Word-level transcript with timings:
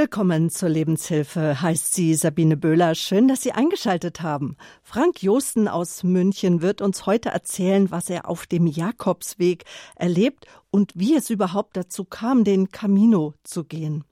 Willkommen 0.00 0.48
zur 0.48 0.68
Lebenshilfe, 0.68 1.60
heißt 1.60 1.92
sie 1.92 2.14
Sabine 2.14 2.56
Böhler. 2.56 2.94
Schön, 2.94 3.26
dass 3.26 3.42
Sie 3.42 3.50
eingeschaltet 3.50 4.20
haben. 4.20 4.56
Frank 4.84 5.24
Josten 5.24 5.66
aus 5.66 6.04
München 6.04 6.62
wird 6.62 6.80
uns 6.80 7.04
heute 7.04 7.30
erzählen, 7.30 7.90
was 7.90 8.08
er 8.08 8.28
auf 8.28 8.46
dem 8.46 8.68
Jakobsweg 8.68 9.64
erlebt 9.96 10.46
und 10.70 10.92
wie 10.94 11.16
es 11.16 11.30
überhaupt 11.30 11.76
dazu 11.76 12.04
kam, 12.04 12.44
den 12.44 12.68
Camino 12.68 13.34
zu 13.42 13.64
gehen. 13.64 14.04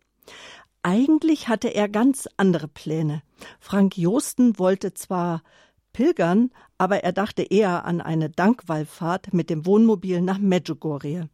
Eigentlich 0.82 1.46
hatte 1.46 1.69
er 1.69 1.88
ganz 1.88 2.28
andere 2.37 2.66
Pläne. 2.66 3.22
Frank 3.60 3.96
Josten 3.96 4.58
wollte 4.58 4.92
zwar 4.92 5.44
pilgern, 5.92 6.50
aber 6.78 7.04
er 7.04 7.12
dachte 7.12 7.44
eher 7.44 7.84
an 7.84 8.00
eine 8.00 8.28
Dankwallfahrt 8.28 9.32
mit 9.32 9.50
dem 9.50 9.64
Wohnmobil 9.66 10.21
nach 10.21 10.38
Medjugorje. 10.38 11.28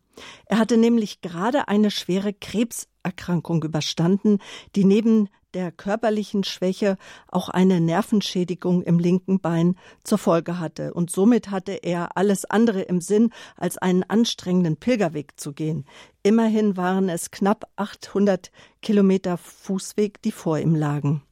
Er 0.46 0.58
hatte 0.58 0.76
nämlich 0.76 1.20
gerade 1.20 1.68
eine 1.68 1.90
schwere 1.90 2.32
Krebserkrankung 2.32 3.62
überstanden, 3.64 4.38
die 4.74 4.84
neben 4.84 5.28
der 5.54 5.70
körperlichen 5.70 6.44
Schwäche 6.44 6.96
auch 7.28 7.48
eine 7.48 7.80
Nervenschädigung 7.80 8.82
im 8.82 8.98
linken 8.98 9.40
Bein 9.40 9.76
zur 10.02 10.18
Folge 10.18 10.58
hatte. 10.58 10.94
Und 10.94 11.10
somit 11.10 11.50
hatte 11.50 11.72
er 11.72 12.16
alles 12.16 12.44
andere 12.44 12.82
im 12.82 13.00
Sinn, 13.00 13.30
als 13.56 13.78
einen 13.78 14.02
anstrengenden 14.02 14.76
Pilgerweg 14.76 15.38
zu 15.38 15.52
gehen. 15.52 15.84
Immerhin 16.22 16.76
waren 16.76 17.08
es 17.08 17.30
knapp 17.30 17.64
800 17.76 18.50
Kilometer 18.80 19.36
Fußweg, 19.36 20.22
die 20.22 20.32
vor 20.32 20.58
ihm 20.58 20.74
lagen. 20.74 21.22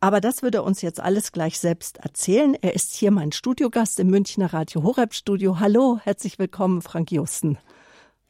Aber 0.00 0.20
das 0.20 0.42
würde 0.42 0.58
er 0.58 0.64
uns 0.64 0.82
jetzt 0.82 0.98
alles 0.98 1.30
gleich 1.30 1.60
selbst 1.60 1.98
erzählen. 1.98 2.56
Er 2.60 2.74
ist 2.74 2.92
hier 2.92 3.12
mein 3.12 3.30
Studiogast 3.30 4.00
im 4.00 4.08
Münchner 4.08 4.52
Radio 4.52 4.82
Horeb 4.82 5.14
Studio. 5.14 5.60
Hallo, 5.60 6.00
herzlich 6.02 6.40
willkommen, 6.40 6.82
Frank 6.82 7.12
Justen. 7.12 7.58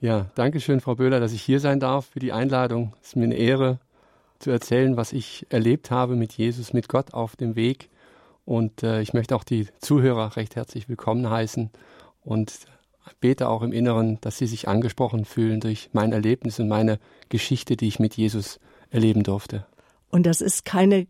Ja, 0.03 0.33
danke 0.35 0.59
schön, 0.59 0.81
Frau 0.81 0.97
Böhler, 0.97 1.21
dass 1.21 1.33
ich 1.33 1.43
hier 1.43 1.61
sein 1.61 1.79
darf 1.79 2.07
für 2.07 2.19
die 2.19 2.33
Einladung. 2.33 2.93
Es 3.01 3.11
ist 3.11 3.17
mir 3.17 3.23
eine 3.23 3.37
Ehre, 3.37 3.79
zu 4.41 4.51
erzählen, 4.51 4.97
was 4.97 5.13
ich 5.13 5.47
erlebt 5.49 5.93
habe 5.93 6.17
mit 6.17 6.33
Jesus, 6.33 6.73
mit 6.73 6.89
Gott 6.89 7.15
auf 7.15 7.37
dem 7.37 7.55
Weg. 7.55 7.89
Und 8.45 8.83
äh, 8.83 9.01
ich 9.01 9.15
möchte 9.15 9.37
auch 9.37 9.45
die 9.45 9.69
Zuhörer 9.79 10.35
recht 10.35 10.57
herzlich 10.57 10.89
willkommen 10.89 11.31
heißen 11.31 11.71
und 12.25 12.53
bete 13.21 13.49
auch 13.49 13.63
im 13.63 13.73
Inneren, 13.73 14.19
dass 14.23 14.39
sie 14.39 14.49
sich 14.49 14.67
angesprochen 14.67 15.25
fühlen 15.25 15.61
durch 15.61 15.91
mein 15.93 16.11
Erlebnis 16.11 16.59
und 16.59 16.67
meine 16.67 16.99
Geschichte, 17.29 17.77
die 17.77 17.87
ich 17.87 18.01
mit 18.01 18.17
Jesus 18.17 18.59
erleben 18.91 19.23
durfte. 19.23 19.69
Und 20.11 20.27
das 20.27 20.41
ist 20.41 20.65
keine 20.65 21.07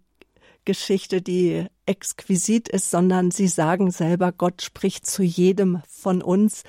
Geschichte, 0.66 1.22
die 1.22 1.64
exquisit 1.86 2.68
ist, 2.68 2.90
sondern 2.90 3.30
Sie 3.30 3.48
sagen 3.48 3.90
selber, 3.90 4.32
Gott 4.32 4.60
spricht 4.60 5.06
zu 5.06 5.22
jedem 5.22 5.82
von 5.88 6.20
uns. 6.20 6.62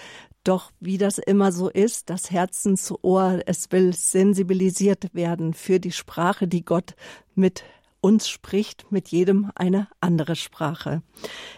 Doch 0.43 0.71
wie 0.81 0.97
das 0.97 1.19
immer 1.19 1.53
so 1.53 1.69
ist, 1.69 2.09
das 2.09 2.29
Herzensohr, 2.29 3.39
es 3.45 3.71
will 3.71 3.93
sensibilisiert 3.93 5.13
werden 5.13 5.53
für 5.53 5.79
die 5.79 5.93
Sprache, 5.93 6.47
die 6.47 6.65
Gott 6.65 6.95
mit 7.33 7.63
uns 8.01 8.27
spricht, 8.27 8.91
mit 8.91 9.07
jedem 9.09 9.51
eine 9.55 9.87
andere 10.01 10.35
Sprache. 10.35 11.01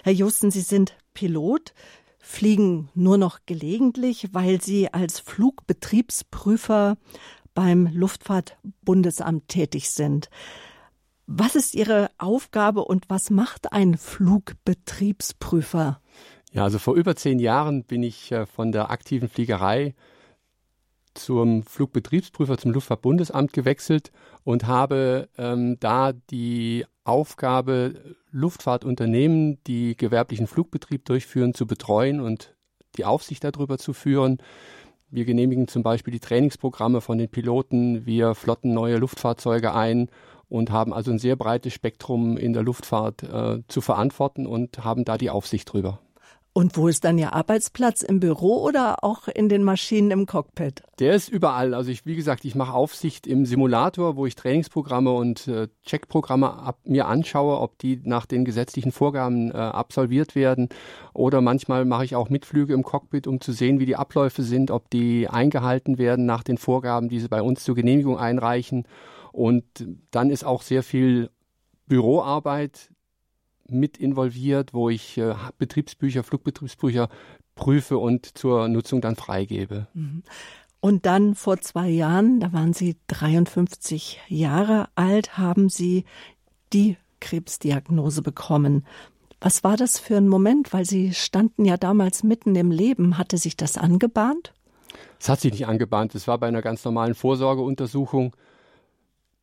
Herr 0.03 0.13
Justen, 0.13 0.52
Sie 0.52 0.61
sind 0.61 0.95
Pilot, 1.16 1.73
fliegen 2.19 2.89
nur 2.94 3.17
noch 3.17 3.39
gelegentlich, 3.47 4.28
weil 4.33 4.61
Sie 4.61 4.94
als 4.94 5.19
Flugbetriebsprüfer 5.19 6.97
beim 7.56 7.88
Luftfahrtbundesamt 7.88 9.47
tätig 9.47 9.89
sind. 9.89 10.30
Was 11.25 11.56
ist 11.56 11.73
Ihre 11.73 12.11
Aufgabe 12.19 12.86
und 12.86 13.09
was 13.09 13.31
macht 13.31 13.73
ein 13.73 13.97
Flugbetriebsprüfer? 13.97 16.00
Ja, 16.56 16.64
also 16.64 16.80
vor 16.80 16.95
über 16.95 17.17
zehn 17.17 17.39
Jahren 17.39 17.84
bin 17.84 18.02
ich 18.02 18.31
äh, 18.31 18.45
von 18.45 18.72
der 18.72 18.89
aktiven 18.89 19.28
Fliegerei 19.28 19.94
zum 21.14 21.64
Flugbetriebsprüfer 21.64 22.58
zum 22.58 22.72
Luftfahrtbundesamt 22.72 23.52
gewechselt 23.52 24.14
und 24.45 24.66
habe 24.66 25.28
ähm, 25.38 25.78
da 25.81 26.14
die 26.14 26.86
Aufgabe, 27.03 28.16
Luftfahrtunternehmen, 28.31 29.62
die 29.67 29.97
gewerblichen 29.97 30.47
Flugbetrieb 30.47 31.03
durchführen, 31.03 31.53
zu 31.53 31.67
betreuen 31.67 32.22
und 32.22 32.56
die 32.96 33.03
Aufsicht 33.03 33.44
darüber 33.44 33.78
zu 33.78 33.91
führen. 33.91 34.38
Wir 35.09 35.25
genehmigen 35.25 35.68
zum 35.68 35.84
Beispiel 35.84 36.13
die 36.13 36.22
Trainingsprogramme 36.22 37.01
von 37.01 37.18
den 37.18 37.28
Piloten, 37.28 38.06
wir 38.06 38.34
flotten 38.34 38.74
neue 38.74 38.96
Luftfahrzeuge 38.96 39.74
ein 39.74 40.07
und 40.47 40.72
haben 40.72 40.94
also 40.94 41.12
ein 41.12 41.19
sehr 41.19 41.35
breites 41.35 41.74
Spektrum 41.74 42.38
in 42.38 42.53
der 42.53 42.63
Luftfahrt 42.63 43.24
äh, 43.24 43.62
zu 43.68 43.81
verantworten 43.81 44.47
und 44.47 44.85
haben 44.85 45.03
da 45.03 45.18
die 45.18 45.30
Aufsicht 45.30 45.74
drüber. 45.74 46.00
Und 46.58 46.78
wo 46.78 46.88
ist 46.88 47.04
dann 47.04 47.18
Ihr 47.18 47.34
Arbeitsplatz? 47.34 48.02
Im 48.02 48.22
Büro 48.22 48.64
oder 48.64 49.04
auch 49.04 49.28
in 49.28 49.50
den 49.50 49.62
Maschinen 49.62 50.10
im 50.12 50.26
Cockpit? 50.26 50.84
Der 51.00 51.14
ist 51.14 51.28
überall. 51.28 51.74
Also 51.74 51.92
ich, 51.92 52.06
wie 52.06 52.16
gesagt, 52.16 52.46
ich 52.46 52.56
mache 52.56 52.74
Aufsicht 52.74 53.28
im 53.28 53.46
Simulator, 53.46 54.16
wo 54.16 54.26
ich 54.26 54.36
Trainingsprogramme 54.36 55.12
und 55.12 55.50
äh, 55.50 55.68
Checkprogramme 55.86 56.54
ab, 56.54 56.80
mir 56.86 57.08
anschaue, 57.08 57.60
ob 57.60 57.78
die 57.80 58.00
nach 58.06 58.26
den 58.26 58.46
gesetzlichen 58.46 58.94
Vorgaben 58.94 59.52
äh, 59.52 59.56
absolviert 59.56 60.34
werden. 60.34 60.70
Oder 61.14 61.42
manchmal 61.42 61.84
mache 61.84 62.06
ich 62.06 62.16
auch 62.16 62.30
Mitflüge 62.30 62.74
im 62.74 62.84
Cockpit, 62.84 63.28
um 63.28 63.42
zu 63.42 63.52
sehen, 63.52 63.82
wie 63.82 63.86
die 63.86 63.98
Abläufe 63.98 64.42
sind, 64.42 64.72
ob 64.72 64.90
die 64.90 65.28
eingehalten 65.28 65.98
werden 65.98 66.26
nach 66.26 66.44
den 66.44 66.58
Vorgaben, 66.58 67.10
die 67.10 67.20
sie 67.20 67.28
bei 67.28 67.42
uns 67.42 67.66
zur 67.66 67.76
Genehmigung 67.76 68.18
einreichen. 68.18 68.88
Und 69.34 69.66
dann 70.12 70.30
ist 70.30 70.46
auch 70.46 70.62
sehr 70.62 70.84
viel 70.84 71.32
Büroarbeit 71.88 72.94
mit 73.68 73.98
involviert, 73.98 74.74
wo 74.74 74.90
ich 74.90 75.18
äh, 75.18 75.36
Betriebsbücher, 75.58 76.24
Flugbetriebsbücher 76.24 77.09
prüfe 77.56 77.98
und 77.98 78.38
zur 78.38 78.68
Nutzung 78.68 79.02
dann 79.02 79.16
freigebe. 79.16 79.88
Mhm. 79.94 80.24
Und 80.80 81.06
dann 81.08 81.34
vor 81.34 81.59
zwei 81.62 81.90
Jahren, 81.90 82.40
da 82.40 82.54
waren 82.54 82.74
Sie 82.74 82.96
53 83.08 84.20
Jahre 84.28 84.88
alt, 84.94 85.38
haben 85.38 85.70
Sie 85.70 86.06
die 86.74 86.98
Krebsdiagnose 87.22 88.22
bekommen. 88.22 88.86
Was 89.42 89.64
war 89.64 89.78
das 89.78 89.98
für 89.98 90.18
ein 90.18 90.30
Moment? 90.30 90.74
Weil 90.74 90.86
Sie 90.86 91.14
standen 91.14 91.66
ja 91.66 91.78
damals 91.78 92.24
mitten 92.24 92.56
im 92.56 92.72
Leben. 92.72 93.18
Hatte 93.18 93.38
sich 93.38 93.58
das 93.58 93.78
angebahnt? 93.78 94.54
Es 95.20 95.30
hat 95.30 95.42
sich 95.42 95.52
nicht 95.52 95.68
angebahnt. 95.68 96.14
Es 96.14 96.28
war 96.28 96.38
bei 96.38 96.48
einer 96.48 96.62
ganz 96.62 96.86
normalen 96.86 97.16
Vorsorgeuntersuchung. 97.16 98.36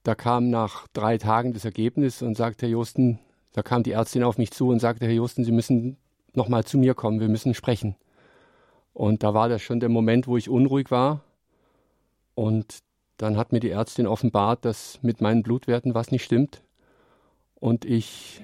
Da 0.04 0.14
kam 0.14 0.50
nach 0.50 0.86
drei 0.92 1.18
Tagen 1.18 1.54
das 1.54 1.64
Ergebnis 1.64 2.22
und 2.22 2.36
sagte, 2.36 2.66
Herr 2.66 2.72
Josten, 2.72 3.18
da 3.52 3.62
kam 3.62 3.82
die 3.82 3.92
Ärztin 3.92 4.22
auf 4.22 4.38
mich 4.38 4.50
zu 4.50 4.68
und 4.68 4.80
sagte, 4.80 5.06
Herr 5.06 5.12
Justen, 5.12 5.44
Sie 5.44 5.52
müssen 5.52 5.96
noch 6.34 6.48
mal 6.48 6.64
zu 6.64 6.78
mir 6.78 6.94
kommen, 6.94 7.20
wir 7.20 7.28
müssen 7.28 7.54
sprechen. 7.54 7.96
Und 8.94 9.22
da 9.22 9.34
war 9.34 9.48
das 9.48 9.62
schon 9.62 9.80
der 9.80 9.88
Moment, 9.88 10.26
wo 10.26 10.36
ich 10.36 10.48
unruhig 10.48 10.90
war. 10.90 11.22
Und 12.34 12.78
dann 13.16 13.36
hat 13.36 13.52
mir 13.52 13.60
die 13.60 13.70
Ärztin 13.70 14.06
offenbart, 14.06 14.64
dass 14.64 14.98
mit 15.02 15.20
meinen 15.20 15.42
Blutwerten 15.42 15.94
was 15.94 16.10
nicht 16.10 16.24
stimmt 16.24 16.62
und 17.54 17.84
ich 17.84 18.42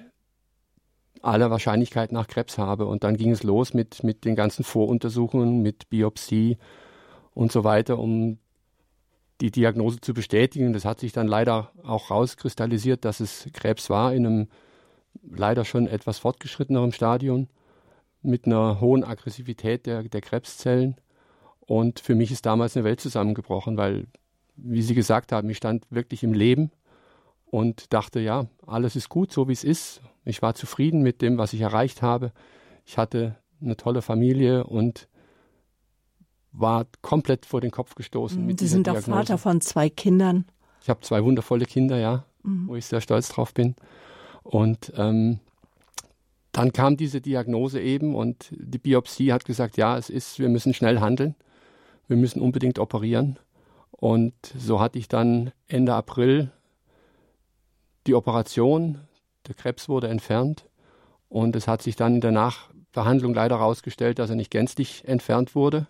aller 1.22 1.50
Wahrscheinlichkeit 1.50 2.12
nach 2.12 2.28
Krebs 2.28 2.58
habe. 2.58 2.86
Und 2.86 3.04
dann 3.04 3.16
ging 3.16 3.30
es 3.30 3.42
los 3.42 3.74
mit, 3.74 4.04
mit 4.04 4.24
den 4.24 4.36
ganzen 4.36 4.64
Voruntersuchungen, 4.64 5.62
mit 5.62 5.88
Biopsie 5.90 6.58
und 7.34 7.50
so 7.50 7.64
weiter, 7.64 7.98
um 7.98 8.38
die 9.40 9.50
Diagnose 9.50 10.00
zu 10.00 10.14
bestätigen. 10.14 10.72
Das 10.72 10.84
hat 10.84 11.00
sich 11.00 11.12
dann 11.12 11.26
leider 11.26 11.72
auch 11.82 12.10
rauskristallisiert, 12.10 13.04
dass 13.04 13.20
es 13.20 13.48
Krebs 13.52 13.90
war 13.90 14.14
in 14.14 14.26
einem 14.26 14.48
leider 15.22 15.64
schon 15.64 15.86
etwas 15.86 16.18
fortgeschrittenerem 16.18 16.92
Stadium 16.92 17.48
mit 18.22 18.46
einer 18.46 18.80
hohen 18.80 19.04
Aggressivität 19.04 19.86
der, 19.86 20.02
der 20.02 20.20
Krebszellen. 20.20 20.96
Und 21.60 22.00
für 22.00 22.14
mich 22.14 22.30
ist 22.30 22.46
damals 22.46 22.76
eine 22.76 22.84
Welt 22.84 23.00
zusammengebrochen, 23.00 23.76
weil, 23.76 24.06
wie 24.56 24.82
Sie 24.82 24.94
gesagt 24.94 25.32
haben, 25.32 25.48
ich 25.50 25.58
stand 25.58 25.84
wirklich 25.90 26.22
im 26.22 26.32
Leben 26.32 26.70
und 27.46 27.92
dachte, 27.92 28.20
ja, 28.20 28.46
alles 28.66 28.96
ist 28.96 29.08
gut, 29.08 29.32
so 29.32 29.48
wie 29.48 29.52
es 29.52 29.64
ist. 29.64 30.00
Ich 30.24 30.42
war 30.42 30.54
zufrieden 30.54 31.02
mit 31.02 31.22
dem, 31.22 31.38
was 31.38 31.52
ich 31.52 31.60
erreicht 31.60 32.02
habe. 32.02 32.32
Ich 32.84 32.98
hatte 32.98 33.36
eine 33.60 33.76
tolle 33.76 34.02
Familie 34.02 34.64
und 34.64 35.08
war 36.52 36.86
komplett 37.02 37.46
vor 37.46 37.60
den 37.60 37.70
Kopf 37.70 37.94
gestoßen. 37.94 38.44
Mhm, 38.44 38.58
Sie 38.58 38.66
sind 38.66 38.88
auch 38.88 38.98
Vater 38.98 39.38
von 39.38 39.60
zwei 39.60 39.88
Kindern. 39.88 40.46
Ich 40.82 40.88
habe 40.88 41.00
zwei 41.00 41.22
wundervolle 41.22 41.66
Kinder, 41.66 41.98
ja, 41.98 42.24
mhm. 42.42 42.68
wo 42.68 42.76
ich 42.76 42.86
sehr 42.86 43.00
stolz 43.00 43.28
drauf 43.28 43.52
bin. 43.54 43.74
Und 44.48 44.94
ähm, 44.96 45.40
dann 46.52 46.72
kam 46.72 46.96
diese 46.96 47.20
Diagnose 47.20 47.82
eben 47.82 48.14
und 48.14 48.48
die 48.50 48.78
Biopsie 48.78 49.30
hat 49.30 49.44
gesagt, 49.44 49.76
ja, 49.76 49.98
es 49.98 50.08
ist, 50.08 50.38
wir 50.38 50.48
müssen 50.48 50.72
schnell 50.72 51.00
handeln, 51.00 51.34
wir 52.06 52.16
müssen 52.16 52.40
unbedingt 52.40 52.78
operieren. 52.78 53.38
Und 53.90 54.32
so 54.56 54.80
hatte 54.80 54.98
ich 54.98 55.06
dann 55.06 55.52
Ende 55.66 55.92
April 55.92 56.50
die 58.06 58.14
Operation, 58.14 59.00
der 59.46 59.54
Krebs 59.54 59.86
wurde 59.86 60.08
entfernt. 60.08 60.64
Und 61.28 61.54
es 61.54 61.68
hat 61.68 61.82
sich 61.82 61.96
dann 61.96 62.14
in 62.14 62.20
der 62.22 62.32
Nachbehandlung 62.32 63.34
leider 63.34 63.58
herausgestellt, 63.58 64.18
dass 64.18 64.30
er 64.30 64.36
nicht 64.36 64.50
gänzlich 64.50 65.06
entfernt 65.06 65.54
wurde, 65.54 65.88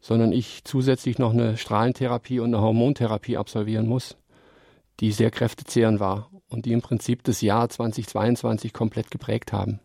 sondern 0.00 0.30
ich 0.30 0.62
zusätzlich 0.62 1.18
noch 1.18 1.32
eine 1.32 1.56
Strahlentherapie 1.56 2.38
und 2.38 2.54
eine 2.54 2.62
Hormontherapie 2.62 3.36
absolvieren 3.36 3.88
muss, 3.88 4.16
die 5.00 5.10
sehr 5.10 5.32
kräftezehrend 5.32 5.98
war 5.98 6.30
und 6.54 6.64
die 6.64 6.72
im 6.72 6.80
Prinzip 6.80 7.22
das 7.24 7.40
Jahr 7.40 7.68
2022 7.68 8.72
komplett 8.72 9.10
geprägt 9.10 9.52
haben. 9.52 9.80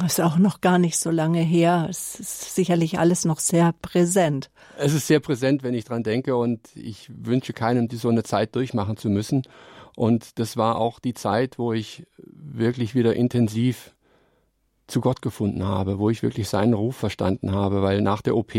Das 0.00 0.14
ist 0.14 0.24
auch 0.24 0.38
noch 0.38 0.62
gar 0.62 0.78
nicht 0.78 0.98
so 0.98 1.10
lange 1.10 1.40
her. 1.40 1.88
Es 1.90 2.18
ist 2.18 2.54
sicherlich 2.54 2.98
alles 2.98 3.26
noch 3.26 3.38
sehr 3.38 3.74
präsent. 3.82 4.50
Es 4.78 4.94
ist 4.94 5.06
sehr 5.06 5.20
präsent, 5.20 5.62
wenn 5.62 5.74
ich 5.74 5.84
dran 5.84 6.02
denke 6.02 6.36
und 6.36 6.74
ich 6.74 7.10
wünsche 7.14 7.52
keinem, 7.52 7.88
die 7.88 7.96
so 7.96 8.08
eine 8.08 8.22
Zeit 8.22 8.56
durchmachen 8.56 8.96
zu 8.96 9.10
müssen. 9.10 9.42
Und 9.94 10.38
das 10.38 10.56
war 10.56 10.78
auch 10.78 11.00
die 11.00 11.12
Zeit, 11.12 11.58
wo 11.58 11.74
ich 11.74 12.06
wirklich 12.16 12.94
wieder 12.94 13.14
intensiv 13.14 13.94
zu 14.86 15.02
Gott 15.02 15.20
gefunden 15.20 15.64
habe, 15.64 15.98
wo 15.98 16.08
ich 16.08 16.22
wirklich 16.22 16.48
seinen 16.48 16.72
Ruf 16.72 16.96
verstanden 16.96 17.52
habe, 17.52 17.82
weil 17.82 18.00
nach 18.00 18.22
der 18.22 18.36
OP 18.36 18.54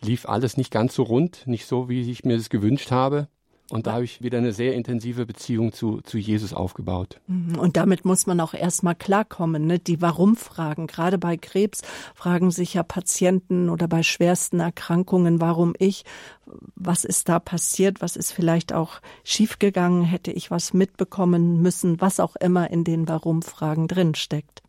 lief 0.00 0.26
alles 0.26 0.56
nicht 0.56 0.70
ganz 0.70 0.94
so 0.94 1.02
rund, 1.02 1.46
nicht 1.46 1.66
so, 1.66 1.90
wie 1.90 2.10
ich 2.10 2.24
mir 2.24 2.38
das 2.38 2.48
gewünscht 2.48 2.90
habe. 2.90 3.28
Und 3.70 3.86
da 3.86 3.92
habe 3.92 4.04
ich 4.04 4.20
wieder 4.20 4.38
eine 4.38 4.52
sehr 4.52 4.74
intensive 4.74 5.26
Beziehung 5.26 5.72
zu, 5.72 6.00
zu 6.00 6.18
Jesus 6.18 6.52
aufgebaut. 6.52 7.20
Mhm. 7.28 7.58
Und 7.58 7.76
damit 7.76 8.04
muss 8.04 8.26
man 8.26 8.40
auch 8.40 8.52
erstmal 8.52 8.96
klarkommen. 8.96 9.66
Ne? 9.66 9.78
Die 9.78 10.02
Warum-Fragen, 10.02 10.88
gerade 10.88 11.18
bei 11.18 11.36
Krebs 11.36 11.82
fragen 12.14 12.50
sich 12.50 12.74
ja 12.74 12.82
Patienten 12.82 13.70
oder 13.70 13.86
bei 13.86 14.02
schwersten 14.02 14.58
Erkrankungen, 14.58 15.40
warum 15.40 15.74
ich, 15.78 16.04
was 16.74 17.04
ist 17.04 17.28
da 17.28 17.38
passiert, 17.38 18.00
was 18.02 18.16
ist 18.16 18.32
vielleicht 18.32 18.72
auch 18.72 19.00
schiefgegangen, 19.22 20.02
hätte 20.02 20.32
ich 20.32 20.50
was 20.50 20.74
mitbekommen 20.74 21.62
müssen, 21.62 22.00
was 22.00 22.18
auch 22.18 22.34
immer 22.36 22.70
in 22.70 22.82
den 22.82 23.08
Warum-Fragen 23.08 23.86
drinsteckt. 23.86 24.62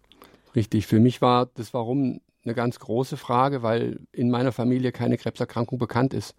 Richtig, 0.56 0.86
für 0.86 1.00
mich 1.00 1.22
war 1.22 1.48
das 1.56 1.74
Warum 1.74 2.22
eine 2.44 2.54
ganz 2.54 2.80
große 2.80 3.18
Frage, 3.18 3.64
weil 3.64 4.00
in 4.12 4.30
meiner 4.30 4.52
Familie 4.52 4.92
keine 4.92 5.18
Krebserkrankung 5.18 5.80
bekannt 5.80 6.14
ist. 6.14 6.36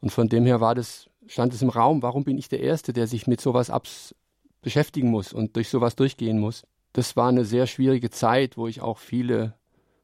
Und 0.00 0.10
von 0.10 0.28
dem 0.28 0.44
her 0.44 0.60
war 0.60 0.74
das 0.74 1.08
stand 1.26 1.52
es 1.54 1.62
im 1.62 1.68
Raum, 1.68 2.02
warum 2.02 2.24
bin 2.24 2.38
ich 2.38 2.48
der 2.48 2.60
Erste, 2.60 2.92
der 2.92 3.06
sich 3.06 3.26
mit 3.26 3.40
sowas 3.40 3.70
abs 3.70 4.14
beschäftigen 4.62 5.10
muss 5.10 5.32
und 5.32 5.56
durch 5.56 5.68
sowas 5.68 5.94
durchgehen 5.94 6.40
muss. 6.40 6.64
Das 6.92 7.14
war 7.14 7.28
eine 7.28 7.44
sehr 7.44 7.66
schwierige 7.66 8.10
Zeit, 8.10 8.56
wo 8.56 8.66
ich 8.66 8.80
auch 8.80 8.98
viele 8.98 9.54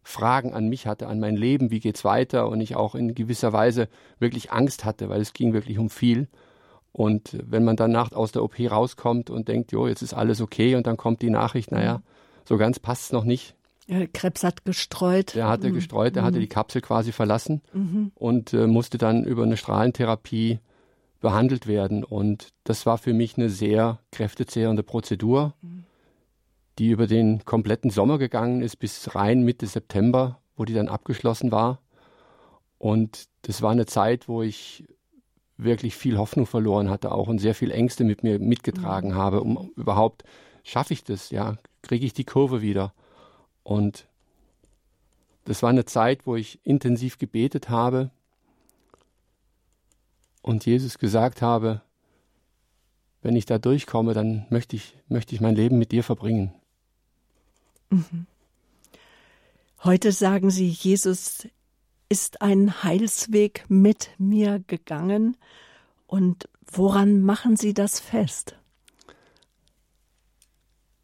Fragen 0.03 0.53
an 0.53 0.69
mich 0.69 0.87
hatte, 0.87 1.07
an 1.07 1.21
mein 1.21 1.37
Leben, 1.37 1.71
wie 1.71 1.81
geht's 1.81 2.05
weiter 2.05 2.49
und 2.49 2.61
ich 2.61 2.77
auch 2.77 2.95
in 2.95 3.15
gewisser 3.15 3.53
Weise 3.53 3.89
wirklich 4.19 4.53
Angst 4.53 4.85
hatte, 4.85 5.09
weil 5.09 5.21
es 5.21 5.33
ging 5.33 5.53
wirklich 5.53 5.79
um 5.79 5.91
viel. 5.91 6.29
Und 6.93 7.39
wenn 7.43 7.65
man 7.65 7.77
dann 7.77 7.93
nachts 7.93 8.15
aus 8.15 8.33
der 8.33 8.43
OP 8.43 8.59
rauskommt 8.61 9.31
und 9.31 9.49
denkt, 9.49 9.73
jo, 9.73 9.87
jetzt 9.87 10.03
ist 10.03 10.15
alles 10.15 10.41
okay 10.41 10.75
und 10.75 10.87
dann 10.87 10.97
kommt 10.97 11.23
die 11.23 11.31
Nachricht, 11.31 11.73
naja, 11.73 12.03
so 12.45 12.59
ganz 12.59 12.79
passt 12.79 13.05
es 13.05 13.13
noch 13.13 13.25
nicht. 13.25 13.55
Krebs 14.13 14.45
hat 14.45 14.65
gestreut. 14.65 15.35
Der 15.35 15.49
hatte 15.49 15.71
mhm. 15.71 15.75
gestreut, 15.75 16.15
der 16.15 16.23
mhm. 16.23 16.27
hatte 16.27 16.39
die 16.39 16.49
Kapsel 16.49 16.83
quasi 16.83 17.13
verlassen 17.13 17.63
mhm. 17.73 18.13
und 18.15 18.53
äh, 18.53 18.67
musste 18.67 18.99
dann 18.99 19.25
über 19.25 19.43
eine 19.43 19.57
Strahlentherapie 19.57 20.61
behandelt 21.23 21.67
werden. 21.67 22.05
Und 22.05 22.49
das 22.65 22.85
war 22.85 22.99
für 22.99 23.15
mich 23.15 23.39
eine 23.39 23.49
sehr 23.49 24.01
kräftezehrende 24.11 24.83
Prozedur, 24.83 25.55
die 26.79 26.91
über 26.91 27.07
den 27.07 27.45
kompletten 27.47 27.91
Sommer 27.91 28.19
gegangen 28.19 28.61
ist 28.61 28.77
bis 28.77 29.15
rein 29.15 29.43
Mitte 29.43 29.67
September, 29.67 30.41
wo 30.57 30.67
die 30.67 30.75
dann 30.75 30.89
abgeschlossen 30.89 31.51
war. 31.51 31.81
Und 32.79 33.29
das 33.43 33.63
war 33.63 33.71
eine 33.71 33.87
Zeit, 33.87 34.29
wo 34.29 34.43
ich 34.43 34.85
wirklich 35.57 35.95
viel 35.95 36.19
Hoffnung 36.19 36.47
verloren 36.47 36.91
hatte 36.91 37.13
auch 37.13 37.29
und 37.29 37.39
sehr 37.39 37.55
viel 37.55 37.71
Ängste 37.71 38.05
mit 38.05 38.23
mir 38.23 38.39
mitgetragen 38.39 39.11
mhm. 39.11 39.15
habe, 39.15 39.41
um 39.41 39.71
überhaupt, 39.77 40.25
schaffe 40.65 40.93
ich 40.93 41.05
das, 41.05 41.31
ja, 41.31 41.57
kriege 41.83 42.05
ich 42.05 42.13
die 42.13 42.25
Kurve 42.25 42.63
wieder. 42.63 42.93
Und 43.63 44.09
das 45.45 45.63
war 45.63 45.71
eine 45.71 45.85
Zeit, 45.85 46.27
wo 46.27 46.37
ich 46.37 46.59
intensiv 46.65 47.19
gebetet 47.19 47.69
habe, 47.69 48.11
und 50.43 50.67
Jesus 50.67 50.99
gesagt 50.99 51.41
habe, 51.41 51.81
wenn 53.23 53.37
ich 53.37 53.47
da 53.47 53.59
durchkomme, 53.59 54.15
dann 54.15 54.47
möchte 54.51 54.77
ich, 54.77 54.97
möchte 55.09 55.35
ich 55.35 55.41
mein 55.41 55.55
Leben 55.55 55.79
mit 55.79 55.93
dir 55.93 56.03
verbringen. 56.03 56.53
Mhm. 57.91 58.27
Heute 59.85 60.13
sagen 60.13 60.51
Sie, 60.51 60.69
Jesus 60.69 61.47
ist 62.09 62.43
ein 62.43 62.83
Heilsweg 62.83 63.65
mit 63.69 64.11
mir 64.19 64.63
gegangen. 64.67 65.37
Und 66.07 66.49
woran 66.67 67.23
machen 67.23 67.57
Sie 67.57 67.75
das 67.75 68.01
fest? 68.01 68.57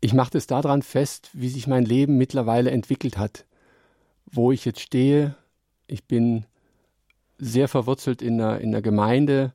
Ich 0.00 0.12
mache 0.12 0.36
es 0.38 0.46
daran 0.46 0.82
fest, 0.82 1.30
wie 1.32 1.48
sich 1.48 1.66
mein 1.66 1.84
Leben 1.84 2.18
mittlerweile 2.18 2.70
entwickelt 2.70 3.18
hat, 3.18 3.46
wo 4.26 4.52
ich 4.52 4.64
jetzt 4.64 4.80
stehe. 4.80 5.34
Ich 5.86 6.04
bin 6.04 6.46
sehr 7.38 7.68
verwurzelt 7.68 8.20
in 8.20 8.40
einer, 8.40 8.60
in 8.60 8.68
einer 8.70 8.82
Gemeinde, 8.82 9.52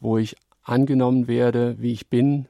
wo 0.00 0.18
ich 0.18 0.36
angenommen 0.62 1.28
werde, 1.28 1.76
wie 1.78 1.92
ich 1.92 2.08
bin. 2.08 2.46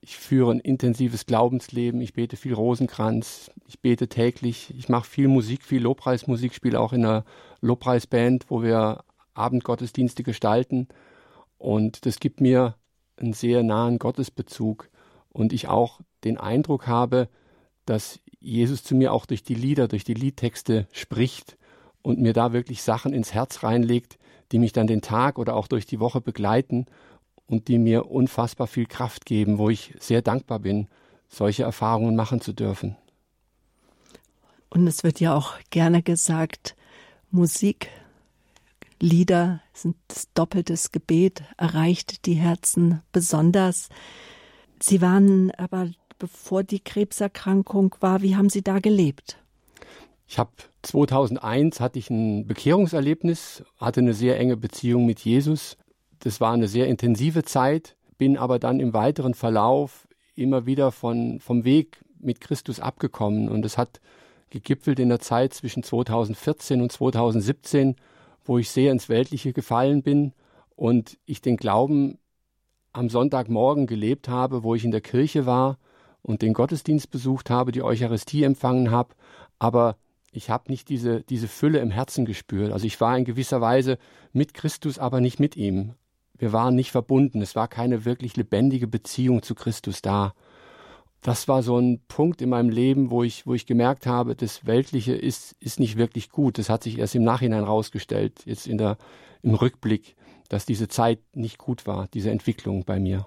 Ich 0.00 0.16
führe 0.16 0.52
ein 0.52 0.60
intensives 0.60 1.26
Glaubensleben, 1.26 2.00
ich 2.00 2.12
bete 2.12 2.36
viel 2.36 2.54
Rosenkranz, 2.54 3.50
ich 3.68 3.80
bete 3.80 4.08
täglich, 4.08 4.74
ich 4.76 4.88
mache 4.88 5.08
viel 5.08 5.28
Musik, 5.28 5.64
viel 5.64 5.80
Lobpreismusik, 5.82 6.54
spiele 6.54 6.80
auch 6.80 6.92
in 6.92 7.04
einer 7.04 7.24
Lobpreisband, 7.60 8.46
wo 8.48 8.62
wir 8.62 9.04
Abendgottesdienste 9.34 10.22
gestalten. 10.22 10.88
Und 11.56 12.04
das 12.04 12.18
gibt 12.18 12.40
mir 12.40 12.74
einen 13.16 13.32
sehr 13.32 13.62
nahen 13.62 13.98
Gottesbezug. 13.98 14.90
Und 15.30 15.52
ich 15.52 15.68
auch 15.68 16.00
den 16.24 16.36
Eindruck 16.36 16.88
habe, 16.88 17.28
dass 17.86 18.20
Jesus 18.40 18.82
zu 18.82 18.94
mir 18.94 19.12
auch 19.12 19.24
durch 19.24 19.44
die 19.44 19.54
Lieder, 19.54 19.88
durch 19.88 20.04
die 20.04 20.14
Liedtexte 20.14 20.88
spricht 20.92 21.56
und 22.02 22.20
mir 22.20 22.32
da 22.32 22.52
wirklich 22.52 22.82
Sachen 22.82 23.12
ins 23.12 23.32
Herz 23.32 23.62
reinlegt, 23.62 24.18
die 24.50 24.58
mich 24.58 24.72
dann 24.72 24.86
den 24.86 25.02
Tag 25.02 25.38
oder 25.38 25.56
auch 25.56 25.66
durch 25.66 25.86
die 25.86 26.00
Woche 26.00 26.20
begleiten 26.20 26.86
und 27.46 27.68
die 27.68 27.78
mir 27.78 28.10
unfassbar 28.10 28.66
viel 28.66 28.86
Kraft 28.86 29.24
geben, 29.24 29.58
wo 29.58 29.70
ich 29.70 29.94
sehr 29.98 30.22
dankbar 30.22 30.58
bin, 30.58 30.88
solche 31.28 31.62
Erfahrungen 31.62 32.16
machen 32.16 32.40
zu 32.40 32.52
dürfen. 32.52 32.96
Und 34.68 34.86
es 34.86 35.04
wird 35.04 35.20
ja 35.20 35.34
auch 35.34 35.54
gerne 35.70 36.02
gesagt, 36.02 36.76
Musik, 37.30 37.88
Lieder 39.00 39.60
sind 39.72 39.96
das 40.08 40.32
doppeltes 40.32 40.92
Gebet, 40.92 41.42
erreicht 41.56 42.24
die 42.26 42.34
Herzen 42.34 43.02
besonders. 43.10 43.88
Sie 44.80 45.00
waren 45.00 45.50
aber, 45.52 45.90
bevor 46.18 46.62
die 46.62 46.78
Krebserkrankung 46.78 47.96
war, 48.00 48.22
wie 48.22 48.36
haben 48.36 48.48
Sie 48.48 48.62
da 48.62 48.78
gelebt? 48.78 49.38
Ich 50.28 50.38
habe 50.38 50.52
2001 50.82 51.80
hatte 51.80 51.98
ich 51.98 52.10
ein 52.10 52.46
Bekehrungserlebnis, 52.46 53.64
hatte 53.78 54.00
eine 54.00 54.14
sehr 54.14 54.38
enge 54.38 54.56
Beziehung 54.56 55.06
mit 55.06 55.20
Jesus. 55.20 55.76
Das 56.18 56.40
war 56.40 56.52
eine 56.52 56.68
sehr 56.68 56.88
intensive 56.88 57.44
Zeit, 57.44 57.96
bin 58.18 58.36
aber 58.36 58.58
dann 58.58 58.80
im 58.80 58.92
weiteren 58.92 59.34
Verlauf 59.34 60.08
immer 60.34 60.66
wieder 60.66 60.92
von, 60.92 61.40
vom 61.40 61.64
Weg 61.64 62.04
mit 62.18 62.40
Christus 62.40 62.80
abgekommen. 62.80 63.48
Und 63.48 63.64
es 63.64 63.78
hat 63.78 64.00
gegipfelt 64.50 64.98
in 64.98 65.08
der 65.08 65.20
Zeit 65.20 65.54
zwischen 65.54 65.82
2014 65.82 66.82
und 66.82 66.92
2017, 66.92 67.96
wo 68.44 68.58
ich 68.58 68.70
sehr 68.70 68.92
ins 68.92 69.08
Weltliche 69.08 69.52
gefallen 69.52 70.02
bin 70.02 70.32
und 70.76 71.18
ich 71.26 71.40
den 71.40 71.56
Glauben 71.56 72.18
am 72.92 73.08
Sonntagmorgen 73.08 73.86
gelebt 73.86 74.28
habe, 74.28 74.62
wo 74.62 74.74
ich 74.74 74.84
in 74.84 74.90
der 74.90 75.00
Kirche 75.00 75.46
war 75.46 75.78
und 76.22 76.42
den 76.42 76.52
Gottesdienst 76.52 77.10
besucht 77.10 77.50
habe, 77.50 77.72
die 77.72 77.82
Eucharistie 77.82 78.42
empfangen 78.42 78.90
habe, 78.90 79.14
aber 79.58 79.96
ich 80.32 80.50
habe 80.50 80.70
nicht 80.70 80.88
diese, 80.88 81.22
diese 81.22 81.46
Fülle 81.46 81.78
im 81.78 81.90
Herzen 81.90 82.24
gespürt. 82.24 82.72
Also 82.72 82.86
ich 82.86 83.00
war 83.00 83.16
in 83.16 83.24
gewisser 83.24 83.60
Weise 83.60 83.98
mit 84.32 84.54
Christus, 84.54 84.98
aber 84.98 85.20
nicht 85.20 85.38
mit 85.38 85.56
ihm. 85.56 85.92
Wir 86.38 86.52
waren 86.52 86.74
nicht 86.74 86.90
verbunden. 86.90 87.42
Es 87.42 87.54
war 87.54 87.68
keine 87.68 88.04
wirklich 88.04 88.36
lebendige 88.36 88.88
Beziehung 88.88 89.42
zu 89.42 89.54
Christus 89.54 90.02
da. 90.02 90.34
Das 91.20 91.46
war 91.46 91.62
so 91.62 91.78
ein 91.78 92.00
Punkt 92.08 92.42
in 92.42 92.48
meinem 92.48 92.70
Leben, 92.70 93.10
wo 93.10 93.22
ich, 93.22 93.46
wo 93.46 93.54
ich 93.54 93.66
gemerkt 93.66 94.06
habe, 94.06 94.34
das 94.34 94.66
Weltliche 94.66 95.14
ist, 95.14 95.54
ist 95.60 95.78
nicht 95.78 95.96
wirklich 95.96 96.30
gut. 96.30 96.58
Das 96.58 96.68
hat 96.68 96.82
sich 96.82 96.98
erst 96.98 97.14
im 97.14 97.22
Nachhinein 97.22 97.62
rausgestellt, 97.62 98.40
jetzt 98.44 98.66
in 98.66 98.78
der, 98.78 98.96
im 99.42 99.54
Rückblick, 99.54 100.16
dass 100.48 100.66
diese 100.66 100.88
Zeit 100.88 101.20
nicht 101.34 101.58
gut 101.58 101.86
war, 101.86 102.08
diese 102.12 102.30
Entwicklung 102.30 102.84
bei 102.84 102.98
mir. 102.98 103.26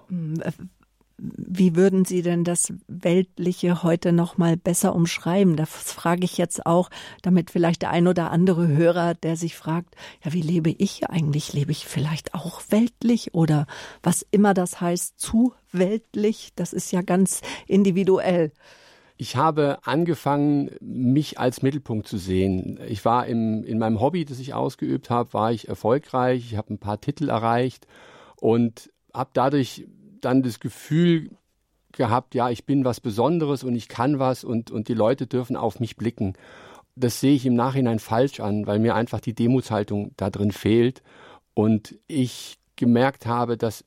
Wie 1.18 1.74
würden 1.74 2.04
Sie 2.04 2.20
denn 2.20 2.44
das 2.44 2.74
Weltliche 2.88 3.82
heute 3.82 4.12
noch 4.12 4.36
mal 4.36 4.58
besser 4.58 4.94
umschreiben? 4.94 5.56
Das 5.56 5.70
frage 5.70 6.24
ich 6.24 6.36
jetzt 6.36 6.66
auch, 6.66 6.90
damit 7.22 7.50
vielleicht 7.50 7.82
der 7.82 7.90
ein 7.90 8.06
oder 8.06 8.30
andere 8.30 8.68
Hörer, 8.68 9.14
der 9.14 9.36
sich 9.36 9.56
fragt, 9.56 9.94
ja, 10.22 10.34
wie 10.34 10.42
lebe 10.42 10.70
ich 10.70 11.08
eigentlich? 11.08 11.54
Lebe 11.54 11.72
ich 11.72 11.86
vielleicht 11.86 12.34
auch 12.34 12.60
weltlich 12.68 13.32
oder 13.32 13.66
was 14.02 14.26
immer 14.30 14.52
das 14.52 14.80
heißt, 14.82 15.18
zu 15.18 15.54
weltlich? 15.72 16.52
Das 16.54 16.74
ist 16.74 16.92
ja 16.92 17.00
ganz 17.00 17.40
individuell. 17.66 18.52
Ich 19.16 19.36
habe 19.36 19.78
angefangen, 19.84 20.70
mich 20.80 21.38
als 21.38 21.62
Mittelpunkt 21.62 22.06
zu 22.06 22.18
sehen. 22.18 22.78
Ich 22.86 23.06
war 23.06 23.26
im, 23.26 23.64
in 23.64 23.78
meinem 23.78 24.00
Hobby, 24.00 24.26
das 24.26 24.38
ich 24.38 24.52
ausgeübt 24.52 25.08
habe, 25.08 25.32
war 25.32 25.50
ich 25.50 25.68
erfolgreich. 25.68 26.44
Ich 26.50 26.56
habe 26.58 26.74
ein 26.74 26.78
paar 26.78 27.00
Titel 27.00 27.30
erreicht 27.30 27.86
und 28.36 28.90
habe 29.14 29.30
dadurch 29.32 29.86
dann 30.20 30.42
das 30.42 30.60
Gefühl 30.60 31.30
gehabt, 31.92 32.34
ja, 32.34 32.50
ich 32.50 32.64
bin 32.64 32.84
was 32.84 33.00
Besonderes 33.00 33.64
und 33.64 33.74
ich 33.74 33.88
kann 33.88 34.18
was 34.18 34.44
und, 34.44 34.70
und 34.70 34.88
die 34.88 34.94
Leute 34.94 35.26
dürfen 35.26 35.56
auf 35.56 35.80
mich 35.80 35.96
blicken. 35.96 36.34
Das 36.94 37.20
sehe 37.20 37.34
ich 37.34 37.46
im 37.46 37.54
Nachhinein 37.54 37.98
falsch 37.98 38.40
an, 38.40 38.66
weil 38.66 38.78
mir 38.78 38.94
einfach 38.94 39.20
die 39.20 39.34
Demutshaltung 39.34 40.12
da 40.16 40.30
drin 40.30 40.52
fehlt 40.52 41.02
und 41.54 41.98
ich 42.06 42.58
gemerkt 42.76 43.26
habe, 43.26 43.56
dass 43.56 43.84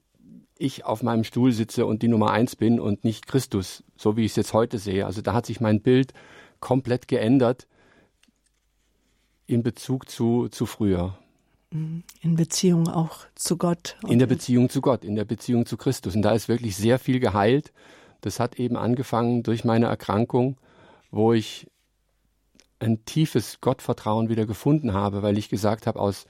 ich 0.58 0.86
auf 0.86 1.04
meinem 1.04 1.24
Stuhl 1.24 1.52
sitze 1.52 1.86
und 1.86 2.02
die 2.02 2.08
Nummer 2.08 2.32
eins 2.32 2.56
bin 2.56 2.80
und 2.80 3.04
nicht 3.04 3.28
Christus, 3.28 3.84
so 3.96 4.18
wie 4.18 4.26
ich 4.26 4.32
es 4.32 4.36
jetzt 4.36 4.54
heute 4.54 4.78
sehe. 4.78 5.06
Also 5.06 5.22
da 5.22 5.34
hat 5.34 5.46
sich 5.46 5.62
mein 5.62 5.82
Bild 5.82 6.14
komplett 6.60 7.08
geändert 7.08 7.68
in 9.48 9.64
Bezug 9.64 10.10
zu, 10.10 10.50
zu 10.50 10.66
früher. 10.66 11.18
Mhm. 11.72 12.04
In 12.22 12.36
Beziehung 12.36 12.88
auch 12.88 13.26
zu 13.36 13.58
Gott. 13.58 13.98
In 14.08 14.20
der 14.20 14.28
Beziehung 14.28 14.70
zu 14.70 14.82
Gott, 14.82 15.04
in 15.04 15.16
der 15.16 15.26
Beziehung 15.26 15.66
zu 15.66 15.78
Christus. 15.78 16.16
Und 16.16 16.22
da 16.24 16.32
ist 16.32 16.48
wirklich 16.48 16.76
sehr 16.76 17.00
viel 17.00 17.20
geheilt. 17.20 17.72
Das 18.22 18.40
hat 18.40 18.60
eben 18.60 18.76
angefangen 18.76 19.44
durch 19.44 19.64
meine 19.64 19.86
Erkrankung, 19.86 20.58
wo 21.12 21.34
ich 21.34 21.68
ein 22.80 23.04
tiefes 23.06 23.62
Gottvertrauen 23.62 24.30
wieder 24.30 24.46
gefunden 24.46 24.94
habe, 24.94 25.22
weil 25.22 25.38
ich 25.38 25.50
gesagt 25.50 25.86
habe, 25.86 26.00
aus 26.00 26.26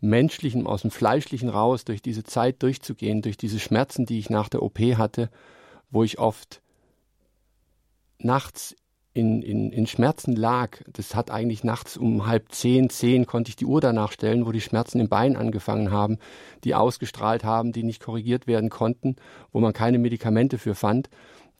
menschlichem, 0.00 0.66
aus 0.66 0.82
dem 0.82 0.90
fleischlichen 0.90 1.48
raus, 1.48 1.84
durch 1.84 2.02
diese 2.02 2.24
Zeit 2.24 2.62
durchzugehen, 2.62 3.22
durch 3.22 3.36
diese 3.36 3.58
Schmerzen, 3.58 4.06
die 4.06 4.18
ich 4.18 4.30
nach 4.30 4.48
der 4.48 4.62
OP 4.62 4.78
hatte, 4.78 5.30
wo 5.90 6.02
ich 6.02 6.18
oft 6.18 6.60
nachts 8.18 8.74
in, 9.16 9.40
in, 9.40 9.72
in 9.72 9.86
Schmerzen 9.86 10.36
lag. 10.36 10.82
Das 10.92 11.14
hat 11.14 11.30
eigentlich 11.30 11.64
nachts 11.64 11.96
um 11.96 12.26
halb 12.26 12.52
zehn, 12.52 12.90
zehn 12.90 13.24
konnte 13.24 13.48
ich 13.48 13.56
die 13.56 13.64
Uhr 13.64 13.80
danach 13.80 14.12
stellen, 14.12 14.44
wo 14.44 14.52
die 14.52 14.60
Schmerzen 14.60 15.00
im 15.00 15.08
Bein 15.08 15.36
angefangen 15.36 15.90
haben, 15.90 16.18
die 16.64 16.74
ausgestrahlt 16.74 17.42
haben, 17.42 17.72
die 17.72 17.82
nicht 17.82 18.02
korrigiert 18.02 18.46
werden 18.46 18.68
konnten, 18.68 19.16
wo 19.52 19.60
man 19.60 19.72
keine 19.72 19.98
Medikamente 19.98 20.58
für 20.58 20.74
fand. 20.74 21.08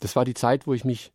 Das 0.00 0.16
war 0.16 0.26
die 0.26 0.34
Zeit, 0.34 0.66
wo 0.66 0.74
ich 0.74 0.84
mich 0.84 1.12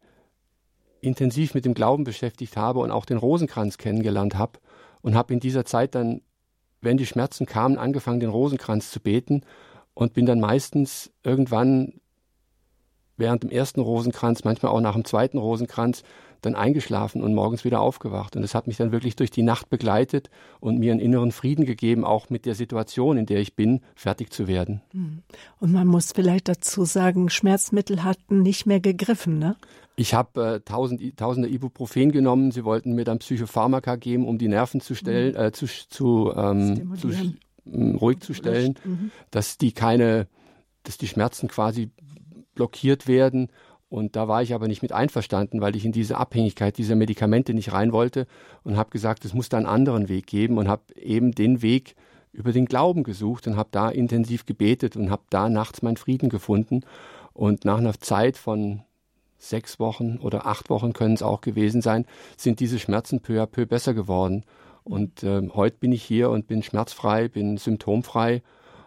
intensiv 0.99 1.53
mit 1.53 1.63
dem 1.63 1.75
Glauben 1.75 2.05
beschäftigt 2.05 2.57
habe 2.57 2.79
und 2.79 2.89
auch 2.89 3.05
den 3.05 3.17
Rosenkranz 3.17 3.77
kennengelernt 3.77 4.35
habe 4.35 4.59
und 5.01 5.13
habe 5.13 5.33
in 5.33 5.39
dieser 5.39 5.63
Zeit 5.63 5.93
dann, 5.93 6.21
wenn 6.81 6.97
die 6.97 7.05
Schmerzen 7.05 7.45
kamen, 7.45 7.77
angefangen, 7.77 8.19
den 8.19 8.31
Rosenkranz 8.31 8.89
zu 8.89 8.99
beten 8.99 9.43
und 9.93 10.13
bin 10.13 10.25
dann 10.25 10.39
meistens 10.39 11.11
irgendwann 11.23 12.01
während 13.17 13.43
dem 13.43 13.51
ersten 13.51 13.79
Rosenkranz, 13.79 14.43
manchmal 14.43 14.71
auch 14.71 14.81
nach 14.81 14.95
dem 14.95 15.05
zweiten 15.05 15.37
Rosenkranz, 15.37 16.03
dann 16.41 16.55
eingeschlafen 16.55 17.21
und 17.21 17.33
morgens 17.33 17.63
wieder 17.63 17.79
aufgewacht. 17.79 18.35
Und 18.35 18.43
es 18.43 18.55
hat 18.55 18.67
mich 18.67 18.77
dann 18.77 18.91
wirklich 18.91 19.15
durch 19.15 19.31
die 19.31 19.43
Nacht 19.43 19.69
begleitet 19.69 20.29
und 20.59 20.79
mir 20.79 20.91
einen 20.91 20.99
inneren 20.99 21.31
Frieden 21.31 21.65
gegeben, 21.65 22.03
auch 22.03 22.29
mit 22.29 22.45
der 22.45 22.55
Situation, 22.55 23.17
in 23.17 23.25
der 23.25 23.39
ich 23.39 23.55
bin, 23.55 23.81
fertig 23.95 24.31
zu 24.33 24.47
werden. 24.47 24.81
Hm. 24.91 25.19
Und 25.59 25.71
man 25.71 25.87
muss 25.87 26.11
vielleicht 26.11 26.47
dazu 26.49 26.85
sagen, 26.85 27.29
Schmerzmittel 27.29 28.03
hatten 28.03 28.41
nicht 28.41 28.65
mehr 28.65 28.79
gegriffen, 28.79 29.39
ne? 29.39 29.55
Ich 29.97 30.13
habe 30.13 30.55
äh, 30.55 30.59
tausend, 30.61 31.17
tausende 31.17 31.49
Ibuprofen 31.49 32.11
genommen. 32.11 32.51
Sie 32.51 32.63
wollten 32.63 32.93
mir 32.93 33.03
dann 33.03 33.19
Psychopharmaka 33.19 33.97
geben, 33.97 34.25
um 34.25 34.37
die 34.37 34.47
Nerven 34.47 34.81
zu 34.81 34.95
stellen, 34.95 35.33
mhm. 35.33 35.39
äh, 35.39 35.51
zu, 35.51 35.67
zu, 35.67 36.33
ähm, 36.35 36.95
zu 36.97 37.11
ruhig 37.67 38.19
zu 38.21 38.33
stellen, 38.33 38.75
mhm. 38.83 39.11
dass 39.29 39.57
die 39.57 39.73
keine, 39.73 40.27
dass 40.83 40.97
die 40.97 41.07
Schmerzen 41.07 41.47
quasi 41.47 41.91
blockiert 42.55 43.07
werden. 43.07 43.49
Und 43.91 44.15
da 44.15 44.29
war 44.29 44.41
ich 44.41 44.53
aber 44.53 44.69
nicht 44.69 44.81
mit 44.81 44.93
einverstanden, 44.93 45.59
weil 45.59 45.75
ich 45.75 45.83
in 45.83 45.91
diese 45.91 46.15
Abhängigkeit 46.15 46.77
dieser 46.77 46.95
Medikamente 46.95 47.53
nicht 47.53 47.73
rein 47.73 47.91
wollte 47.91 48.25
und 48.63 48.77
habe 48.77 48.89
gesagt, 48.89 49.25
es 49.25 49.33
muss 49.33 49.49
da 49.49 49.57
einen 49.57 49.65
anderen 49.65 50.07
Weg 50.07 50.27
geben 50.27 50.57
und 50.57 50.69
habe 50.69 50.83
eben 50.95 51.33
den 51.33 51.61
Weg 51.61 51.95
über 52.31 52.53
den 52.53 52.67
Glauben 52.67 53.03
gesucht 53.03 53.47
und 53.47 53.57
habe 53.57 53.67
da 53.73 53.89
intensiv 53.89 54.45
gebetet 54.45 54.95
und 54.95 55.11
habe 55.11 55.23
da 55.29 55.49
nachts 55.49 55.81
meinen 55.81 55.97
Frieden 55.97 56.29
gefunden. 56.29 56.85
Und 57.33 57.65
nach 57.65 57.79
einer 57.79 57.99
Zeit 57.99 58.37
von 58.37 58.83
sechs 59.37 59.77
Wochen 59.77 60.19
oder 60.19 60.45
acht 60.45 60.69
Wochen 60.69 60.93
können 60.93 61.15
es 61.15 61.21
auch 61.21 61.41
gewesen 61.41 61.81
sein, 61.81 62.05
sind 62.37 62.61
diese 62.61 62.79
Schmerzen 62.79 63.19
peu 63.19 63.43
à 63.43 63.45
peu 63.45 63.65
besser 63.65 63.93
geworden. 63.93 64.45
Und 64.85 65.21
äh, 65.23 65.49
heute 65.53 65.75
bin 65.79 65.91
ich 65.91 66.03
hier 66.03 66.29
und 66.29 66.47
bin 66.47 66.63
schmerzfrei, 66.63 67.27
bin 67.27 67.57
symptomfrei 67.57 68.41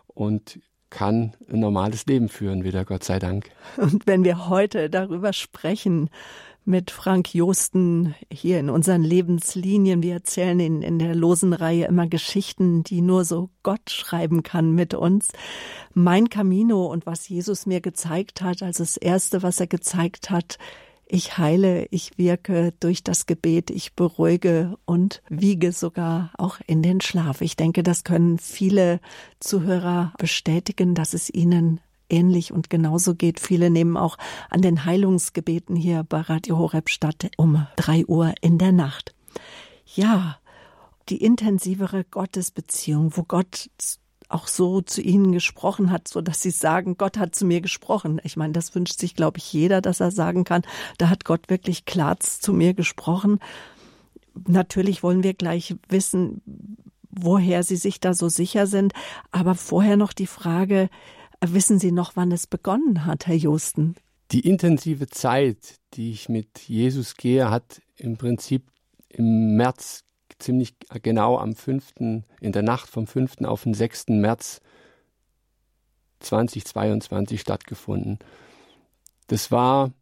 und 0.07 0.61
kann 0.95 1.35
ein 1.53 1.61
normales 1.61 2.07
Leben 2.07 2.29
führen 2.29 2.65
wieder, 2.65 2.85
Gott 2.85 3.05
sei 3.05 3.19
Dank. 3.19 3.51
Und 3.77 4.07
wenn 4.07 4.25
wir 4.25 4.49
heute 4.49 4.89
darüber 4.89 5.33
sprechen, 5.33 6.09
mit 6.65 6.91
Frank 6.91 7.35
Josten 7.35 8.15
hier 8.33 8.59
in 8.59 8.71
unseren 8.71 9.03
Lebenslinien. 9.03 10.03
Wir 10.03 10.15
erzählen 10.15 10.59
in, 10.61 10.81
in 10.81 10.99
der 10.99 11.15
losen 11.15 11.53
Reihe 11.53 11.85
immer 11.87 12.07
Geschichten, 12.07 12.83
die 12.83 13.03
nur 13.03 13.27
so 13.27 13.51
Gott 13.63 13.91
schreiben 13.91 14.43
kann 14.43 14.73
mit 14.73 14.95
uns. 14.95 15.29
Mein 15.93 16.31
Camino 16.31 16.87
und 16.87 17.05
was 17.05 17.29
Jesus 17.29 17.67
mir 17.67 17.83
gezeigt 17.83 18.41
hat, 18.41 18.63
also 18.63 18.83
das 18.83 18.97
erste, 18.97 19.43
was 19.43 19.61
er 19.61 19.67
gezeigt 19.67 20.31
hat, 20.31 20.57
ich 21.07 21.39
heile, 21.39 21.87
ich 21.91 22.17
wirke 22.19 22.73
durch 22.81 23.03
das 23.03 23.27
Gebet, 23.27 23.71
ich 23.71 23.95
beruhige 23.95 24.77
und 24.85 25.23
wiege 25.29 25.73
sogar 25.73 26.33
auch 26.39 26.59
in 26.67 26.83
den 26.83 27.01
Schlaf. 27.01 27.41
Ich 27.41 27.57
denke, 27.57 27.83
das 27.83 28.05
können 28.05 28.39
viele 28.39 29.01
Zuhörer 29.41 30.13
bestätigen, 30.19 30.95
dass 30.95 31.15
es 31.15 31.33
ihnen 31.33 31.81
ähnlich 32.09 32.53
und 32.53 32.71
genauso 32.71 33.15
geht. 33.15 33.41
Viele 33.41 33.71
nehmen 33.71 33.97
auch 33.97 34.17
an 34.51 34.63
den 34.63 34.85
Heilungsgebeten 34.85 35.77
hier 35.77 36.05
bei 36.05 36.21
Radio 36.21 36.59
Horeb 36.59 36.89
statt 36.89 37.31
um 37.37 37.67
drei 37.77 38.05
Uhr 38.07 38.35
in 38.41 38.59
der 38.59 38.73
Nacht. 38.73 39.15
Ja, 39.95 40.39
die 41.09 41.23
intensivere 41.23 42.05
Gottesbeziehung, 42.05 43.17
wo 43.17 43.25
Gott 43.25 43.71
auch 44.35 44.49
so 44.49 44.81
zu 44.81 45.01
ihnen 45.01 45.33
gesprochen 45.33 45.91
hat, 45.91 46.09
so 46.09 46.21
dass 46.21 46.43
sie 46.43 46.51
sagen, 46.51 46.97
Gott 46.97 47.19
hat 47.19 47.35
zu 47.35 47.47
mir 47.47 47.61
gesprochen. 47.61 48.21
Ich 48.25 48.37
meine, 48.37 48.53
das 48.53 48.75
wünscht 48.75 48.99
sich, 48.99 49.15
glaube 49.15 49.39
ich, 49.39 49.53
jeder, 49.53 49.81
dass 49.81 50.01
er 50.01 50.11
sagen 50.11 50.45
kann, 50.45 50.63
da 50.99 51.09
hat 51.09 51.25
Gott 51.25 51.49
wirklich 51.49 51.85
klar 51.85 52.19
zu 52.19 52.53
mir 52.53 52.75
gesprochen. 52.75 53.39
Natürlich 54.47 55.03
wollen 55.03 55.23
wir 55.23 55.35
gleich 55.35 55.77
wissen, 55.89 56.43
woher 57.09 57.63
Sie 57.63 57.77
sich 57.77 58.01
da 58.01 58.13
so 58.13 58.29
sicher 58.29 58.67
sind. 58.67 58.93
Aber 59.31 59.55
vorher 59.55 59.97
noch 59.97 60.13
die 60.13 60.27
Frage, 60.27 60.91
wissen 61.41 61.79
Sie 61.79 61.93
noch, 61.93 62.17
wann 62.17 62.33
es 62.33 62.47
begonnen 62.47 63.07
hat, 63.07 63.27
Herr 63.27 63.37
Josten? 63.37 63.95
Die 64.33 64.41
intensive 64.41 65.07
Zeit, 65.07 65.77
die 65.95 66.11
ich 66.11 66.29
mit 66.29 66.61
Jesus 66.67 67.17
gehe, 67.17 67.51
hat 67.51 67.81
im 67.97 68.17
Prinzip 68.17 68.65
im 69.09 69.57
März 69.57 70.04
ziemlich 70.39 70.75
genau 71.03 71.39
am 71.39 71.55
5., 71.55 71.95
in 72.41 72.53
der 72.53 72.63
Nacht 72.63 72.89
vom 72.89 73.07
5. 73.07 73.43
auf 73.45 73.65
den 73.65 73.75
6. 73.75 74.09
März 74.09 74.61
2022 76.21 77.41
stattgefunden. 77.41 78.19
Das 79.27 79.51
war 79.51 79.93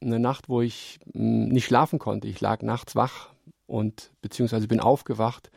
eine 0.00 0.18
Nacht, 0.18 0.48
wo 0.48 0.60
ich 0.60 1.00
hm, 1.12 1.48
nicht 1.48 1.66
schlafen 1.66 1.98
konnte. 1.98 2.28
Ich 2.28 2.40
lag 2.40 2.62
nachts 2.62 2.96
wach 2.96 3.30
und 3.66 4.12
beziehungsweise 4.22 4.68
bin 4.68 4.80
aufgewacht 4.80 5.50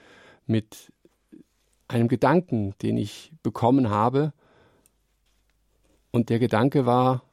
mit 0.46 0.92
einem 1.88 2.08
Gedanken, 2.08 2.74
den 2.82 2.98
ich 2.98 3.32
bekommen 3.44 3.90
habe. 3.90 4.34
Und 6.12 6.30
der 6.30 6.40
Gedanke 6.40 6.86
war, 6.86 7.24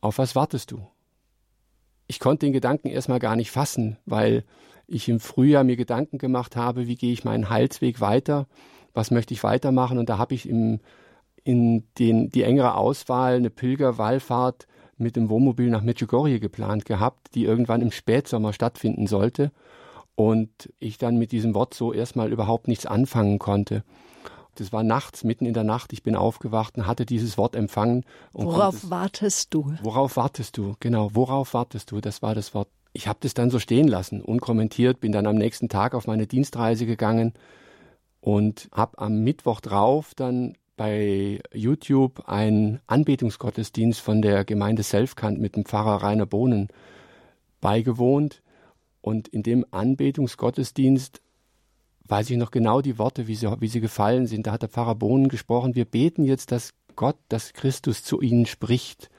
auf 0.00 0.18
was 0.18 0.34
wartest 0.34 0.70
du? 0.70 0.86
Ich 2.06 2.18
konnte 2.18 2.46
den 2.46 2.52
Gedanken 2.52 2.88
erstmal 2.88 3.20
gar 3.20 3.36
nicht 3.36 3.50
fassen, 3.50 3.96
weil 4.06 4.44
ich 4.90 5.08
im 5.08 5.20
Frühjahr 5.20 5.64
mir 5.64 5.76
Gedanken 5.76 6.18
gemacht 6.18 6.56
habe, 6.56 6.86
wie 6.86 6.96
gehe 6.96 7.12
ich 7.12 7.24
meinen 7.24 7.48
Heilsweg 7.48 8.00
weiter, 8.00 8.46
was 8.92 9.10
möchte 9.10 9.32
ich 9.32 9.44
weitermachen. 9.44 9.98
Und 9.98 10.08
da 10.08 10.18
habe 10.18 10.34
ich 10.34 10.48
im, 10.48 10.80
in 11.44 11.84
den, 11.98 12.30
die 12.30 12.42
engere 12.42 12.74
Auswahl 12.74 13.36
eine 13.36 13.50
Pilgerwallfahrt 13.50 14.66
mit 14.96 15.16
dem 15.16 15.30
Wohnmobil 15.30 15.70
nach 15.70 15.82
Medjugorje 15.82 16.40
geplant 16.40 16.84
gehabt, 16.84 17.34
die 17.34 17.44
irgendwann 17.44 17.80
im 17.80 17.92
Spätsommer 17.92 18.52
stattfinden 18.52 19.06
sollte. 19.06 19.52
Und 20.16 20.70
ich 20.78 20.98
dann 20.98 21.16
mit 21.16 21.32
diesem 21.32 21.54
Wort 21.54 21.72
so 21.72 21.92
erstmal 21.94 22.30
überhaupt 22.30 22.68
nichts 22.68 22.84
anfangen 22.84 23.38
konnte. 23.38 23.84
Das 24.56 24.72
war 24.72 24.82
nachts, 24.82 25.24
mitten 25.24 25.46
in 25.46 25.54
der 25.54 25.64
Nacht. 25.64 25.92
Ich 25.92 26.02
bin 26.02 26.16
aufgewacht 26.16 26.76
und 26.76 26.86
hatte 26.86 27.06
dieses 27.06 27.38
Wort 27.38 27.54
empfangen. 27.54 28.04
worauf 28.32 28.74
es, 28.74 28.90
wartest 28.90 29.54
du? 29.54 29.72
Worauf 29.82 30.16
wartest 30.16 30.58
du? 30.58 30.74
Genau, 30.80 31.10
worauf 31.14 31.54
wartest 31.54 31.92
du? 31.92 32.00
Das 32.00 32.20
war 32.20 32.34
das 32.34 32.52
Wort 32.52 32.68
ich 32.92 33.06
habe 33.06 33.18
das 33.22 33.34
dann 33.34 33.50
so 33.50 33.58
stehen 33.58 33.88
lassen, 33.88 34.20
unkommentiert, 34.20 35.00
bin 35.00 35.12
dann 35.12 35.26
am 35.26 35.36
nächsten 35.36 35.68
Tag 35.68 35.94
auf 35.94 36.06
meine 36.06 36.26
Dienstreise 36.26 36.86
gegangen 36.86 37.32
und 38.20 38.68
habe 38.72 38.98
am 38.98 39.22
Mittwoch 39.22 39.60
drauf 39.60 40.12
dann 40.14 40.54
bei 40.76 41.40
YouTube 41.52 42.26
einen 42.26 42.80
Anbetungsgottesdienst 42.86 44.00
von 44.00 44.22
der 44.22 44.44
Gemeinde 44.44 44.82
Selfkant 44.82 45.38
mit 45.38 45.54
dem 45.54 45.64
Pfarrer 45.64 46.02
Rainer 46.02 46.26
Bohnen 46.26 46.68
beigewohnt. 47.60 48.42
Und 49.02 49.28
in 49.28 49.42
dem 49.42 49.66
Anbetungsgottesdienst 49.70 51.20
weiß 52.04 52.30
ich 52.30 52.38
noch 52.38 52.50
genau 52.50 52.80
die 52.80 52.98
Worte, 52.98 53.26
wie 53.26 53.34
sie, 53.34 53.46
wie 53.60 53.68
sie 53.68 53.80
gefallen 53.80 54.26
sind. 54.26 54.46
Da 54.46 54.52
hat 54.52 54.62
der 54.62 54.68
Pfarrer 54.70 54.94
Bohnen 54.94 55.28
gesprochen, 55.28 55.74
wir 55.74 55.84
beten 55.84 56.24
jetzt, 56.24 56.50
dass 56.50 56.72
Gott, 56.96 57.16
dass 57.28 57.52
Christus 57.52 58.02
zu 58.02 58.20
ihnen 58.20 58.46
spricht. 58.46 59.10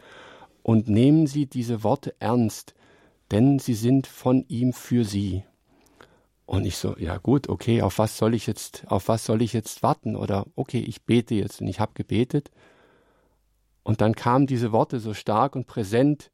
Und 0.64 0.90
nehmen 0.90 1.26
Sie 1.26 1.48
diese 1.48 1.84
Worte 1.84 2.16
ernst 2.20 2.76
denn 3.32 3.60
sie 3.60 3.74
sind 3.74 4.08
von 4.08 4.46
ihm 4.48 4.74
für 4.74 5.06
sie. 5.06 5.44
Und 6.46 6.66
ich 6.66 6.76
so, 6.76 6.98
ja 6.98 7.18
gut, 7.18 7.48
okay, 7.48 7.82
auf 7.82 7.98
was 7.98 8.18
soll 8.18 8.34
ich 8.34 8.46
jetzt, 8.46 8.84
auf 8.88 9.08
was 9.08 9.26
soll 9.26 9.42
ich 9.42 9.54
jetzt 9.54 9.84
warten? 9.84 10.16
Oder 10.18 10.46
okay, 10.56 10.80
ich 10.80 11.04
bete 11.04 11.34
jetzt 11.36 11.62
und 11.62 11.68
ich 11.68 11.80
habe 11.80 11.94
gebetet. 11.94 12.52
Und 13.84 14.02
dann 14.02 14.16
kamen 14.16 14.48
diese 14.48 14.72
Worte 14.72 15.00
so 15.00 15.14
stark 15.14 15.56
und 15.56 15.66
präsent, 15.66 16.32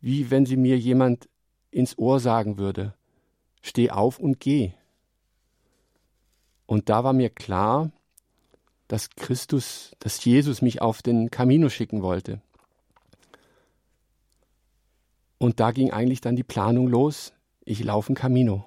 wie 0.00 0.30
wenn 0.30 0.46
sie 0.46 0.56
mir 0.56 0.78
jemand 0.78 1.28
ins 1.70 1.96
Ohr 1.96 2.18
sagen 2.18 2.58
würde, 2.58 2.94
steh 3.62 3.90
auf 3.90 4.18
und 4.18 4.40
geh. 4.40 4.72
Und 6.66 6.88
da 6.88 7.04
war 7.04 7.12
mir 7.12 7.30
klar, 7.30 7.90
dass 8.88 9.10
Christus, 9.10 9.92
dass 10.00 10.24
Jesus 10.24 10.62
mich 10.62 10.82
auf 10.82 11.02
den 11.02 11.30
Camino 11.30 11.68
schicken 11.68 12.02
wollte. 12.02 12.40
Und 15.40 15.58
da 15.58 15.70
ging 15.70 15.90
eigentlich 15.90 16.20
dann 16.20 16.36
die 16.36 16.42
Planung 16.42 16.86
los. 16.86 17.32
Ich 17.64 17.82
laufe 17.82 18.12
ein 18.12 18.14
Camino. 18.14 18.66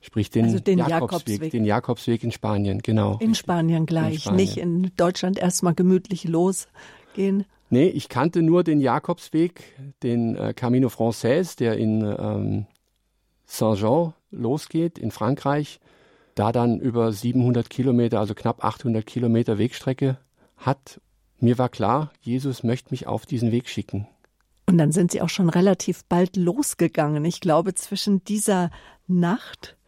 Sprich 0.00 0.30
den, 0.30 0.46
also 0.46 0.58
den 0.58 0.78
Jakobsweg, 0.78 1.00
Jakobsweg, 1.00 1.50
den 1.50 1.64
Jakobsweg 1.66 2.24
in 2.24 2.32
Spanien, 2.32 2.80
genau. 2.80 3.18
In 3.18 3.34
Spanien 3.34 3.84
gleich, 3.84 4.14
in 4.14 4.20
Spanien. 4.20 4.36
nicht 4.36 4.56
in 4.56 4.90
Deutschland 4.96 5.38
erstmal 5.38 5.74
gemütlich 5.74 6.24
losgehen. 6.24 7.44
Nee, 7.68 7.88
ich 7.88 8.08
kannte 8.08 8.40
nur 8.40 8.64
den 8.64 8.80
Jakobsweg, 8.80 9.74
den 10.02 10.34
äh, 10.34 10.54
Camino 10.54 10.88
Frances, 10.88 11.56
der 11.56 11.76
in 11.76 12.00
ähm, 12.02 12.66
Saint-Jean 13.44 14.14
losgeht, 14.30 14.98
in 14.98 15.10
Frankreich, 15.10 15.78
da 16.36 16.52
dann 16.52 16.80
über 16.80 17.12
700 17.12 17.68
Kilometer, 17.68 18.18
also 18.18 18.34
knapp 18.34 18.64
800 18.64 19.04
Kilometer 19.04 19.58
Wegstrecke 19.58 20.16
hat. 20.56 21.02
Mir 21.38 21.58
war 21.58 21.68
klar, 21.68 22.12
Jesus 22.20 22.62
möchte 22.62 22.92
mich 22.92 23.06
auf 23.06 23.26
diesen 23.26 23.52
Weg 23.52 23.68
schicken. 23.68 24.06
Und 24.68 24.76
dann 24.76 24.92
sind 24.92 25.12
Sie 25.12 25.22
auch 25.22 25.30
schon 25.30 25.48
relativ 25.48 26.04
bald 26.04 26.36
losgegangen. 26.36 27.24
Ich 27.24 27.40
glaube, 27.40 27.74
zwischen 27.74 28.22
dieser 28.24 28.70
Nacht 29.06 29.78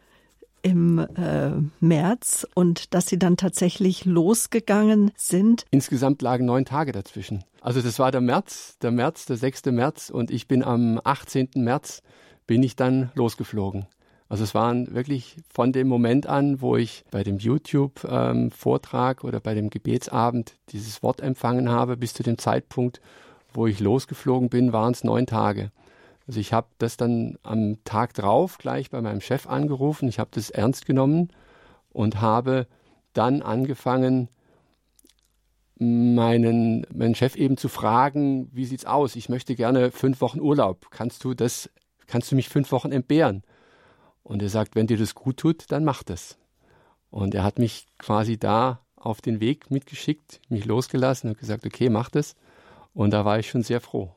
im 0.63 0.97
äh, 0.97 1.51
März 1.79 2.47
und 2.55 2.95
dass 2.95 3.05
sie 3.05 3.19
dann 3.19 3.37
tatsächlich 3.37 4.05
losgegangen 4.05 5.11
sind. 5.15 5.65
Insgesamt 5.69 6.23
lagen 6.23 6.45
neun 6.45 6.65
Tage 6.65 6.93
dazwischen. 6.93 7.43
Also 7.61 7.81
das 7.81 7.99
war 7.99 8.11
der 8.11 8.21
März, 8.21 8.77
der 8.81 8.89
März, 8.89 9.27
der 9.27 9.37
6. 9.37 9.65
März 9.65 10.09
und 10.09 10.31
ich 10.31 10.47
bin 10.47 10.63
am 10.63 10.99
18. 11.03 11.49
März 11.55 12.01
bin 12.47 12.63
ich 12.63 12.75
dann 12.75 13.11
losgeflogen. 13.13 13.85
Also 14.29 14.43
es 14.43 14.55
waren 14.55 14.95
wirklich 14.95 15.37
von 15.47 15.73
dem 15.73 15.87
Moment 15.87 16.25
an, 16.25 16.59
wo 16.59 16.75
ich 16.75 17.03
bei 17.11 17.23
dem 17.23 17.37
YouTube-Vortrag 17.37 19.23
ähm, 19.23 19.27
oder 19.27 19.39
bei 19.39 19.53
dem 19.53 19.69
Gebetsabend 19.69 20.55
dieses 20.69 21.03
Wort 21.03 21.21
empfangen 21.21 21.69
habe, 21.69 21.97
bis 21.97 22.13
zu 22.13 22.23
dem 22.23 22.39
Zeitpunkt, 22.39 22.99
wo 23.53 23.67
ich 23.67 23.79
losgeflogen 23.79 24.49
bin, 24.49 24.73
waren 24.73 24.93
es 24.93 25.03
neun 25.03 25.25
Tage. 25.27 25.71
Also 26.27 26.39
ich 26.39 26.53
habe 26.53 26.67
das 26.77 26.97
dann 26.97 27.37
am 27.43 27.83
Tag 27.83 28.13
drauf 28.13 28.57
gleich 28.57 28.89
bei 28.89 29.01
meinem 29.01 29.21
Chef 29.21 29.47
angerufen. 29.47 30.07
Ich 30.07 30.19
habe 30.19 30.29
das 30.33 30.49
ernst 30.49 30.85
genommen 30.85 31.29
und 31.89 32.21
habe 32.21 32.67
dann 33.13 33.41
angefangen, 33.41 34.29
meinen, 35.81 36.85
meinen 36.93 37.15
Chef 37.15 37.35
eben 37.35 37.57
zu 37.57 37.67
fragen, 37.67 38.49
wie 38.53 38.65
sieht's 38.65 38.85
aus? 38.85 39.15
Ich 39.15 39.29
möchte 39.29 39.55
gerne 39.55 39.91
fünf 39.91 40.21
Wochen 40.21 40.39
Urlaub. 40.39 40.91
Kannst 40.91 41.23
du 41.23 41.33
das, 41.33 41.69
kannst 42.05 42.31
du 42.31 42.35
mich 42.35 42.49
fünf 42.49 42.71
Wochen 42.71 42.91
entbehren? 42.91 43.43
Und 44.21 44.43
er 44.43 44.49
sagt, 44.49 44.75
wenn 44.75 44.85
dir 44.85 44.97
das 44.97 45.15
gut 45.15 45.37
tut, 45.37 45.71
dann 45.71 45.83
mach 45.83 46.03
das. 46.03 46.37
Und 47.09 47.33
er 47.33 47.43
hat 47.43 47.57
mich 47.57 47.87
quasi 47.97 48.37
da 48.37 48.79
auf 48.95 49.21
den 49.21 49.39
Weg 49.39 49.71
mitgeschickt, 49.71 50.39
mich 50.49 50.65
losgelassen 50.65 51.31
und 51.31 51.39
gesagt, 51.39 51.65
okay, 51.65 51.89
mach 51.89 52.09
das. 52.09 52.35
Und 52.93 53.11
da 53.11 53.25
war 53.25 53.39
ich 53.39 53.49
schon 53.49 53.63
sehr 53.63 53.81
froh. 53.81 54.11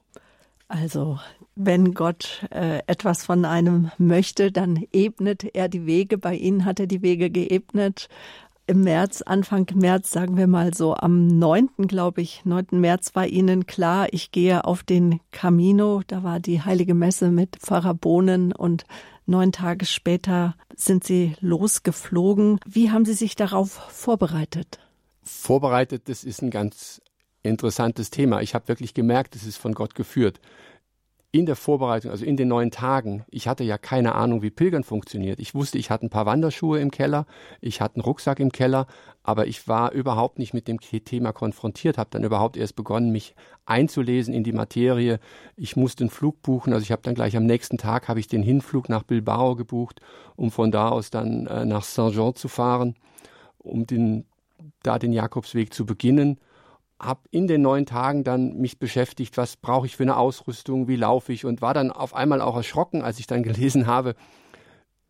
Also, 0.69 1.19
wenn 1.55 1.95
Gott 1.95 2.47
äh, 2.51 2.81
etwas 2.87 3.25
von 3.25 3.45
einem 3.45 3.91
möchte, 3.99 4.51
dann 4.51 4.85
ebnet 4.93 5.45
er 5.55 5.69
die 5.69 5.87
Wege. 5.87 6.19
Bei 6.19 6.35
Ihnen 6.35 6.65
hat 6.65 6.81
er 6.81 6.87
die 6.87 7.03
Wege 7.03 7.31
geebnet. 7.31 8.09
Im 8.67 8.83
März, 8.83 9.21
Anfang 9.21 9.67
März, 9.75 10.11
sagen 10.11 10.39
wir 10.39 10.47
mal 10.47 10.73
so, 10.73 10.95
am 10.95 11.27
9., 11.27 11.69
glaube 11.87 12.23
ich, 12.23 12.47
9. 12.47 12.69
März 12.73 13.15
war 13.15 13.27
Ihnen 13.27 13.67
klar, 13.67 14.09
ich 14.11 14.33
gehe 14.33 14.65
auf 14.65 14.83
den 14.83 15.21
Camino. 15.33 16.03
Da 16.07 16.23
war 16.23 16.41
die 16.41 16.63
Heilige 16.63 16.95
Messe 16.95 17.31
mit 17.31 17.57
Pfarrer 17.57 17.93
Bohnen 17.93 18.53
und 18.53 18.85
neun 19.27 19.53
Tage 19.53 19.85
später 19.85 20.57
sind 20.75 21.05
Sie 21.05 21.37
losgeflogen. 21.41 22.59
Wie 22.67 22.91
haben 22.91 23.05
Sie 23.05 23.13
sich 23.13 23.37
darauf 23.37 23.71
vorbereitet? 23.71 24.79
Vorbereitet, 25.23 26.09
das 26.09 26.25
ist 26.25 26.41
ein 26.41 26.51
ganz 26.51 27.03
interessantes 27.45 28.11
Thema. 28.11 28.41
Ich 28.41 28.55
habe 28.55 28.69
wirklich 28.69 28.95
gemerkt, 28.95 29.37
es 29.37 29.47
ist 29.47 29.59
von 29.59 29.75
Gott 29.75 29.95
geführt. 29.95 30.41
In 31.31 31.47
der 31.47 31.57
Vorbereitung, 31.57 32.13
also 32.13 32.25
in 32.25 32.37
den 32.37 32.47
neun 32.47 32.71
Tagen, 32.71 33.25
ich 33.29 33.49
hatte 33.49 33.65
ja 33.65 33.77
keine 33.77 34.15
Ahnung, 34.15 34.43
wie 34.43 34.51
Pilgern 34.51 34.85
funktioniert. 34.85 35.41
Ich 35.41 35.53
wusste, 35.53 35.79
ich 35.79 35.91
hatte 35.91 36.07
ein 36.07 36.11
paar 36.11 36.27
Wanderschuhe 36.27 36.79
im 36.79 36.93
Keller, 36.93 37.27
ich 37.61 37.81
hatte 37.81 37.97
einen 37.97 38.05
Rucksack 38.05 38.39
im 38.39 38.53
Keller, 38.53 38.87
aber 39.25 39.49
ich 39.49 39.67
war 39.67 39.91
überhaupt 39.91 40.39
nicht 40.39 40.55
mit 40.55 40.69
dem 40.69 40.79
Thema 40.81 41.33
konfrontiert, 41.33 41.99
habe 41.99 42.11
dann 42.13 42.23
überhaupt 42.23 42.57
erst 42.57 42.77
begonnen, 42.77 43.11
mich 43.11 43.35
einzulesen 43.67 44.33
in 44.33 44.45
die 44.45 44.53
Materie. 44.53 45.19
Ich 45.57 45.75
musste 45.75 46.05
einen 46.05 46.11
Flug 46.11 46.41
buchen, 46.41 46.73
also 46.73 46.85
ich 46.85 46.93
habe 46.93 47.03
dann 47.03 47.17
gleich 47.17 47.37
am 47.37 47.47
nächsten 47.47 47.79
Tag 47.79 48.07
habe 48.07 48.21
ich 48.21 48.29
den 48.29 48.45
Hinflug 48.45 48.89
nach 48.89 49.03
Bilbao 49.03 49.57
gebucht, 49.57 50.01
um 50.37 50.53
von 50.53 50.71
da 50.71 50.91
aus 50.91 51.11
dann 51.11 51.49
äh, 51.49 51.65
nach 51.65 51.83
Saint-Jean 51.83 52.37
zu 52.37 52.47
fahren, 52.47 52.95
um 53.59 53.89
den, 53.89 54.25
da 54.85 55.01
den 55.01 55.13
Jakobsweg 55.13 55.75
zu 55.75 55.85
beginnen 55.85 56.39
habe 57.05 57.21
in 57.31 57.47
den 57.47 57.63
neun 57.63 57.87
Tagen 57.87 58.25
dann 58.25 58.57
mich 58.57 58.79
beschäftigt, 58.79 59.37
was 59.37 59.57
brauche 59.57 59.87
ich 59.87 59.97
für 59.97 60.05
eine 60.05 60.17
Ausrüstung, 60.17 60.89
wie 60.89 60.97
laufe 60.97 61.33
ich 61.33 61.45
und 61.45 61.63
war 61.63 61.75
dann 61.75 61.91
auf 61.91 62.15
einmal 62.15 62.41
auch 62.41 62.57
erschrocken, 62.57 63.03
als 63.03 63.19
ich 63.19 63.27
dann 63.27 63.43
gelesen 63.43 63.87
habe, 63.87 64.15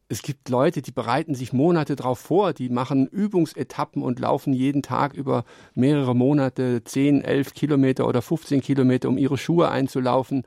es 0.09 0.23
gibt 0.23 0.49
Leute, 0.49 0.83
die 0.83 0.93
bereiten 0.93 1.35
sich 1.35 1.53
Monate 1.53 1.97
darauf 1.97 2.19
vor, 2.19 2.53
die 2.53 2.69
machen 2.69 3.07
Übungsetappen 3.07 4.03
und 4.03 4.21
laufen 4.21 4.53
jeden 4.53 4.83
Tag 4.83 5.15
über 5.15 5.45
mehrere 5.75 6.15
Monate 6.15 6.85
10, 6.85 7.23
11 7.23 7.55
Kilometer 7.55 8.07
oder 8.07 8.21
15 8.21 8.61
Kilometer, 8.61 9.09
um 9.09 9.19
ihre 9.19 9.39
Schuhe 9.39 9.71
einzulaufen. 9.71 10.43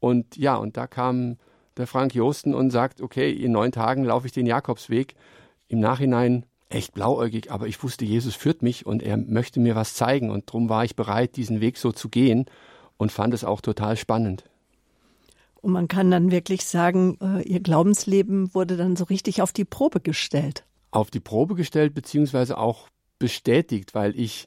Und 0.00 0.36
ja, 0.36 0.56
und 0.56 0.76
da 0.76 0.86
kam 0.86 1.36
der 1.76 1.86
Frank 1.86 2.14
Josten 2.14 2.54
und 2.54 2.70
sagt, 2.70 3.00
okay, 3.00 3.30
in 3.30 3.52
neun 3.52 3.72
Tagen 3.72 4.04
laufe 4.04 4.26
ich 4.26 4.32
den 4.32 4.46
Jakobsweg. 4.46 5.14
Im 5.68 5.80
Nachhinein 5.80 6.46
echt 6.74 6.94
blauäugig, 6.94 7.50
aber 7.50 7.66
ich 7.66 7.82
wusste, 7.82 8.04
Jesus 8.04 8.34
führt 8.34 8.62
mich 8.62 8.86
und 8.86 9.02
er 9.02 9.16
möchte 9.16 9.60
mir 9.60 9.74
was 9.74 9.94
zeigen 9.94 10.30
und 10.30 10.48
darum 10.48 10.68
war 10.68 10.84
ich 10.84 10.96
bereit, 10.96 11.36
diesen 11.36 11.60
Weg 11.60 11.78
so 11.78 11.92
zu 11.92 12.08
gehen 12.08 12.46
und 12.96 13.12
fand 13.12 13.34
es 13.34 13.44
auch 13.44 13.60
total 13.60 13.96
spannend. 13.96 14.44
Und 15.60 15.72
man 15.72 15.88
kann 15.88 16.10
dann 16.10 16.30
wirklich 16.30 16.66
sagen, 16.66 17.16
äh, 17.22 17.42
Ihr 17.42 17.60
Glaubensleben 17.60 18.54
wurde 18.54 18.76
dann 18.76 18.96
so 18.96 19.04
richtig 19.04 19.40
auf 19.40 19.52
die 19.52 19.64
Probe 19.64 20.00
gestellt. 20.00 20.64
Auf 20.90 21.10
die 21.10 21.20
Probe 21.20 21.54
gestellt, 21.54 21.94
beziehungsweise 21.94 22.58
auch 22.58 22.88
bestätigt, 23.18 23.94
weil 23.94 24.18
ich 24.18 24.46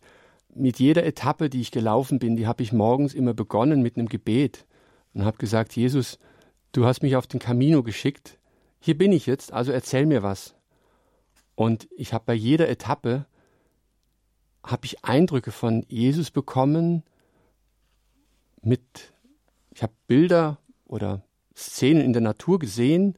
mit 0.54 0.80
jeder 0.80 1.06
Etappe, 1.06 1.50
die 1.50 1.62
ich 1.62 1.72
gelaufen 1.72 2.20
bin, 2.20 2.36
die 2.36 2.48
habe 2.48 2.62
ich 2.62 2.72
morgens 2.72 3.14
immer 3.14 3.34
begonnen 3.34 3.82
mit 3.82 3.98
einem 3.98 4.10
Gebet 4.10 4.66
und 5.14 5.26
habe 5.26 5.38
gesagt, 5.38 5.76
Jesus, 5.76 6.20
du 6.72 6.86
hast 6.86 7.02
mich 7.02 7.16
auf 7.16 7.28
den 7.28 7.40
Camino 7.40 7.84
geschickt, 7.84 8.38
hier 8.80 8.98
bin 8.98 9.12
ich 9.12 9.26
jetzt, 9.26 9.52
also 9.52 9.72
erzähl 9.72 10.06
mir 10.06 10.24
was. 10.24 10.57
Und 11.58 11.88
ich 11.98 12.14
habe 12.14 12.24
bei 12.28 12.36
jeder 12.36 12.70
Etappe 12.70 13.26
habe 14.64 14.86
ich 14.86 15.04
Eindrücke 15.04 15.52
von 15.52 15.84
Jesus 15.90 16.30
bekommen 16.30 17.02
mit 18.62 19.12
ich 19.72 19.82
habe 19.82 19.94
Bilder 20.06 20.60
oder 20.86 21.24
Szenen 21.56 22.04
in 22.04 22.14
der 22.14 22.22
Natur 22.22 22.60
gesehen, 22.60 23.16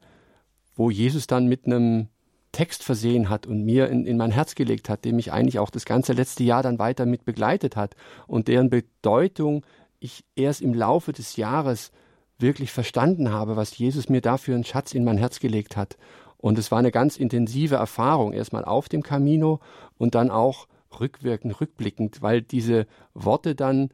wo 0.74 0.90
Jesus 0.90 1.26
dann 1.26 1.48
mit 1.48 1.66
einem 1.66 2.08
Text 2.52 2.82
versehen 2.82 3.28
hat 3.28 3.46
und 3.46 3.62
mir 3.62 3.90
in, 3.90 4.06
in 4.06 4.16
mein 4.16 4.30
Herz 4.30 4.54
gelegt 4.54 4.88
hat, 4.88 5.04
der 5.04 5.12
mich 5.12 5.32
eigentlich 5.32 5.58
auch 5.58 5.70
das 5.70 5.84
ganze 5.84 6.14
letzte 6.14 6.42
Jahr 6.42 6.62
dann 6.62 6.78
weiter 6.78 7.04
mit 7.04 7.26
begleitet 7.26 7.76
hat 7.76 7.94
und 8.26 8.48
deren 8.48 8.70
Bedeutung 8.70 9.66
ich 9.98 10.24
erst 10.34 10.62
im 10.62 10.72
Laufe 10.72 11.12
des 11.12 11.36
Jahres 11.36 11.92
wirklich 12.38 12.72
verstanden 12.72 13.30
habe, 13.30 13.56
was 13.56 13.76
Jesus 13.76 14.08
mir 14.08 14.22
dafür 14.22 14.54
einen 14.54 14.64
Schatz 14.64 14.94
in 14.94 15.04
mein 15.04 15.18
Herz 15.18 15.40
gelegt 15.40 15.76
hat. 15.76 15.98
Und 16.40 16.58
es 16.58 16.70
war 16.70 16.78
eine 16.78 16.90
ganz 16.90 17.16
intensive 17.16 17.74
Erfahrung, 17.74 18.32
erstmal 18.32 18.64
auf 18.64 18.88
dem 18.88 19.02
Camino 19.02 19.60
und 19.98 20.14
dann 20.14 20.30
auch 20.30 20.66
rückwirkend, 20.98 21.60
rückblickend, 21.60 22.22
weil 22.22 22.42
diese 22.42 22.86
Worte 23.14 23.54
dann 23.54 23.90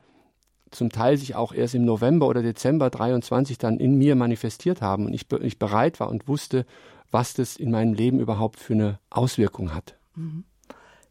zum 0.70 0.90
Teil 0.90 1.16
sich 1.16 1.34
auch 1.34 1.52
erst 1.52 1.74
im 1.74 1.84
November 1.84 2.28
oder 2.28 2.42
Dezember 2.42 2.90
23 2.90 3.58
dann 3.58 3.78
in 3.78 3.96
mir 3.96 4.14
manifestiert 4.14 4.80
haben 4.80 5.06
und 5.06 5.12
ich, 5.12 5.26
ich 5.42 5.58
bereit 5.58 6.00
war 6.00 6.08
und 6.08 6.28
wusste, 6.28 6.66
was 7.10 7.34
das 7.34 7.56
in 7.56 7.70
meinem 7.70 7.94
Leben 7.94 8.20
überhaupt 8.20 8.60
für 8.60 8.74
eine 8.74 8.98
Auswirkung 9.10 9.74
hat. 9.74 9.96
Mhm. 10.14 10.44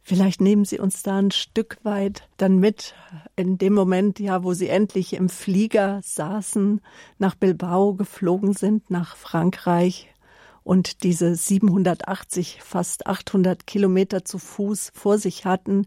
Vielleicht 0.08 0.40
nehmen 0.40 0.66
Sie 0.66 0.78
uns 0.78 1.02
da 1.02 1.18
ein 1.18 1.32
Stück 1.32 1.80
weit 1.82 2.30
dann 2.38 2.60
mit 2.60 2.94
in 3.36 3.58
dem 3.58 3.74
Moment, 3.74 4.20
ja, 4.20 4.44
wo 4.44 4.54
Sie 4.54 4.70
endlich 4.70 5.14
im 5.14 5.30
Flieger 5.30 6.00
saßen, 6.04 6.80
nach 7.18 7.34
Bilbao 7.34 7.96
geflogen 7.96 8.54
sind, 8.54 8.92
nach 8.92 9.16
Frankreich 9.16 10.14
und 10.66 11.04
diese 11.04 11.36
780, 11.36 12.60
fast 12.62 13.06
800 13.06 13.68
Kilometer 13.68 14.26
zu 14.26 14.40
Fuß 14.40 14.92
vor 14.96 15.20
sich 15.20 15.46
hatten. 15.46 15.86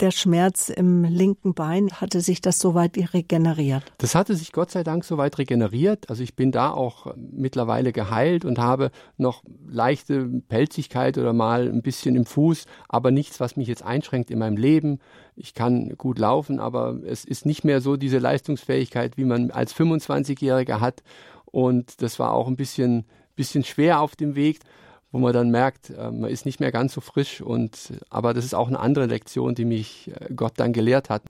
Der 0.00 0.10
Schmerz 0.10 0.70
im 0.70 1.04
linken 1.04 1.54
Bein 1.54 1.92
hatte 1.92 2.20
sich 2.20 2.40
das 2.40 2.58
soweit 2.58 2.96
regeneriert. 3.12 3.84
Das 3.98 4.14
hatte 4.14 4.34
sich 4.34 4.50
Gott 4.50 4.70
sei 4.70 4.82
Dank 4.82 5.04
soweit 5.04 5.38
regeneriert. 5.38 6.08
Also 6.08 6.22
ich 6.22 6.34
bin 6.34 6.52
da 6.52 6.70
auch 6.70 7.14
mittlerweile 7.16 7.92
geheilt 7.92 8.46
und 8.46 8.58
habe 8.58 8.90
noch 9.18 9.44
leichte 9.68 10.26
Pelzigkeit 10.48 11.18
oder 11.18 11.34
mal 11.34 11.68
ein 11.68 11.82
bisschen 11.82 12.16
im 12.16 12.24
Fuß, 12.24 12.64
aber 12.88 13.10
nichts, 13.10 13.40
was 13.40 13.56
mich 13.56 13.68
jetzt 13.68 13.84
einschränkt 13.84 14.30
in 14.30 14.38
meinem 14.38 14.56
Leben. 14.56 15.00
Ich 15.36 15.52
kann 15.52 15.90
gut 15.98 16.18
laufen, 16.18 16.60
aber 16.60 16.98
es 17.04 17.26
ist 17.26 17.44
nicht 17.44 17.62
mehr 17.62 17.82
so 17.82 17.96
diese 17.96 18.18
Leistungsfähigkeit, 18.18 19.18
wie 19.18 19.24
man 19.24 19.50
als 19.50 19.74
25-Jähriger 19.76 20.80
hat. 20.80 21.02
Und 21.44 22.00
das 22.02 22.18
war 22.18 22.32
auch 22.32 22.48
ein 22.48 22.56
bisschen 22.56 23.04
bisschen 23.34 23.64
schwer 23.64 24.00
auf 24.00 24.16
dem 24.16 24.34
Weg, 24.34 24.60
wo 25.12 25.18
man 25.18 25.32
dann 25.32 25.50
merkt, 25.50 25.90
äh, 25.90 26.10
man 26.10 26.30
ist 26.30 26.46
nicht 26.46 26.60
mehr 26.60 26.72
ganz 26.72 26.94
so 26.94 27.00
frisch 27.00 27.40
und 27.40 27.92
aber 28.10 28.34
das 28.34 28.44
ist 28.44 28.54
auch 28.54 28.68
eine 28.68 28.80
andere 28.80 29.06
Lektion, 29.06 29.54
die 29.54 29.64
mich 29.64 30.10
äh, 30.10 30.32
Gott 30.34 30.54
dann 30.56 30.72
gelehrt 30.72 31.10
hat. 31.10 31.22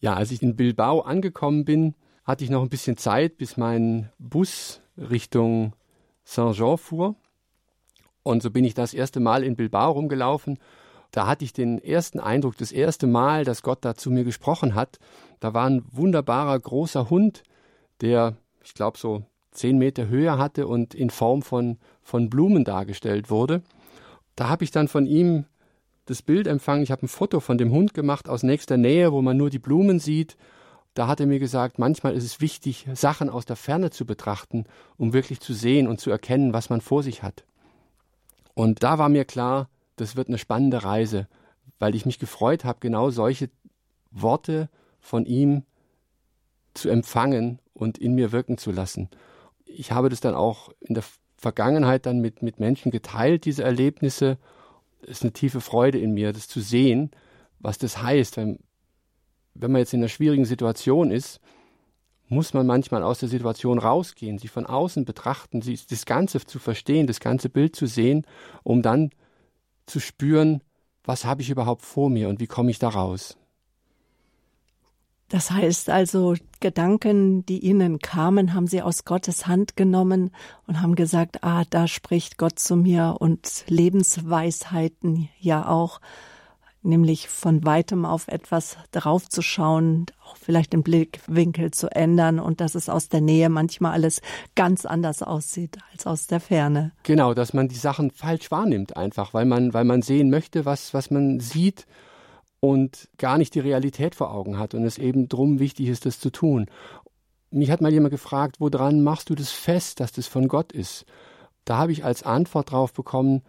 Ja, 0.00 0.14
als 0.14 0.30
ich 0.30 0.42
in 0.42 0.56
Bilbao 0.56 1.00
angekommen 1.00 1.64
bin, 1.64 1.94
hatte 2.24 2.44
ich 2.44 2.50
noch 2.50 2.62
ein 2.62 2.68
bisschen 2.68 2.96
Zeit, 2.96 3.36
bis 3.38 3.56
mein 3.56 4.10
Bus 4.18 4.80
Richtung 4.96 5.74
Saint-Jean 6.24 6.78
fuhr. 6.78 7.16
Und 8.22 8.42
so 8.42 8.50
bin 8.50 8.64
ich 8.64 8.74
das 8.74 8.94
erste 8.94 9.20
Mal 9.20 9.42
in 9.42 9.56
Bilbao 9.56 9.92
rumgelaufen. 9.92 10.58
Da 11.10 11.26
hatte 11.26 11.44
ich 11.44 11.52
den 11.52 11.82
ersten 11.82 12.20
Eindruck, 12.20 12.56
das 12.56 12.70
erste 12.70 13.06
Mal, 13.06 13.44
dass 13.44 13.62
Gott 13.62 13.84
da 13.84 13.94
zu 13.96 14.10
mir 14.10 14.24
gesprochen 14.24 14.74
hat. 14.74 14.98
Da 15.40 15.54
war 15.54 15.68
ein 15.68 15.84
wunderbarer 15.90 16.58
großer 16.58 17.10
Hund, 17.10 17.42
der, 18.00 18.36
ich 18.62 18.74
glaube, 18.74 18.96
so 18.96 19.24
zehn 19.52 19.78
Meter 19.78 20.08
Höhe 20.08 20.38
hatte 20.38 20.66
und 20.66 20.94
in 20.94 21.10
Form 21.10 21.42
von, 21.42 21.78
von 22.02 22.30
Blumen 22.30 22.64
dargestellt 22.64 23.30
wurde. 23.30 23.62
Da 24.36 24.48
habe 24.48 24.64
ich 24.64 24.70
dann 24.70 24.88
von 24.88 25.06
ihm 25.06 25.44
das 26.06 26.22
Bild 26.22 26.46
empfangen. 26.46 26.82
Ich 26.82 26.90
habe 26.90 27.04
ein 27.04 27.08
Foto 27.08 27.40
von 27.40 27.58
dem 27.58 27.70
Hund 27.72 27.94
gemacht 27.94 28.28
aus 28.28 28.42
nächster 28.42 28.76
Nähe, 28.76 29.12
wo 29.12 29.22
man 29.22 29.36
nur 29.36 29.50
die 29.50 29.58
Blumen 29.58 29.98
sieht. 29.98 30.36
Da 30.94 31.06
hat 31.06 31.20
er 31.20 31.26
mir 31.26 31.38
gesagt, 31.38 31.78
manchmal 31.78 32.14
ist 32.14 32.24
es 32.24 32.40
wichtig, 32.40 32.86
Sachen 32.94 33.30
aus 33.30 33.44
der 33.44 33.56
Ferne 33.56 33.90
zu 33.90 34.04
betrachten, 34.04 34.64
um 34.96 35.12
wirklich 35.12 35.40
zu 35.40 35.52
sehen 35.52 35.86
und 35.86 36.00
zu 36.00 36.10
erkennen, 36.10 36.52
was 36.52 36.70
man 36.70 36.80
vor 36.80 37.02
sich 37.02 37.22
hat. 37.22 37.44
Und 38.54 38.82
da 38.82 38.98
war 38.98 39.08
mir 39.08 39.24
klar, 39.24 39.68
das 39.96 40.16
wird 40.16 40.28
eine 40.28 40.38
spannende 40.38 40.82
Reise, 40.82 41.28
weil 41.78 41.94
ich 41.94 42.06
mich 42.06 42.18
gefreut 42.18 42.64
habe, 42.64 42.78
genau 42.80 43.10
solche 43.10 43.50
Worte 44.10 44.68
von 45.00 45.26
ihm 45.26 45.62
zu 46.74 46.88
empfangen 46.88 47.60
und 47.72 47.98
in 47.98 48.14
mir 48.14 48.32
wirken 48.32 48.58
zu 48.58 48.72
lassen 48.72 49.08
ich 49.72 49.92
habe 49.92 50.08
das 50.08 50.20
dann 50.20 50.34
auch 50.34 50.70
in 50.80 50.94
der 50.94 51.04
Vergangenheit 51.36 52.06
dann 52.06 52.20
mit, 52.20 52.42
mit 52.42 52.60
Menschen 52.60 52.90
geteilt, 52.90 53.44
diese 53.44 53.62
Erlebnisse. 53.62 54.38
Es 55.02 55.10
ist 55.10 55.22
eine 55.22 55.32
tiefe 55.32 55.60
Freude 55.60 55.98
in 55.98 56.12
mir, 56.12 56.32
das 56.32 56.48
zu 56.48 56.60
sehen, 56.60 57.10
was 57.58 57.78
das 57.78 58.02
heißt. 58.02 58.36
Wenn, 58.36 58.58
wenn 59.54 59.72
man 59.72 59.80
jetzt 59.80 59.94
in 59.94 60.00
einer 60.00 60.08
schwierigen 60.08 60.44
Situation 60.44 61.10
ist, 61.10 61.40
muss 62.28 62.54
man 62.54 62.66
manchmal 62.66 63.02
aus 63.02 63.18
der 63.18 63.28
Situation 63.28 63.78
rausgehen, 63.78 64.38
sie 64.38 64.48
von 64.48 64.66
außen 64.66 65.04
betrachten, 65.04 65.62
sie, 65.62 65.78
das 65.88 66.06
Ganze 66.06 66.40
zu 66.40 66.58
verstehen, 66.58 67.06
das 67.06 67.18
ganze 67.18 67.48
Bild 67.48 67.74
zu 67.74 67.86
sehen, 67.86 68.24
um 68.62 68.82
dann 68.82 69.10
zu 69.86 69.98
spüren, 69.98 70.62
was 71.02 71.24
habe 71.24 71.42
ich 71.42 71.50
überhaupt 71.50 71.82
vor 71.82 72.08
mir 72.08 72.28
und 72.28 72.38
wie 72.38 72.46
komme 72.46 72.70
ich 72.70 72.78
da 72.78 72.88
raus. 72.88 73.36
Das 75.30 75.52
heißt 75.52 75.90
also, 75.90 76.34
Gedanken, 76.58 77.46
die 77.46 77.60
Ihnen 77.60 78.00
kamen, 78.00 78.52
haben 78.52 78.66
Sie 78.66 78.82
aus 78.82 79.04
Gottes 79.04 79.46
Hand 79.46 79.76
genommen 79.76 80.32
und 80.66 80.82
haben 80.82 80.96
gesagt, 80.96 81.44
ah, 81.44 81.62
da 81.70 81.86
spricht 81.86 82.36
Gott 82.36 82.58
zu 82.58 82.74
mir 82.74 83.16
und 83.20 83.64
Lebensweisheiten 83.68 85.28
ja 85.38 85.68
auch, 85.68 86.00
nämlich 86.82 87.28
von 87.28 87.64
weitem 87.64 88.04
auf 88.04 88.26
etwas 88.26 88.76
draufzuschauen, 88.90 90.06
auch 90.24 90.36
vielleicht 90.36 90.72
den 90.72 90.82
Blickwinkel 90.82 91.70
zu 91.70 91.94
ändern 91.94 92.40
und 92.40 92.60
dass 92.60 92.74
es 92.74 92.88
aus 92.88 93.08
der 93.08 93.20
Nähe 93.20 93.50
manchmal 93.50 93.92
alles 93.92 94.22
ganz 94.56 94.84
anders 94.84 95.22
aussieht 95.22 95.78
als 95.92 96.08
aus 96.08 96.26
der 96.26 96.40
Ferne. 96.40 96.90
Genau, 97.04 97.34
dass 97.34 97.52
man 97.52 97.68
die 97.68 97.76
Sachen 97.76 98.10
falsch 98.10 98.50
wahrnimmt 98.50 98.96
einfach, 98.96 99.32
weil 99.32 99.44
man, 99.44 99.72
weil 99.74 99.84
man 99.84 100.02
sehen 100.02 100.28
möchte, 100.28 100.64
was, 100.64 100.92
was 100.92 101.12
man 101.12 101.38
sieht 101.38 101.86
und 102.60 103.08
gar 103.16 103.38
nicht 103.38 103.54
die 103.54 103.60
Realität 103.60 104.14
vor 104.14 104.32
Augen 104.32 104.58
hat 104.58 104.74
und 104.74 104.84
es 104.84 104.98
eben 104.98 105.28
drum 105.28 105.58
wichtig 105.58 105.88
ist, 105.88 106.06
das 106.06 106.20
zu 106.20 106.30
tun. 106.30 106.66
Mich 107.50 107.70
hat 107.70 107.80
mal 107.80 107.92
jemand 107.92 108.12
gefragt, 108.12 108.56
woran 108.60 109.02
machst 109.02 109.30
du 109.30 109.34
das 109.34 109.50
fest, 109.50 110.00
dass 110.00 110.12
das 110.12 110.26
von 110.26 110.46
Gott 110.46 110.72
ist? 110.72 111.04
Da 111.64 111.78
habe 111.78 111.92
ich 111.92 112.04
als 112.04 112.22
Antwort 112.22 112.70
drauf 112.70 112.92
bekommen, 112.92 113.42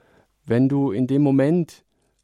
wenn 0.45 0.69
du 0.69 0.91
in 0.91 1.07
dem 1.07 1.21
Moment 1.21 1.83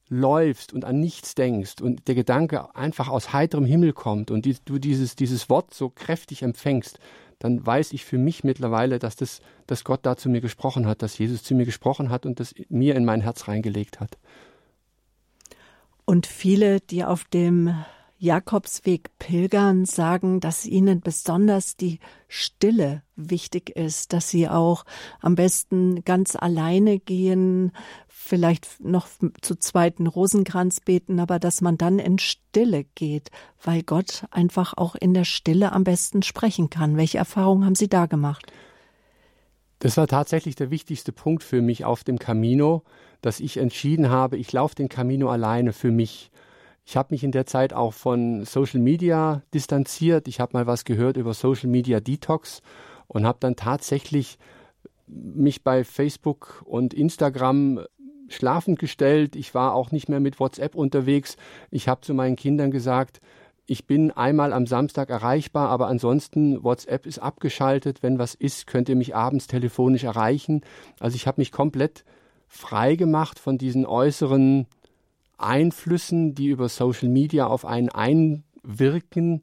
läufst 0.09 0.73
und 0.73 0.85
an 0.85 0.99
nichts 0.99 1.35
denkst 1.35 1.81
und 1.81 2.07
der 2.07 2.15
Gedanke 2.15 2.73
einfach 2.75 3.09
aus 3.09 3.33
heiterem 3.33 3.65
Himmel 3.65 3.93
kommt 3.93 4.31
und 4.31 4.45
die, 4.45 4.55
du 4.63 4.79
dieses, 4.79 5.15
dieses 5.15 5.49
Wort 5.49 5.73
so 5.73 5.89
kräftig 5.89 6.43
empfängst, 6.43 6.99
dann 7.39 7.63
weiß 7.65 7.93
ich 7.93 8.05
für 8.05 8.17
mich 8.17 8.43
mittlerweile, 8.43 8.99
dass, 8.99 9.15
das, 9.15 9.41
dass 9.67 9.83
Gott 9.83 9.99
da 10.03 10.15
zu 10.15 10.29
mir 10.29 10.41
gesprochen 10.41 10.87
hat, 10.87 11.01
dass 11.01 11.17
Jesus 11.17 11.43
zu 11.43 11.53
mir 11.53 11.65
gesprochen 11.65 12.09
hat 12.09 12.25
und 12.25 12.39
das 12.39 12.55
mir 12.69 12.95
in 12.95 13.05
mein 13.05 13.21
Herz 13.21 13.47
reingelegt 13.47 13.99
hat. 13.99 14.17
Und 16.09 16.25
viele, 16.25 16.79
die 16.79 17.03
auf 17.03 17.25
dem 17.25 17.75
Jakobsweg 18.17 19.09
pilgern, 19.19 19.83
sagen, 19.83 20.39
dass 20.39 20.65
ihnen 20.65 21.01
besonders 21.01 21.75
die 21.75 21.99
Stille 22.29 23.03
wichtig 23.17 23.71
ist, 23.71 24.13
dass 24.13 24.29
sie 24.29 24.47
auch 24.47 24.85
am 25.19 25.35
besten 25.35 26.05
ganz 26.05 26.37
alleine 26.37 26.97
gehen, 26.97 27.73
vielleicht 28.07 28.79
noch 28.79 29.09
zu 29.41 29.55
zweiten 29.55 30.07
Rosenkranz 30.07 30.79
beten, 30.79 31.19
aber 31.19 31.39
dass 31.39 31.59
man 31.59 31.77
dann 31.77 31.99
in 31.99 32.19
Stille 32.19 32.85
geht, 32.95 33.29
weil 33.61 33.83
Gott 33.83 34.27
einfach 34.31 34.75
auch 34.77 34.95
in 34.95 35.13
der 35.13 35.25
Stille 35.25 35.73
am 35.73 35.83
besten 35.83 36.23
sprechen 36.23 36.69
kann. 36.69 36.95
Welche 36.95 37.17
Erfahrungen 37.17 37.65
haben 37.65 37.75
Sie 37.75 37.89
da 37.89 38.05
gemacht? 38.05 38.45
Das 39.79 39.97
war 39.97 40.07
tatsächlich 40.07 40.55
der 40.55 40.71
wichtigste 40.71 41.11
Punkt 41.11 41.43
für 41.43 41.61
mich 41.61 41.85
auf 41.85 42.03
dem 42.03 42.17
Camino, 42.17 42.83
dass 43.21 43.39
ich 43.39 43.57
entschieden 43.57 44.09
habe, 44.09 44.37
ich 44.37 44.51
laufe 44.51 44.75
den 44.75 44.89
Camino 44.89 45.29
alleine 45.29 45.73
für 45.73 45.91
mich. 45.91 46.31
Ich 46.85 46.95
habe 46.95 47.13
mich 47.13 47.23
in 47.23 47.31
der 47.31 47.45
Zeit 47.45 47.73
auch 47.73 47.93
von 47.93 48.45
Social 48.45 48.79
Media 48.79 49.43
distanziert. 49.53 50.27
Ich 50.27 50.39
habe 50.39 50.53
mal 50.53 50.67
was 50.67 50.85
gehört 50.85 51.17
über 51.17 51.33
Social 51.33 51.69
Media 51.69 51.99
Detox 51.99 52.61
und 53.07 53.25
habe 53.25 53.39
dann 53.41 53.55
tatsächlich 53.55 54.37
mich 55.05 55.63
bei 55.63 55.83
Facebook 55.83 56.63
und 56.65 56.93
Instagram 56.93 57.81
schlafend 58.29 58.79
gestellt. 58.79 59.35
Ich 59.35 59.53
war 59.53 59.73
auch 59.73 59.91
nicht 59.91 60.09
mehr 60.09 60.19
mit 60.19 60.39
WhatsApp 60.39 60.75
unterwegs. 60.75 61.37
Ich 61.71 61.87
habe 61.87 62.01
zu 62.01 62.13
meinen 62.13 62.35
Kindern 62.35 62.71
gesagt, 62.71 63.19
ich 63.69 63.85
bin 63.85 64.11
einmal 64.11 64.53
am 64.53 64.65
Samstag 64.65 65.09
erreichbar, 65.09 65.69
aber 65.69 65.87
ansonsten 65.87 66.63
WhatsApp 66.63 67.05
ist 67.05 67.19
abgeschaltet. 67.19 68.01
Wenn 68.01 68.17
was 68.17 68.33
ist, 68.33 68.65
könnt 68.65 68.87
ihr 68.87 68.95
mich 68.95 69.13
abends 69.13 69.47
telefonisch 69.47 70.05
erreichen. 70.05 70.61
Also 71.01 71.15
ich 71.15 71.27
habe 71.27 71.41
mich 71.41 71.51
komplett 71.51 72.05
frei 72.47 72.95
gemacht 72.95 73.39
von 73.39 73.57
diesen 73.57 73.85
äußeren 73.85 74.67
Einflüssen, 75.37 76.33
die 76.33 76.47
über 76.47 76.69
Social 76.69 77.09
Media 77.09 77.45
auf 77.45 77.65
einen 77.65 77.89
einwirken 77.89 79.41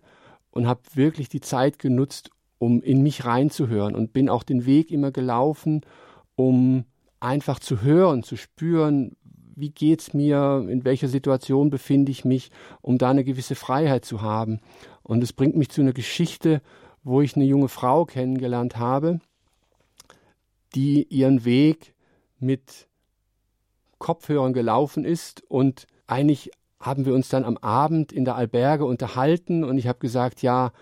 und 0.50 0.66
habe 0.66 0.80
wirklich 0.94 1.28
die 1.28 1.42
Zeit 1.42 1.78
genutzt, 1.78 2.30
um 2.58 2.80
in 2.80 3.02
mich 3.02 3.26
reinzuhören 3.26 3.94
und 3.94 4.14
bin 4.14 4.30
auch 4.30 4.42
den 4.42 4.64
Weg 4.64 4.90
immer 4.90 5.10
gelaufen, 5.10 5.82
um 6.34 6.84
einfach 7.20 7.58
zu 7.58 7.82
hören, 7.82 8.22
zu 8.22 8.36
spüren, 8.36 9.16
wie 9.56 9.70
geht's 9.70 10.14
mir, 10.14 10.66
in 10.68 10.84
welcher 10.84 11.08
Situation 11.08 11.70
befinde 11.70 12.12
ich 12.12 12.24
mich, 12.24 12.50
um 12.80 12.98
da 12.98 13.10
eine 13.10 13.24
gewisse 13.24 13.54
Freiheit 13.54 14.04
zu 14.04 14.22
haben. 14.22 14.60
Und 15.02 15.22
es 15.22 15.32
bringt 15.32 15.56
mich 15.56 15.70
zu 15.70 15.80
einer 15.80 15.92
Geschichte, 15.92 16.60
wo 17.02 17.20
ich 17.20 17.36
eine 17.36 17.44
junge 17.44 17.68
Frau 17.68 18.04
kennengelernt 18.04 18.76
habe, 18.76 19.20
die 20.74 21.04
ihren 21.04 21.44
Weg 21.44 21.94
mit 22.38 22.88
Kopfhörern 23.98 24.52
gelaufen 24.52 25.04
ist 25.04 25.42
und 25.48 25.86
eigentlich 26.06 26.50
haben 26.80 27.06
wir 27.06 27.14
uns 27.14 27.30
dann 27.30 27.44
am 27.44 27.56
Abend 27.56 28.12
in 28.12 28.26
der 28.26 28.36
Alberge 28.36 28.84
unterhalten 28.84 29.64
und 29.64 29.78
ich 29.78 29.86
habe 29.86 29.98
gesagt, 29.98 30.42
ja, 30.42 30.72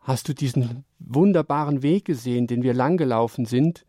hast 0.00 0.28
du 0.28 0.34
diesen 0.34 0.84
wunderbaren 0.98 1.82
Weg 1.82 2.04
gesehen, 2.04 2.46
den 2.46 2.62
wir 2.62 2.74
lang 2.74 2.98
gelaufen 2.98 3.46
sind? 3.46 3.85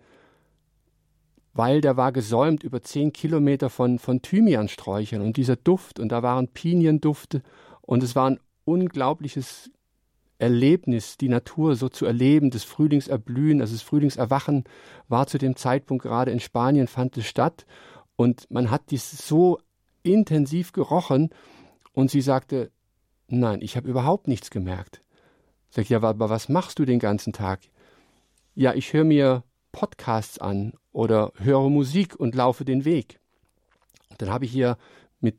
Weil 1.58 1.82
der 1.82 1.98
war 1.98 2.12
gesäumt 2.12 2.64
über 2.64 2.84
zehn 2.84 3.12
Kilometer 3.12 3.70
von, 3.70 3.98
von 3.98 4.22
Thymiansträuchern 4.22 5.22
und 5.22 5.38
dieser 5.38 5.56
Duft 5.56 6.00
und 6.00 6.10
da 6.10 6.22
waren 6.22 6.48
Piniendufte 6.50 7.42
und 7.82 8.04
es 8.04 8.16
war 8.16 8.30
ein 8.30 8.40
unglaubliches 8.64 9.72
Erlebnis, 10.38 11.18
die 11.18 11.30
Natur 11.30 11.76
so 11.76 11.90
zu 11.90 12.06
erleben, 12.06 12.52
das 12.52 12.64
Frühlingserblühen, 12.64 13.60
also 13.60 13.74
das 13.74 13.82
Frühlingserwachen 13.82 14.66
war 15.08 15.26
zu 15.26 15.40
dem 15.40 15.56
Zeitpunkt 15.56 16.04
gerade 16.04 16.30
in 16.30 16.40
Spanien 16.40 16.88
fand 16.88 17.18
es 17.18 17.26
statt 17.26 17.66
und 18.16 18.50
man 18.52 18.70
hat 18.70 18.92
dies 18.92 19.28
so 19.28 19.58
intensiv 20.04 20.74
gerochen 20.74 21.32
und 21.94 22.12
sie 22.12 22.22
sagte, 22.22 22.72
nein, 23.30 23.62
ich 23.62 23.78
habe 23.78 23.90
überhaupt 23.90 24.28
nichts 24.28 24.52
gemerkt. 24.52 25.02
Sag 25.72 25.84
ich, 25.84 25.90
ja, 25.90 26.04
aber 26.04 26.30
was 26.30 26.50
machst 26.50 26.78
du 26.78 26.86
den 26.86 27.00
ganzen 27.00 27.34
Tag? 27.34 27.62
Ja, 28.54 28.76
ich 28.76 28.94
höre 28.94 29.04
mir 29.04 29.44
Podcasts 29.72 30.40
an 30.40 30.74
oder 30.98 31.32
höre 31.36 31.70
Musik 31.70 32.16
und 32.16 32.34
laufe 32.34 32.66
den 32.66 32.84
Weg. 32.84 33.20
Dann 34.18 34.32
habe 34.32 34.46
ich 34.46 34.52
hier 34.52 34.78
mit 35.20 35.38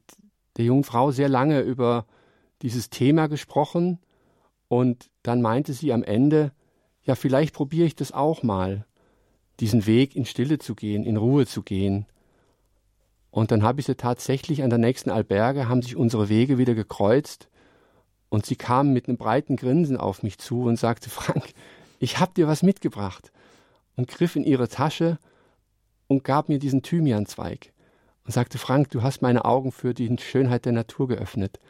der 0.57 0.64
jungen 0.64 0.85
Frau 0.85 1.11
sehr 1.11 1.29
lange 1.29 1.62
über 1.62 2.07
dieses 2.62 2.90
Thema 2.90 3.27
gesprochen 3.27 3.99
und 4.68 5.11
dann 5.25 5.42
meinte 5.42 5.73
sie 5.73 5.92
am 5.92 6.05
Ende, 6.05 6.53
ja, 7.03 7.16
vielleicht 7.16 7.57
probiere 7.57 7.88
ich 7.88 7.97
das 7.97 8.12
auch 8.12 8.44
mal, 8.44 8.87
diesen 9.59 9.85
Weg 9.87 10.14
in 10.14 10.27
Stille 10.27 10.61
zu 10.61 10.77
gehen, 10.77 11.03
in 11.03 11.16
Ruhe 11.16 11.44
zu 11.44 11.64
gehen. 11.64 12.07
Und 13.33 13.51
dann 13.51 13.64
habe 13.64 13.81
ich 13.81 13.87
sie 13.87 13.97
tatsächlich 13.97 14.62
an 14.62 14.71
der 14.71 14.79
nächsten 14.79 15.11
Alberge, 15.11 15.68
haben 15.68 15.83
sich 15.83 15.97
unsere 15.97 16.29
Wege 16.29 16.59
wieder 16.59 16.77
gekreuzt 16.77 17.49
und 18.29 18.47
sie 18.47 18.55
kam 18.55 18.92
mit 18.92 19.09
einem 19.09 19.18
breiten 19.18 19.57
Grinsen 19.57 19.97
auf 19.97 20.23
mich 20.23 20.38
zu 20.38 20.62
und 20.62 20.77
sagte, 20.77 21.11
Frank, 21.11 21.49
ich 21.99 22.21
habe 22.21 22.33
dir 22.33 22.47
was 22.47 22.62
mitgebracht 22.62 23.33
und 23.97 24.07
griff 24.07 24.37
in 24.37 24.44
ihre 24.44 24.68
Tasche 24.68 25.18
und 26.09 26.25
gab 26.25 26.49
mir 26.49 26.59
diesen 26.59 26.83
Thymianzweig 26.83 27.73
und 28.25 28.33
sagte, 28.33 28.59
Frank, 28.59 28.90
du 28.90 29.03
hast 29.03 29.23
meine 29.23 29.44
Augen 29.44 29.71
für 29.71 29.94
die 29.94 30.14
Schönheit 30.18 30.64
der 30.64 30.73
Natur 30.73 31.09
geöffnet. 31.09 31.61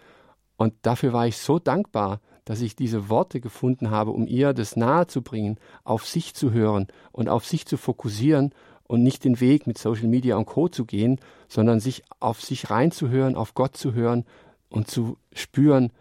Und 0.56 0.74
dafür 0.82 1.12
war 1.12 1.26
ich 1.26 1.36
so 1.36 1.58
dankbar, 1.58 2.20
dass 2.44 2.62
ich 2.62 2.74
diese 2.74 3.10
Worte 3.10 3.40
gefunden 3.40 3.90
habe, 3.90 4.10
um 4.10 4.26
ihr 4.26 4.54
das 4.54 4.74
nahezubringen, 4.74 5.58
auf 5.84 6.06
sich 6.06 6.34
zu 6.34 6.52
hören 6.52 6.86
und 7.12 7.28
auf 7.28 7.44
sich 7.44 7.66
zu 7.66 7.76
fokussieren 7.76 8.54
und 8.84 9.02
nicht 9.02 9.24
den 9.24 9.38
Weg 9.38 9.66
mit 9.66 9.76
Social 9.76 10.08
Media 10.08 10.36
und 10.36 10.46
Co. 10.46 10.68
zu 10.68 10.86
gehen, 10.86 11.20
sondern 11.46 11.78
sich 11.78 12.02
auf 12.20 12.40
sich 12.40 12.70
reinzuhören, 12.70 13.36
auf 13.36 13.54
Gott 13.54 13.76
zu 13.76 13.92
hören 13.92 14.24
und 14.70 14.88
zu 14.88 15.18
spüren, 15.32 15.92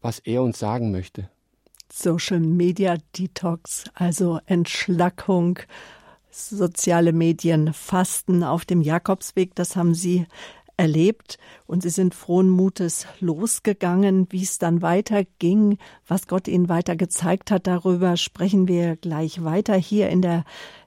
was 0.00 0.18
er 0.20 0.42
uns 0.42 0.58
sagen 0.58 0.90
möchte. 0.90 1.28
Social 1.92 2.40
Media 2.40 2.96
Detox, 3.16 3.84
also 3.94 4.40
Entschlackung, 4.46 5.58
soziale 6.30 7.12
Medien, 7.12 7.72
Fasten 7.72 8.44
auf 8.44 8.64
dem 8.64 8.82
Jakobsweg, 8.82 9.54
das 9.54 9.76
haben 9.76 9.94
Sie 9.94 10.26
erlebt 10.76 11.38
und 11.66 11.82
Sie 11.82 11.90
sind 11.90 12.14
frohen 12.14 12.48
Mutes 12.48 13.06
losgegangen. 13.20 14.26
Wie 14.30 14.42
es 14.42 14.58
dann 14.58 14.80
weiterging, 14.80 15.76
was 16.08 16.26
Gott 16.26 16.48
Ihnen 16.48 16.70
weiter 16.70 16.96
gezeigt 16.96 17.50
hat, 17.50 17.66
darüber 17.66 18.16
sprechen 18.16 18.66
wir 18.66 18.96
gleich 18.96 19.44
weiter 19.44 19.74
hier 19.74 20.08
in 20.08 20.22
der 20.22 20.44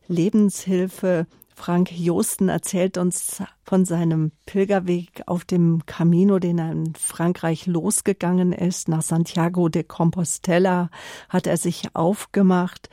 Lebenshilfe. 0.08 1.28
Frank 1.56 1.92
Josten 1.92 2.50
erzählt 2.50 2.98
uns 2.98 3.44
von 3.64 3.86
seinem 3.86 4.32
Pilgerweg 4.48 5.22
auf 5.28 5.46
dem 5.46 5.86
Camino, 5.86 6.40
den 6.40 6.58
er 6.58 6.72
in 6.72 6.96
Frankreich 6.96 7.68
losgegangen 7.68 8.52
ist. 8.52 8.88
Nach 8.88 9.04
Santiago 9.04 9.70
de 9.70 9.84
Compostela 9.84 10.90
hat 11.30 11.46
er 11.46 11.58
sich 11.58 11.84
aufgemacht 11.94 12.90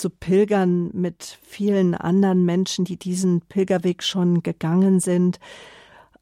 zu 0.00 0.10
pilgern 0.10 0.90
mit 0.92 1.38
vielen 1.42 1.94
anderen 1.94 2.44
Menschen, 2.44 2.84
die 2.84 2.96
diesen 2.96 3.42
Pilgerweg 3.42 4.02
schon 4.02 4.42
gegangen 4.42 4.98
sind. 4.98 5.38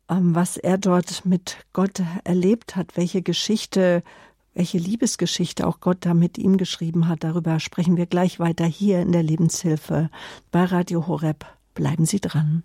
Ähm, 0.08 0.34
was 0.34 0.56
er 0.56 0.78
dort 0.78 1.24
mit 1.24 1.58
Gott 1.72 2.02
erlebt 2.24 2.76
hat, 2.76 2.96
welche 2.96 3.22
Geschichte, 3.22 4.02
welche 4.54 4.78
Liebesgeschichte 4.78 5.66
auch 5.66 5.80
Gott 5.80 5.98
da 6.00 6.14
mit 6.14 6.38
ihm 6.38 6.56
geschrieben 6.56 7.08
hat. 7.08 7.22
Darüber 7.22 7.60
sprechen 7.60 7.96
wir 7.96 8.06
gleich 8.06 8.40
weiter 8.40 8.64
hier 8.64 9.00
in 9.00 9.12
der 9.12 9.22
Lebenshilfe 9.22 10.10
bei 10.50 10.64
Radio 10.64 11.06
Horeb. 11.06 11.46
Bleiben 11.74 12.06
Sie 12.06 12.20
dran. 12.20 12.64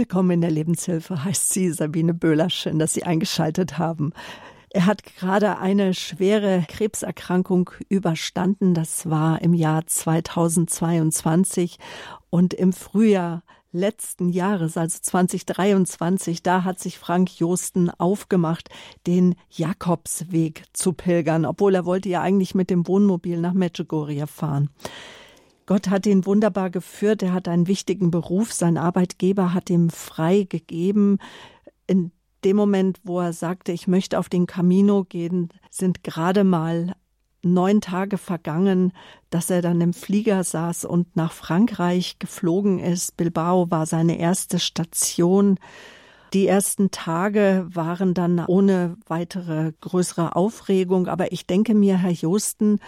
Willkommen 0.00 0.30
in 0.30 0.40
der 0.40 0.50
Lebenshilfe, 0.50 1.24
heißt 1.24 1.52
sie 1.52 1.70
Sabine 1.72 2.14
Böhler. 2.14 2.48
Schön, 2.48 2.78
dass 2.78 2.94
Sie 2.94 3.02
eingeschaltet 3.02 3.76
haben. 3.76 4.14
Er 4.70 4.86
hat 4.86 5.04
gerade 5.04 5.58
eine 5.58 5.92
schwere 5.92 6.64
Krebserkrankung 6.66 7.68
überstanden. 7.90 8.72
Das 8.72 9.10
war 9.10 9.42
im 9.42 9.52
Jahr 9.52 9.86
2022 9.86 11.76
und 12.30 12.54
im 12.54 12.72
Frühjahr 12.72 13.42
letzten 13.72 14.30
Jahres, 14.30 14.78
also 14.78 14.98
2023, 15.02 16.42
da 16.42 16.64
hat 16.64 16.80
sich 16.80 16.98
Frank 16.98 17.38
Josten 17.38 17.90
aufgemacht, 17.90 18.70
den 19.06 19.34
Jakobsweg 19.50 20.62
zu 20.72 20.94
pilgern, 20.94 21.44
obwohl 21.44 21.74
er 21.74 21.84
wollte 21.84 22.08
ja 22.08 22.22
eigentlich 22.22 22.54
mit 22.54 22.70
dem 22.70 22.88
Wohnmobil 22.88 23.38
nach 23.38 23.52
Medjugorje 23.52 24.26
fahren. 24.26 24.70
Gott 25.70 25.88
hat 25.88 26.04
ihn 26.04 26.26
wunderbar 26.26 26.68
geführt. 26.68 27.22
Er 27.22 27.32
hat 27.32 27.46
einen 27.46 27.68
wichtigen 27.68 28.10
Beruf. 28.10 28.52
Sein 28.52 28.76
Arbeitgeber 28.76 29.54
hat 29.54 29.70
ihm 29.70 29.88
frei 29.88 30.44
gegeben. 30.48 31.18
In 31.86 32.10
dem 32.42 32.56
Moment, 32.56 32.98
wo 33.04 33.20
er 33.20 33.32
sagte, 33.32 33.70
ich 33.70 33.86
möchte 33.86 34.18
auf 34.18 34.28
den 34.28 34.48
Camino 34.48 35.04
gehen, 35.04 35.50
sind 35.70 36.02
gerade 36.02 36.42
mal 36.42 36.96
neun 37.44 37.80
Tage 37.80 38.18
vergangen, 38.18 38.92
dass 39.30 39.48
er 39.48 39.62
dann 39.62 39.80
im 39.80 39.92
Flieger 39.92 40.42
saß 40.42 40.86
und 40.86 41.14
nach 41.14 41.30
Frankreich 41.30 42.18
geflogen 42.18 42.80
ist. 42.80 43.16
Bilbao 43.16 43.70
war 43.70 43.86
seine 43.86 44.18
erste 44.18 44.58
Station. 44.58 45.56
Die 46.32 46.48
ersten 46.48 46.90
Tage 46.90 47.68
waren 47.72 48.12
dann 48.14 48.44
ohne 48.44 48.96
weitere 49.06 49.72
größere 49.80 50.34
Aufregung, 50.34 51.06
aber 51.06 51.30
ich 51.30 51.46
denke 51.46 51.76
mir, 51.76 51.96
Herr 51.98 52.10
Josten, 52.10 52.80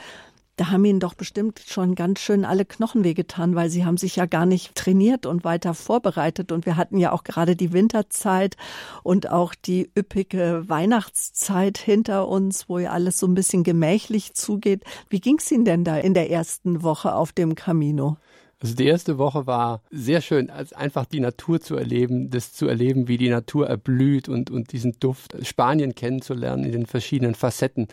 da 0.63 0.71
haben 0.71 0.85
Ihnen 0.85 1.01
doch 1.01 1.15
bestimmt 1.15 1.61
schon 1.67 1.97
ganz 1.97 2.21
schön 2.21 2.45
alle 2.45 2.65
Knochen 2.65 3.03
wehgetan, 3.03 3.57
weil 3.57 3.69
Sie 3.69 3.85
haben 3.85 3.97
sich 3.97 4.15
ja 4.15 4.27
gar 4.27 4.47
nicht 4.47 4.77
trainiert 4.77 5.27
und 5.27 5.43
weiter 5.43 5.75
vorbereitet. 5.75 6.53
Und 6.53 6.67
wir 6.67 6.77
hatten 6.77 6.99
ja 6.99 7.11
auch 7.11 7.25
gerade 7.25 7.57
die 7.57 7.73
Winterzeit 7.73 8.57
und 9.03 9.29
auch 9.29 9.57
die 9.57 9.91
üppige 9.99 10.63
Weihnachtszeit 10.69 11.79
hinter 11.79 12.29
uns, 12.29 12.69
wo 12.69 12.79
ja 12.79 12.93
alles 12.93 13.19
so 13.19 13.27
ein 13.27 13.35
bisschen 13.35 13.65
gemächlich 13.65 14.35
zugeht. 14.35 14.85
Wie 15.09 15.21
ging 15.21 15.39
es 15.39 15.51
Ihnen 15.51 15.65
denn 15.65 15.83
da 15.83 15.97
in 15.97 16.15
der 16.15 16.31
ersten 16.31 16.85
Woche 16.85 17.13
auf 17.13 17.33
dem 17.33 17.57
Camino? 17.57 18.19
Also 18.61 18.77
die 18.77 18.87
erste 18.87 19.19
Woche 19.19 19.49
war 19.49 19.83
sehr 19.91 20.21
schön, 20.21 20.49
als 20.49 20.73
einfach 20.73 21.07
die 21.07 21.19
Natur 21.19 21.61
zu 21.61 21.75
erleben, 21.75 22.31
das 22.31 22.53
zu 22.53 22.69
erleben, 22.69 23.09
wie 23.09 23.19
die 23.19 23.31
Natur 23.31 23.67
erblüht 23.67 24.29
und, 24.29 24.49
und 24.53 24.71
diesen 24.71 24.93
Duft 25.01 25.35
Spanien 25.45 25.97
kennenzulernen 25.97 26.63
in 26.63 26.71
den 26.71 26.87
verschiedenen 26.87 27.35
Facetten 27.35 27.89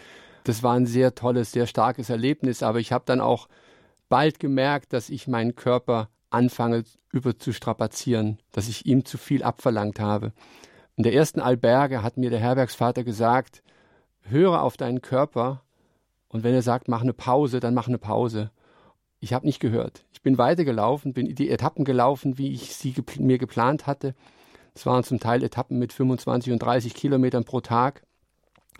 das 0.49 0.63
war 0.63 0.73
ein 0.73 0.87
sehr 0.87 1.13
tolles, 1.13 1.51
sehr 1.51 1.67
starkes 1.67 2.09
Erlebnis, 2.09 2.63
aber 2.63 2.79
ich 2.79 2.91
habe 2.91 3.03
dann 3.05 3.21
auch 3.21 3.47
bald 4.09 4.39
gemerkt, 4.39 4.93
dass 4.93 5.09
ich 5.09 5.27
meinen 5.27 5.55
Körper 5.55 6.09
anfange 6.31 6.83
überzustrapazieren, 7.11 8.39
dass 8.51 8.67
ich 8.67 8.87
ihm 8.87 9.05
zu 9.05 9.19
viel 9.19 9.43
abverlangt 9.43 9.99
habe. 9.99 10.33
In 10.95 11.03
der 11.03 11.13
ersten 11.13 11.39
Alberge 11.39 12.01
hat 12.01 12.17
mir 12.17 12.31
der 12.31 12.39
Herbergsvater 12.39 13.03
gesagt, 13.03 13.61
höre 14.21 14.63
auf 14.63 14.75
deinen 14.75 15.01
Körper 15.01 15.63
und 16.29 16.43
wenn 16.43 16.55
er 16.55 16.63
sagt, 16.63 16.87
mach 16.87 17.01
eine 17.01 17.13
Pause, 17.13 17.59
dann 17.59 17.75
mach 17.75 17.87
eine 17.87 17.99
Pause. 17.99 18.49
Ich 19.19 19.33
habe 19.33 19.45
nicht 19.45 19.59
gehört. 19.59 20.03
Ich 20.13 20.23
bin 20.23 20.39
weitergelaufen, 20.39 21.13
bin 21.13 21.35
die 21.35 21.49
Etappen 21.49 21.85
gelaufen, 21.85 22.39
wie 22.39 22.53
ich 22.53 22.75
sie 22.75 22.93
gep 22.93 23.19
mir 23.19 23.37
geplant 23.37 23.85
hatte. 23.85 24.15
Es 24.73 24.87
waren 24.87 25.03
zum 25.03 25.19
Teil 25.19 25.43
Etappen 25.43 25.77
mit 25.77 25.93
25 25.93 26.53
und 26.53 26.59
30 26.59 26.95
Kilometern 26.95 27.43
pro 27.43 27.61
Tag 27.61 28.01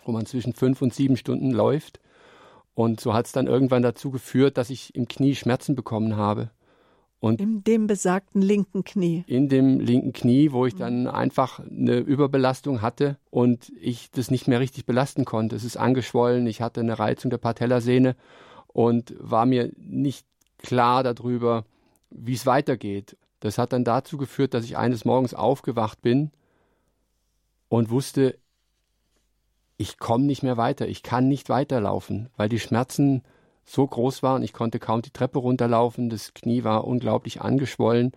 wo 0.04 0.12
man 0.12 0.26
zwischen 0.26 0.54
fünf 0.54 0.82
und 0.82 0.94
sieben 0.94 1.16
Stunden 1.16 1.50
läuft. 1.50 2.00
Und 2.74 3.00
so 3.00 3.12
hat 3.12 3.26
es 3.26 3.32
dann 3.32 3.46
irgendwann 3.46 3.82
dazu 3.82 4.10
geführt, 4.10 4.56
dass 4.56 4.70
ich 4.70 4.94
im 4.94 5.08
Knie 5.08 5.34
Schmerzen 5.34 5.74
bekommen 5.74 6.16
habe. 6.16 6.50
Und 7.20 7.38
in 7.38 7.62
dem 7.62 7.86
besagten 7.86 8.40
linken 8.40 8.82
Knie. 8.82 9.24
In 9.26 9.50
dem 9.50 9.78
linken 9.78 10.14
Knie, 10.14 10.52
wo 10.52 10.64
ich 10.64 10.74
dann 10.74 11.06
einfach 11.06 11.60
eine 11.60 11.98
Überbelastung 11.98 12.80
hatte 12.80 13.18
und 13.28 13.70
ich 13.78 14.10
das 14.10 14.30
nicht 14.30 14.48
mehr 14.48 14.58
richtig 14.58 14.86
belasten 14.86 15.26
konnte. 15.26 15.54
Es 15.54 15.64
ist 15.64 15.76
angeschwollen, 15.76 16.46
ich 16.46 16.62
hatte 16.62 16.80
eine 16.80 16.98
Reizung 16.98 17.30
der 17.30 17.36
Patellasehne 17.36 18.16
und 18.68 19.14
war 19.18 19.44
mir 19.44 19.70
nicht 19.76 20.24
klar 20.56 21.02
darüber, 21.02 21.66
wie 22.10 22.34
es 22.34 22.46
weitergeht. 22.46 23.18
Das 23.40 23.58
hat 23.58 23.74
dann 23.74 23.84
dazu 23.84 24.16
geführt, 24.16 24.54
dass 24.54 24.64
ich 24.64 24.78
eines 24.78 25.04
Morgens 25.04 25.34
aufgewacht 25.34 26.00
bin 26.00 26.30
und 27.68 27.90
wusste, 27.90 28.38
ich 29.80 29.96
komme 29.96 30.26
nicht 30.26 30.42
mehr 30.42 30.58
weiter, 30.58 30.86
ich 30.88 31.02
kann 31.02 31.26
nicht 31.26 31.48
weiterlaufen, 31.48 32.28
weil 32.36 32.50
die 32.50 32.60
Schmerzen 32.60 33.22
so 33.64 33.86
groß 33.86 34.22
waren, 34.22 34.42
ich 34.42 34.52
konnte 34.52 34.78
kaum 34.78 35.00
die 35.00 35.10
Treppe 35.10 35.38
runterlaufen, 35.38 36.10
das 36.10 36.34
Knie 36.34 36.64
war 36.64 36.84
unglaublich 36.84 37.40
angeschwollen. 37.40 38.12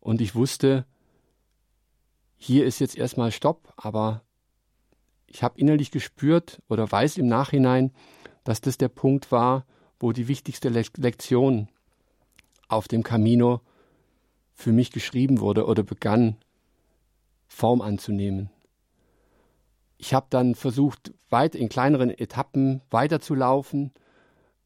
Und 0.00 0.22
ich 0.22 0.34
wusste, 0.34 0.86
hier 2.38 2.64
ist 2.64 2.78
jetzt 2.78 2.96
erstmal 2.96 3.30
Stopp, 3.30 3.74
aber 3.76 4.22
ich 5.26 5.42
habe 5.42 5.60
innerlich 5.60 5.90
gespürt 5.90 6.62
oder 6.70 6.90
weiß 6.90 7.18
im 7.18 7.26
Nachhinein, 7.26 7.92
dass 8.42 8.62
das 8.62 8.78
der 8.78 8.88
Punkt 8.88 9.30
war, 9.30 9.66
wo 10.00 10.12
die 10.12 10.28
wichtigste 10.28 10.70
Le 10.70 10.82
Lektion 10.96 11.68
auf 12.68 12.88
dem 12.88 13.02
Camino 13.02 13.60
für 14.54 14.72
mich 14.72 14.90
geschrieben 14.90 15.40
wurde 15.40 15.66
oder 15.66 15.82
begann 15.82 16.38
Form 17.48 17.82
anzunehmen. 17.82 18.48
Ich 20.02 20.14
habe 20.14 20.26
dann 20.30 20.56
versucht, 20.56 21.14
weit 21.30 21.54
in 21.54 21.68
kleineren 21.68 22.10
Etappen 22.10 22.80
weiterzulaufen, 22.90 23.92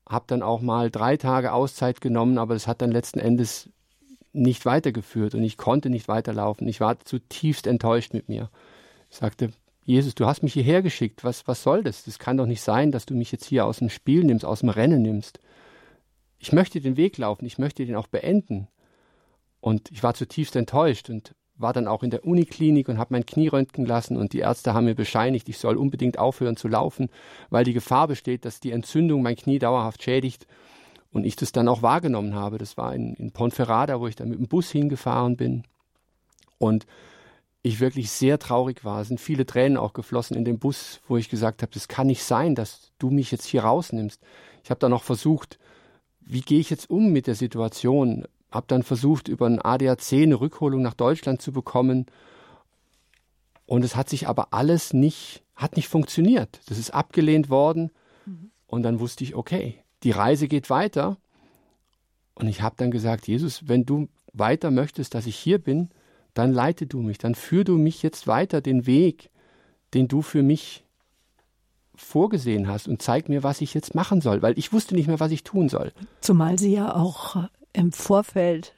habe 0.09 0.25
dann 0.29 0.43
auch 0.43 0.63
mal 0.63 0.91
drei 0.91 1.19
Tage 1.19 1.53
Auszeit 1.53 2.01
genommen, 2.01 2.39
aber 2.39 2.55
es 2.55 2.67
hat 2.67 2.81
dann 2.81 2.91
letzten 2.91 3.19
Endes 3.19 3.69
nicht 4.33 4.65
weitergeführt 4.65 5.35
und 5.35 5.43
ich 5.43 5.59
konnte 5.59 5.91
nicht 5.91 6.09
weiterlaufen. 6.09 6.67
Ich 6.69 6.81
war 6.81 6.99
zutiefst 7.01 7.67
enttäuscht 7.67 8.15
mit 8.15 8.31
mir. 8.31 8.49
Ich 9.11 9.19
sagte, 9.19 9.51
Jesus, 9.85 10.15
du 10.15 10.25
hast 10.25 10.43
mich 10.43 10.55
hierher 10.55 10.81
geschickt. 10.81 11.23
Was, 11.23 11.47
was 11.47 11.63
soll 11.63 11.85
das? 11.85 12.05
Das 12.05 12.19
kann 12.19 12.39
doch 12.39 12.47
nicht 12.47 12.63
sein, 12.63 12.91
dass 12.91 13.05
du 13.05 13.15
mich 13.15 13.31
jetzt 13.31 13.45
hier 13.45 13.67
aus 13.67 13.81
dem 13.81 13.91
Spiel 13.91 14.25
nimmst, 14.25 14.47
aus 14.47 14.61
dem 14.61 14.71
Rennen 14.71 15.03
nimmst. 15.03 15.39
Ich 16.39 16.51
möchte 16.51 16.81
den 16.81 16.97
Weg 16.97 17.19
laufen, 17.19 17.45
ich 17.45 17.59
möchte 17.59 17.85
den 17.85 17.97
auch 17.97 18.07
beenden. 18.07 18.69
Und 19.61 19.91
ich 19.91 20.03
war 20.03 20.15
zutiefst 20.15 20.57
enttäuscht 20.57 21.11
und 21.11 21.35
war 21.59 21.73
dann 21.73 21.89
auch 21.89 22.03
in 22.03 22.11
der 22.11 22.25
Uniklinik 22.25 22.89
und 22.89 22.99
habe 22.99 23.15
mein 23.15 23.27
Knie 23.27 23.49
röntgen 23.49 23.87
lassen 23.87 24.17
und 24.17 24.33
die 24.33 24.41
Ärzte 24.41 24.75
haben 24.75 24.85
mir 24.85 24.95
bescheinigt, 24.95 25.49
ich 25.49 25.59
soll 25.59 25.77
unbedingt 25.77 26.19
aufhören 26.19 26.57
zu 26.57 26.69
laufen, 26.69 27.09
weil 27.51 27.65
die 27.65 27.73
Gefahr 27.73 28.09
besteht, 28.09 28.45
dass 28.45 28.61
die 28.61 28.73
Entzündung 28.73 29.23
mein 29.23 29.37
Knie 29.37 29.59
dauerhaft 29.59 30.03
schädigt. 30.03 30.47
Und 31.13 31.25
ich 31.25 31.37
das 31.37 31.51
dann 31.51 31.69
auch 31.69 31.81
wahrgenommen 31.81 32.35
habe. 32.35 32.59
Das 32.59 32.77
war 32.77 32.95
in, 32.95 33.15
in 33.15 33.33
Ponferrada, 33.33 34.01
wo 34.01 34.07
ich 34.07 34.17
dann 34.17 34.29
mit 34.29 34.39
dem 34.39 34.49
Bus 34.49 34.71
hingefahren 34.71 35.37
bin. 35.37 35.63
Und 36.59 36.87
ich 37.63 37.81
wirklich 37.81 38.11
sehr 38.11 38.39
traurig 38.39 38.85
war. 38.85 39.01
Es 39.01 39.09
sind 39.09 39.21
viele 39.21 39.47
Tränen 39.47 39.79
auch 39.79 39.93
geflossen 39.93 40.37
in 40.37 40.45
dem 40.45 40.59
Bus, 40.59 41.01
wo 41.09 41.17
ich 41.17 41.29
gesagt 41.29 41.63
habe, 41.63 41.73
das 41.73 41.89
kann 41.89 42.07
nicht 42.07 42.23
sein, 42.23 42.55
dass 42.55 42.93
du 42.99 43.11
mich 43.11 43.31
jetzt 43.31 43.47
hier 43.47 43.65
rausnimmst. 43.65 44.21
Ich 44.63 44.71
habe 44.71 44.79
dann 44.79 44.91
noch 44.91 45.03
versucht, 45.05 45.59
wie 46.21 46.43
gehe 46.43 46.61
ich 46.61 46.71
jetzt 46.71 46.91
um 46.91 47.13
mit 47.13 47.27
der 47.27 47.35
Situation? 47.35 48.27
Habe 48.57 48.67
dann 48.69 48.83
versucht, 48.83 49.29
über 49.29 49.47
ein 49.47 49.61
ADAC 49.61 50.13
eine 50.15 50.41
Rückholung 50.41 50.83
nach 50.83 50.95
Deutschland 50.95 51.41
zu 51.41 51.53
bekommen. 51.53 52.07
Und 53.67 53.85
es 53.85 53.95
hat 53.95 54.09
sich 54.09 54.27
aber 54.27 54.53
alles 54.53 54.93
nicht, 54.93 55.43
hat 55.55 55.77
nicht 55.77 55.89
funktioniert. 55.89 56.61
Das 56.67 56.79
ist 56.79 56.91
abgelehnt 56.93 57.51
worden. 57.51 57.91
Mhm. 58.25 58.51
Und 58.67 58.83
dann 58.83 58.99
wusste 58.99 59.23
ich, 59.23 59.35
okay, 59.37 59.83
die 60.03 60.11
Reise 60.11 60.49
geht 60.49 60.71
weiter. 60.71 61.17
Und 62.35 62.49
ich 62.49 62.63
habe 62.63 62.77
dann 62.79 62.91
gesagt, 62.91 63.29
Jesus, 63.29 63.69
wenn 63.69 63.85
du 63.85 64.09
weiter 64.33 64.71
möchtest, 64.71 65.15
dass 65.15 65.27
ich 65.27 65.37
hier 65.37 65.59
bin, 65.59 65.91
dann 66.35 66.53
leite 66.53 66.87
du 66.87 67.01
mich, 67.01 67.19
dann 67.19 67.35
führ 67.35 67.65
du 67.65 67.79
mich 67.79 68.03
jetzt 68.03 68.27
weiter 68.27 68.61
den 68.61 68.87
Weg, 68.87 69.31
den 69.95 70.09
du 70.09 70.21
für 70.21 70.43
mich 70.43 70.85
vorgesehen 71.95 72.69
hast 72.69 72.89
und 72.89 73.01
zeig 73.01 73.31
mir, 73.31 73.43
was 73.43 73.63
ich 73.63 73.73
jetzt 73.73 73.95
machen 73.95 74.21
soll, 74.21 74.43
weil 74.43 74.59
ich 74.59 74.73
wusste 74.73 74.95
nicht 74.95 75.07
mehr, 75.07 75.19
was 75.19 75.33
ich 75.33 75.45
tun 75.45 75.71
soll. 75.71 75.93
Zumal 76.21 76.59
Sie 76.59 76.75
ja 76.75 76.95
auch 76.95 77.49
im 77.77 77.93
Vorfeld 77.93 78.75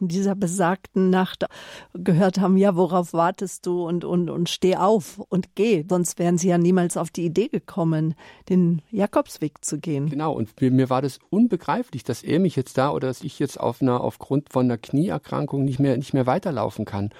in 0.00 0.08
dieser 0.08 0.34
besagten 0.34 1.10
Nacht 1.10 1.44
gehört 1.92 2.40
haben, 2.40 2.56
ja, 2.56 2.76
worauf 2.76 3.12
wartest 3.12 3.66
du 3.66 3.86
und, 3.86 4.04
und, 4.04 4.30
und 4.30 4.48
steh 4.48 4.76
auf 4.76 5.18
und 5.28 5.54
geh. 5.54 5.84
Sonst 5.88 6.18
wären 6.18 6.38
sie 6.38 6.48
ja 6.48 6.56
niemals 6.56 6.96
auf 6.96 7.10
die 7.10 7.26
Idee 7.26 7.48
gekommen, 7.48 8.14
den 8.48 8.80
Jakobsweg 8.90 9.62
zu 9.62 9.78
gehen. 9.78 10.08
Genau, 10.08 10.32
und 10.32 10.58
mir, 10.60 10.70
mir 10.70 10.88
war 10.88 11.02
das 11.02 11.18
unbegreiflich, 11.28 12.04
dass 12.04 12.22
er 12.22 12.40
mich 12.40 12.56
jetzt 12.56 12.78
da 12.78 12.90
oder 12.90 13.08
dass 13.08 13.22
ich 13.22 13.38
jetzt 13.38 13.60
auf 13.60 13.82
einer, 13.82 14.00
aufgrund 14.00 14.50
von 14.50 14.64
einer 14.64 14.78
Knieerkrankung 14.78 15.64
nicht 15.64 15.78
mehr, 15.78 15.96
nicht 15.98 16.14
mehr 16.14 16.26
weiterlaufen 16.26 16.86
kann. 16.86 17.10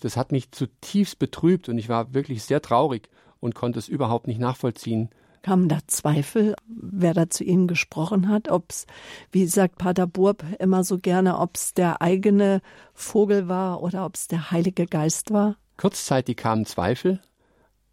Das 0.00 0.16
hat 0.16 0.30
mich 0.30 0.52
zutiefst 0.52 1.18
betrübt 1.18 1.68
und 1.68 1.76
ich 1.76 1.88
war 1.88 2.14
wirklich 2.14 2.44
sehr 2.44 2.62
traurig 2.62 3.08
und 3.40 3.56
konnte 3.56 3.80
es 3.80 3.88
überhaupt 3.88 4.28
nicht 4.28 4.38
nachvollziehen, 4.38 5.10
Kamen 5.42 5.68
da 5.68 5.78
Zweifel, 5.88 6.54
wer 6.66 7.14
da 7.14 7.28
zu 7.28 7.42
Ihnen 7.44 7.66
gesprochen 7.66 8.28
hat? 8.28 8.48
Ob 8.48 8.70
es, 8.70 8.86
wie 9.32 9.46
sagt 9.46 9.78
Pater 9.78 10.06
Burb 10.06 10.44
immer 10.60 10.84
so 10.84 10.98
gerne, 10.98 11.38
ob 11.38 11.56
es 11.56 11.74
der 11.74 12.00
eigene 12.00 12.60
Vogel 12.94 13.48
war 13.48 13.82
oder 13.82 14.06
ob 14.06 14.14
es 14.14 14.28
der 14.28 14.50
Heilige 14.52 14.86
Geist 14.86 15.32
war? 15.32 15.56
Kurzzeitig 15.76 16.36
kamen 16.36 16.64
Zweifel, 16.64 17.20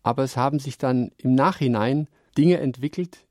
aber 0.04 0.24
es 0.24 0.38
haben 0.38 0.60
sich 0.60 0.78
dann 0.78 1.12
im 1.18 1.34
Nachhinein 1.34 2.08
Dinge 2.38 2.60
entwickelt, 2.60 3.26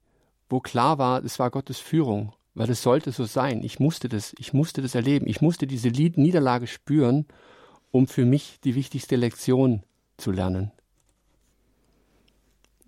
wo 0.51 0.61
klar 0.61 0.99
war, 0.99 1.25
es 1.25 1.39
war 1.39 1.51
Gottes 1.51 1.79
Führung, 1.79 2.33
weil 2.55 2.71
es 2.71 2.83
sollte 2.83 3.13
so 3.13 3.25
sein. 3.25 3.63
Ich 3.63 3.79
musste 3.79 4.09
das, 4.09 4.35
ich 4.39 4.53
musste 4.53 4.83
das 4.83 4.95
erleben. 4.95 5.29
Ich 5.29 5.41
musste 5.41 5.67
diese 5.67 5.89
Niederlage 5.89 6.67
spüren, 6.67 7.27
um 7.91 8.07
für 8.07 8.25
mich 8.25 8.59
die 8.65 8.75
wichtigste 8.75 9.17
Lektion 9.17 9.83
zu 10.17 10.33
lernen. 10.33 10.73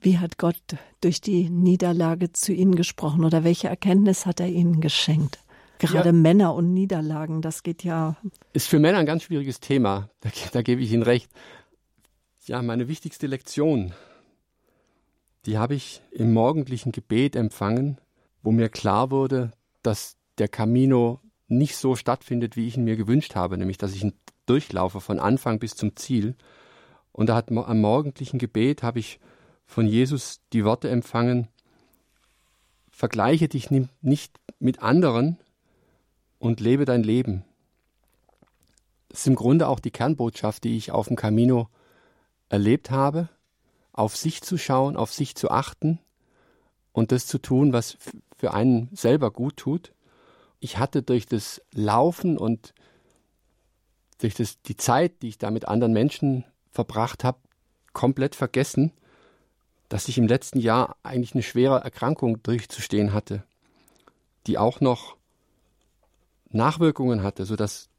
Wie 0.00 0.18
hat 0.18 0.38
Gott 0.38 0.56
durch 1.02 1.20
die 1.20 1.50
Niederlage 1.50 2.32
zu 2.32 2.52
Ihnen 2.52 2.74
gesprochen 2.74 3.24
oder 3.24 3.44
welche 3.44 3.68
Erkenntnis 3.68 4.24
hat 4.24 4.40
er 4.40 4.48
Ihnen 4.48 4.80
geschenkt? 4.80 5.38
Gerade 5.78 6.08
ja. 6.10 6.12
Männer 6.12 6.54
und 6.54 6.72
Niederlagen, 6.72 7.42
das 7.42 7.62
geht 7.62 7.84
ja. 7.84 8.16
Ist 8.52 8.68
für 8.68 8.78
Männer 8.78 8.98
ein 8.98 9.06
ganz 9.06 9.24
schwieriges 9.24 9.60
Thema, 9.60 10.10
da, 10.20 10.30
da 10.52 10.62
gebe 10.62 10.82
ich 10.82 10.92
Ihnen 10.92 11.02
recht. 11.02 11.30
Ja, 12.46 12.62
meine 12.62 12.88
wichtigste 12.88 13.26
Lektion, 13.26 13.92
die 15.46 15.58
habe 15.58 15.74
ich 15.74 16.00
im 16.10 16.32
morgendlichen 16.32 16.92
Gebet 16.92 17.36
empfangen, 17.36 17.98
wo 18.42 18.52
mir 18.52 18.68
klar 18.68 19.10
wurde, 19.10 19.52
dass 19.82 20.16
der 20.38 20.48
Camino 20.48 21.20
nicht 21.46 21.76
so 21.76 21.96
stattfindet, 21.96 22.56
wie 22.56 22.66
ich 22.66 22.76
ihn 22.76 22.84
mir 22.84 22.96
gewünscht 22.96 23.34
habe, 23.34 23.58
nämlich 23.58 23.76
dass 23.76 23.94
ich 23.94 24.04
ihn 24.04 24.14
durchlaufe 24.46 25.00
von 25.00 25.18
Anfang 25.18 25.58
bis 25.58 25.74
zum 25.74 25.96
Ziel. 25.96 26.36
Und 27.12 27.28
da 27.28 27.36
hat 27.36 27.50
am 27.50 27.80
morgendlichen 27.80 28.38
Gebet 28.38 28.82
habe 28.82 28.98
ich 28.98 29.20
von 29.70 29.86
Jesus 29.86 30.40
die 30.52 30.64
Worte 30.64 30.90
empfangen, 30.90 31.46
vergleiche 32.90 33.48
dich 33.48 33.70
nicht 33.70 34.40
mit 34.58 34.82
anderen 34.82 35.38
und 36.40 36.58
lebe 36.58 36.84
dein 36.84 37.04
Leben. 37.04 37.44
Das 39.08 39.20
ist 39.20 39.26
im 39.28 39.36
Grunde 39.36 39.68
auch 39.68 39.78
die 39.78 39.92
Kernbotschaft, 39.92 40.64
die 40.64 40.76
ich 40.76 40.90
auf 40.90 41.06
dem 41.06 41.14
Camino 41.14 41.68
erlebt 42.48 42.90
habe, 42.90 43.28
auf 43.92 44.16
sich 44.16 44.42
zu 44.42 44.58
schauen, 44.58 44.96
auf 44.96 45.14
sich 45.14 45.36
zu 45.36 45.52
achten 45.52 46.00
und 46.90 47.12
das 47.12 47.28
zu 47.28 47.38
tun, 47.38 47.72
was 47.72 47.96
für 48.36 48.52
einen 48.52 48.88
selber 48.92 49.30
gut 49.30 49.56
tut. 49.56 49.92
Ich 50.58 50.78
hatte 50.78 51.04
durch 51.04 51.26
das 51.26 51.62
Laufen 51.72 52.38
und 52.38 52.74
durch 54.18 54.34
das, 54.34 54.60
die 54.62 54.76
Zeit, 54.76 55.22
die 55.22 55.28
ich 55.28 55.38
da 55.38 55.52
mit 55.52 55.68
anderen 55.68 55.92
Menschen 55.92 56.44
verbracht 56.72 57.22
habe, 57.22 57.38
komplett 57.92 58.34
vergessen, 58.34 58.92
dass 59.90 60.08
ich 60.08 60.16
im 60.16 60.28
letzten 60.28 60.60
Jahr 60.60 60.96
eigentlich 61.02 61.34
eine 61.34 61.42
schwere 61.42 61.80
Erkrankung 61.80 62.42
durchzustehen 62.42 63.12
hatte, 63.12 63.42
die 64.46 64.56
auch 64.56 64.80
noch 64.80 65.16
Nachwirkungen 66.48 67.22
hatte, 67.22 67.44
sodass 67.44 67.90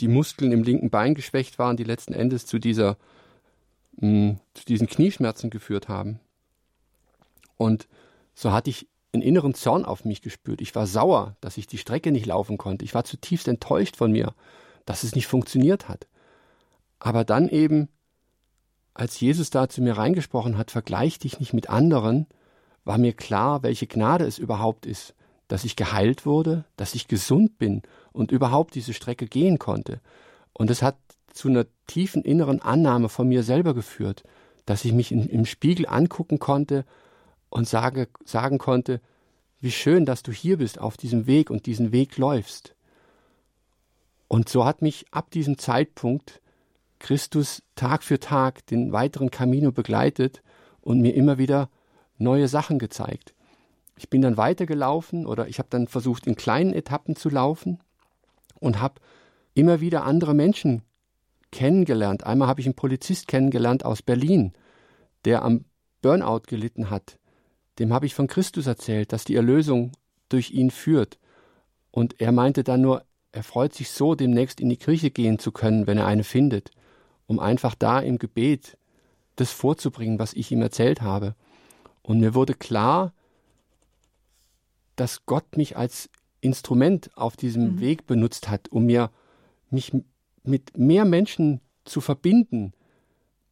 die 0.00 0.08
Muskeln 0.08 0.50
im 0.52 0.64
linken 0.64 0.90
Bein 0.90 1.14
geschwächt 1.14 1.58
waren, 1.58 1.76
die 1.76 1.84
letzten 1.84 2.14
Endes 2.14 2.46
zu 2.46 2.58
dieser 2.58 2.96
mh, 3.98 4.00
hm, 4.00 4.40
zu 4.54 4.64
diesen 4.64 4.86
Knieschmerzen 4.88 5.50
geführt 5.50 5.88
haben. 5.88 6.18
Und 7.58 7.88
so 8.34 8.50
hatte 8.50 8.70
ich 8.70 8.88
einen 9.12 9.22
inneren 9.22 9.54
Zorn 9.54 9.84
auf 9.84 10.04
mich 10.04 10.22
gespürt. 10.22 10.62
Ich 10.62 10.74
war 10.74 10.86
sauer, 10.86 11.36
dass 11.42 11.58
ich 11.58 11.66
die 11.66 11.78
Strecke 11.78 12.10
nicht 12.10 12.26
laufen 12.26 12.58
konnte. 12.58 12.86
Ich 12.86 12.94
war 12.94 13.04
zutiefst 13.04 13.46
enttäuscht 13.48 13.96
von 13.96 14.10
mir, 14.10 14.34
dass 14.86 15.04
es 15.04 15.14
nicht 15.14 15.26
funktioniert 15.26 15.88
hat. 15.88 16.08
Aber 16.98 17.24
dann 17.24 17.50
eben, 17.50 17.88
als 18.94 19.18
Jesus 19.20 19.50
da 19.50 19.68
zu 19.68 19.82
mir 19.82 19.96
reingesprochen 19.96 20.56
hat, 20.56 20.70
vergleich 20.70 21.18
dich 21.18 21.40
nicht 21.40 21.52
mit 21.52 21.68
anderen, 21.68 22.26
war 22.84 22.98
mir 22.98 23.12
klar, 23.12 23.62
welche 23.62 23.86
Gnade 23.86 24.24
es 24.24 24.38
überhaupt 24.38 24.86
ist, 24.86 25.14
dass 25.48 25.64
ich 25.64 25.76
geheilt 25.76 26.24
wurde, 26.24 26.64
dass 26.76 26.94
ich 26.94 27.08
gesund 27.08 27.58
bin 27.58 27.82
und 28.12 28.30
überhaupt 28.30 28.74
diese 28.74 28.94
Strecke 28.94 29.26
gehen 29.26 29.58
konnte. 29.58 30.00
Und 30.52 30.70
es 30.70 30.82
hat 30.82 30.96
zu 31.32 31.48
einer 31.48 31.66
tiefen 31.86 32.22
inneren 32.22 32.62
Annahme 32.62 33.08
von 33.08 33.28
mir 33.28 33.42
selber 33.42 33.74
geführt, 33.74 34.22
dass 34.66 34.84
ich 34.84 34.92
mich 34.92 35.10
in, 35.12 35.28
im 35.28 35.44
Spiegel 35.44 35.86
angucken 35.86 36.38
konnte 36.38 36.84
und 37.50 37.68
sage, 37.68 38.08
sagen 38.24 38.58
konnte, 38.58 39.00
wie 39.60 39.72
schön, 39.72 40.06
dass 40.06 40.22
du 40.22 40.30
hier 40.30 40.58
bist 40.58 40.78
auf 40.78 40.96
diesem 40.96 41.26
Weg 41.26 41.50
und 41.50 41.66
diesen 41.66 41.90
Weg 41.90 42.16
läufst. 42.16 42.74
Und 44.28 44.48
so 44.48 44.64
hat 44.64 44.82
mich 44.82 45.06
ab 45.10 45.30
diesem 45.30 45.58
Zeitpunkt 45.58 46.40
Christus 47.04 47.62
Tag 47.74 48.02
für 48.02 48.18
Tag 48.18 48.64
den 48.68 48.90
weiteren 48.92 49.30
Camino 49.30 49.72
begleitet 49.72 50.42
und 50.80 51.02
mir 51.02 51.14
immer 51.14 51.36
wieder 51.36 51.68
neue 52.16 52.48
Sachen 52.48 52.78
gezeigt. 52.78 53.34
Ich 53.98 54.08
bin 54.08 54.22
dann 54.22 54.38
weitergelaufen 54.38 55.26
oder 55.26 55.46
ich 55.46 55.58
habe 55.58 55.68
dann 55.68 55.86
versucht, 55.86 56.26
in 56.26 56.34
kleinen 56.34 56.72
Etappen 56.72 57.14
zu 57.14 57.28
laufen 57.28 57.78
und 58.58 58.80
habe 58.80 59.02
immer 59.52 59.82
wieder 59.82 60.04
andere 60.04 60.32
Menschen 60.32 60.80
kennengelernt. 61.52 62.24
Einmal 62.24 62.48
habe 62.48 62.62
ich 62.62 62.66
einen 62.66 62.74
Polizist 62.74 63.28
kennengelernt 63.28 63.84
aus 63.84 64.00
Berlin, 64.00 64.54
der 65.26 65.42
am 65.42 65.66
Burnout 66.00 66.44
gelitten 66.46 66.88
hat. 66.88 67.18
Dem 67.78 67.92
habe 67.92 68.06
ich 68.06 68.14
von 68.14 68.28
Christus 68.28 68.66
erzählt, 68.66 69.12
dass 69.12 69.26
die 69.26 69.36
Erlösung 69.36 69.92
durch 70.30 70.52
ihn 70.52 70.70
führt. 70.70 71.18
Und 71.90 72.18
er 72.18 72.32
meinte 72.32 72.64
dann 72.64 72.80
nur, 72.80 73.04
er 73.30 73.42
freut 73.42 73.74
sich 73.74 73.90
so, 73.90 74.14
demnächst 74.14 74.58
in 74.58 74.70
die 74.70 74.78
Kirche 74.78 75.10
gehen 75.10 75.38
zu 75.38 75.52
können, 75.52 75.86
wenn 75.86 75.98
er 75.98 76.06
eine 76.06 76.24
findet, 76.24 76.70
um 77.26 77.38
einfach 77.40 77.74
da 77.74 78.00
im 78.00 78.18
Gebet 78.18 78.76
das 79.36 79.50
vorzubringen, 79.50 80.18
was 80.18 80.32
ich 80.34 80.52
ihm 80.52 80.62
erzählt 80.62 81.02
habe. 81.02 81.34
Und 82.02 82.20
mir 82.20 82.34
wurde 82.34 82.54
klar, 82.54 83.12
dass 84.96 85.26
Gott 85.26 85.56
mich 85.56 85.76
als 85.76 86.08
Instrument 86.40 87.10
auf 87.16 87.36
diesem 87.36 87.76
mhm. 87.76 87.80
Weg 87.80 88.06
benutzt 88.06 88.48
hat, 88.48 88.68
um 88.68 88.84
mir 88.84 89.10
mich 89.70 89.92
mit 90.44 90.76
mehr 90.76 91.04
Menschen 91.04 91.60
zu 91.84 92.00
verbinden. 92.00 92.72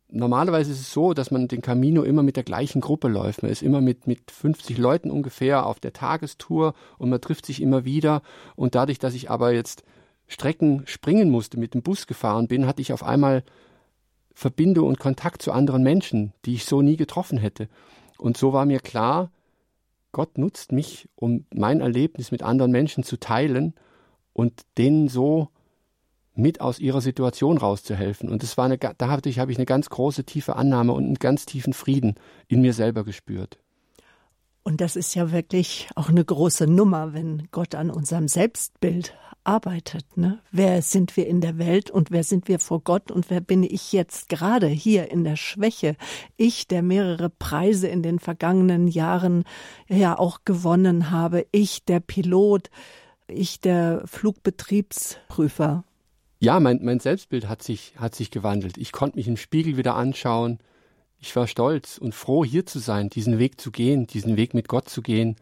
Normalerweise 0.08 0.72
ist 0.72 0.80
es 0.80 0.92
so, 0.92 1.14
dass 1.14 1.30
man 1.30 1.48
den 1.48 1.62
Camino 1.62 2.02
immer 2.02 2.22
mit 2.22 2.36
der 2.36 2.44
gleichen 2.44 2.82
Gruppe 2.82 3.08
läuft. 3.08 3.42
Man 3.42 3.50
ist 3.50 3.62
immer 3.62 3.80
mit, 3.80 4.06
mit 4.06 4.30
50 4.30 4.76
Leuten 4.76 5.10
ungefähr 5.10 5.64
auf 5.64 5.80
der 5.80 5.94
Tagestour 5.94 6.74
und 6.98 7.08
man 7.08 7.20
trifft 7.20 7.46
sich 7.46 7.62
immer 7.62 7.86
wieder. 7.86 8.22
Und 8.54 8.74
dadurch, 8.74 8.98
dass 8.98 9.14
ich 9.14 9.30
aber 9.30 9.52
jetzt 9.52 9.84
Strecken 10.32 10.82
springen 10.86 11.30
musste, 11.30 11.58
mit 11.58 11.74
dem 11.74 11.82
Bus 11.82 12.06
gefahren 12.06 12.48
bin, 12.48 12.66
hatte 12.66 12.82
ich 12.82 12.92
auf 12.92 13.04
einmal 13.04 13.44
Verbindung 14.34 14.88
und 14.88 14.98
Kontakt 14.98 15.42
zu 15.42 15.52
anderen 15.52 15.82
Menschen, 15.82 16.32
die 16.44 16.54
ich 16.54 16.64
so 16.64 16.80
nie 16.82 16.96
getroffen 16.96 17.38
hätte. 17.38 17.68
Und 18.18 18.36
so 18.36 18.52
war 18.52 18.64
mir 18.64 18.80
klar, 18.80 19.30
Gott 20.10 20.38
nutzt 20.38 20.72
mich, 20.72 21.08
um 21.16 21.44
mein 21.52 21.80
Erlebnis 21.80 22.30
mit 22.30 22.42
anderen 22.42 22.72
Menschen 22.72 23.04
zu 23.04 23.18
teilen 23.18 23.74
und 24.32 24.62
denen 24.78 25.08
so 25.08 25.48
mit 26.34 26.62
aus 26.62 26.78
ihrer 26.78 27.02
Situation 27.02 27.58
rauszuhelfen. 27.58 28.30
Und 28.30 28.42
das 28.42 28.56
war 28.56 28.64
eine, 28.64 28.78
da 28.78 29.08
habe 29.08 29.28
ich, 29.28 29.38
habe 29.38 29.52
ich 29.52 29.58
eine 29.58 29.66
ganz 29.66 29.90
große, 29.90 30.24
tiefe 30.24 30.56
Annahme 30.56 30.92
und 30.92 31.04
einen 31.04 31.14
ganz 31.16 31.44
tiefen 31.44 31.74
Frieden 31.74 32.14
in 32.48 32.62
mir 32.62 32.72
selber 32.72 33.04
gespürt. 33.04 33.58
Und 34.62 34.80
das 34.80 34.96
ist 34.96 35.14
ja 35.14 35.32
wirklich 35.32 35.88
auch 35.94 36.08
eine 36.08 36.24
große 36.24 36.66
Nummer, 36.66 37.12
wenn 37.12 37.48
Gott 37.50 37.74
an 37.74 37.90
unserem 37.90 38.28
Selbstbild 38.28 39.14
arbeitet. 39.44 40.16
Ne? 40.16 40.40
Wer 40.50 40.82
sind 40.82 41.16
wir 41.16 41.26
in 41.26 41.40
der 41.40 41.58
Welt 41.58 41.90
und 41.90 42.10
wer 42.10 42.24
sind 42.24 42.48
wir 42.48 42.58
vor 42.58 42.80
Gott 42.80 43.10
und 43.10 43.30
wer 43.30 43.40
bin 43.40 43.62
ich 43.62 43.92
jetzt 43.92 44.28
gerade 44.28 44.66
hier 44.66 45.10
in 45.10 45.24
der 45.24 45.36
Schwäche? 45.36 45.96
Ich, 46.36 46.68
der 46.68 46.82
mehrere 46.82 47.30
Preise 47.30 47.88
in 47.88 48.02
den 48.02 48.18
vergangenen 48.18 48.88
Jahren 48.88 49.44
ja 49.88 50.18
auch 50.18 50.40
gewonnen 50.44 51.10
habe. 51.10 51.46
Ich, 51.52 51.84
der 51.84 52.00
Pilot. 52.00 52.70
Ich, 53.28 53.60
der 53.60 54.02
Flugbetriebsprüfer. 54.06 55.84
Ja, 56.38 56.58
mein, 56.58 56.80
mein 56.82 57.00
Selbstbild 57.00 57.48
hat 57.48 57.62
sich, 57.62 57.94
hat 57.96 58.14
sich 58.14 58.30
gewandelt. 58.30 58.76
Ich 58.76 58.92
konnte 58.92 59.16
mich 59.16 59.28
im 59.28 59.36
Spiegel 59.36 59.76
wieder 59.76 59.94
anschauen. 59.94 60.58
Ich 61.18 61.36
war 61.36 61.46
stolz 61.46 61.98
und 61.98 62.16
froh, 62.16 62.44
hier 62.44 62.66
zu 62.66 62.80
sein, 62.80 63.08
diesen 63.08 63.38
Weg 63.38 63.60
zu 63.60 63.70
gehen, 63.70 64.08
diesen 64.08 64.36
Weg 64.36 64.52
mit 64.52 64.66
Gott 64.66 64.88
zu 64.88 65.02
gehen. 65.02 65.36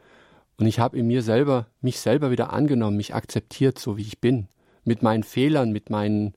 Und 0.61 0.67
ich 0.67 0.79
habe 0.79 0.99
in 0.99 1.07
mir 1.07 1.23
selber, 1.23 1.69
mich 1.81 1.99
selber 2.01 2.31
wieder 2.31 2.53
angenommen, 2.53 2.99
mich 2.99 3.15
akzeptiert, 3.15 3.79
so 3.79 3.97
wie 3.97 4.03
ich 4.03 4.21
bin. 4.21 4.47
Mit 4.85 5.03
meinen 5.03 5.23
Fehlern, 5.23 5.73
mit 5.73 5.89
meinen, 5.89 6.35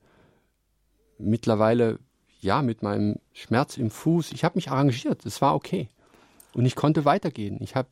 mittlerweile, 1.18 1.98
ja, 2.40 2.62
mit 2.62 2.82
meinem 2.82 3.16
Schmerz 3.34 3.76
im 3.76 3.90
Fuß. 3.90 4.32
Ich 4.32 4.42
habe 4.42 4.56
mich 4.56 4.70
arrangiert. 4.70 5.26
Es 5.26 5.42
war 5.42 5.54
okay. 5.54 5.90
Und 6.54 6.64
ich 6.64 6.74
konnte 6.74 7.04
weitergehen. 7.04 7.58
Ich 7.60 7.76
habe 7.76 7.88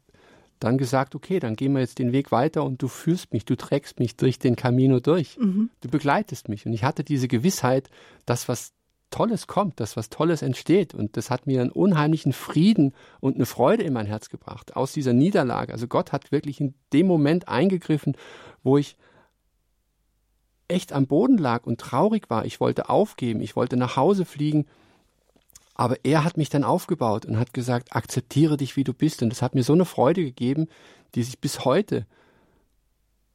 dann 0.59 0.79
gesagt, 0.79 1.15
okay, 1.15 1.39
dann 1.39 1.55
gehen 1.55 1.75
wir 1.75 1.81
jetzt 1.81 1.99
den 1.99 2.13
Weg 2.13 2.33
weiter 2.33 2.65
und 2.65 2.81
du 2.81 2.89
führst 2.89 3.35
mich, 3.35 3.45
du 3.45 3.55
trägst 3.55 3.99
mich 3.99 4.17
durch 4.17 4.39
den 4.39 4.57
Camino 4.57 5.01
durch. 5.01 5.37
Mhm. 5.37 5.69
Du 5.83 5.91
begleitest 5.91 6.49
mich. 6.49 6.65
Und 6.65 6.73
ich 6.73 6.83
hatte 6.83 7.05
diese 7.05 7.29
Gewissheit, 7.29 7.91
dass 8.25 8.49
was 8.49 8.73
Tolles 9.13 9.47
kommt, 9.47 9.79
dass 9.79 9.97
was 9.97 10.11
Tolles 10.11 10.43
entsteht. 10.43 10.93
Und 10.95 11.17
das 11.17 11.31
hat 11.31 11.47
mir 11.47 11.61
einen 11.61 11.71
unheimlichen 11.71 12.33
Frieden 12.33 12.93
und 13.21 13.37
eine 13.37 13.47
Freude 13.47 13.85
in 13.85 13.93
mein 13.93 14.07
Herz 14.07 14.29
gebracht 14.29 14.75
aus 14.75 14.93
dieser 14.93 15.13
Niederlage. 15.13 15.73
Also 15.73 15.87
Gott 15.87 16.11
hat 16.11 16.33
wirklich 16.33 16.61
in 16.61 16.75
dem 16.93 17.07
Moment 17.07 17.47
eingegriffen, 17.47 18.17
wo 18.65 18.77
ich 18.77 18.97
echt 20.67 20.93
am 20.93 21.07
Boden 21.07 21.39
lag 21.39 21.65
und 21.65 21.81
traurig 21.81 22.29
war. 22.29 22.45
Ich 22.45 22.59
wollte 22.59 22.89
aufgeben, 22.89 23.41
ich 23.41 23.55
wollte 23.55 23.77
nach 23.77 23.97
Hause 23.97 24.25
fliegen 24.25 24.67
aber 25.75 26.05
er 26.05 26.25
hat 26.25 26.37
mich 26.37 26.49
dann 26.49 26.65
aufgebaut 26.65 27.25
und 27.25 27.39
hat 27.39 27.55
gesagt, 27.55 27.97
akzeptiere 27.97 28.57
dich, 28.57 28.77
wie 28.77 28.85
du 28.85 28.93
bist. 28.93 29.23
Und 29.23 29.31
das 29.31 29.43
hat 29.43 29.55
mir 29.55 29.63
so 29.63 29.73
eine 29.73 29.85
Freude 29.85 30.23
gegeben, 30.23 30.69
die 31.15 31.23
sich 31.23 31.41
bis 31.41 31.65
heute 31.65 32.07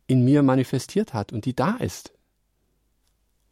in 0.06 0.24
mir 0.24 0.44
manifestiert 0.44 1.14
hat 1.14 1.34
und 1.34 1.46
die 1.46 1.56
da 1.56 1.76
ist. 1.76 2.14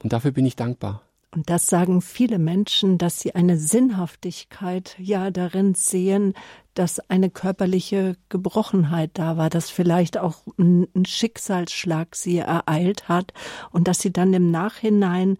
Und 0.03 0.13
dafür 0.13 0.32
bin 0.32 0.45
ich 0.45 0.55
dankbar. 0.55 1.01
Und 1.36 1.49
das 1.49 1.67
sagen 1.67 2.01
viele 2.01 2.39
Menschen, 2.39 2.97
dass 2.97 3.19
sie 3.19 3.36
eine 3.36 3.57
Sinnhaftigkeit 3.57 4.95
ja 4.97 5.31
darin 5.31 5.75
sehen, 5.75 6.33
dass 6.75 7.01
eine 7.09 7.29
körperliche 7.29 8.15
Gebrochenheit 8.29 9.11
da 9.15 9.36
war, 9.36 9.49
dass 9.49 9.69
vielleicht 9.69 10.17
auch 10.17 10.43
ein 10.57 10.88
Schicksalsschlag 11.05 12.15
sie 12.15 12.38
ereilt 12.38 13.09
hat 13.09 13.33
und 13.71 13.89
dass 13.89 13.99
sie 13.99 14.13
dann 14.13 14.33
im 14.33 14.49
Nachhinein 14.49 15.38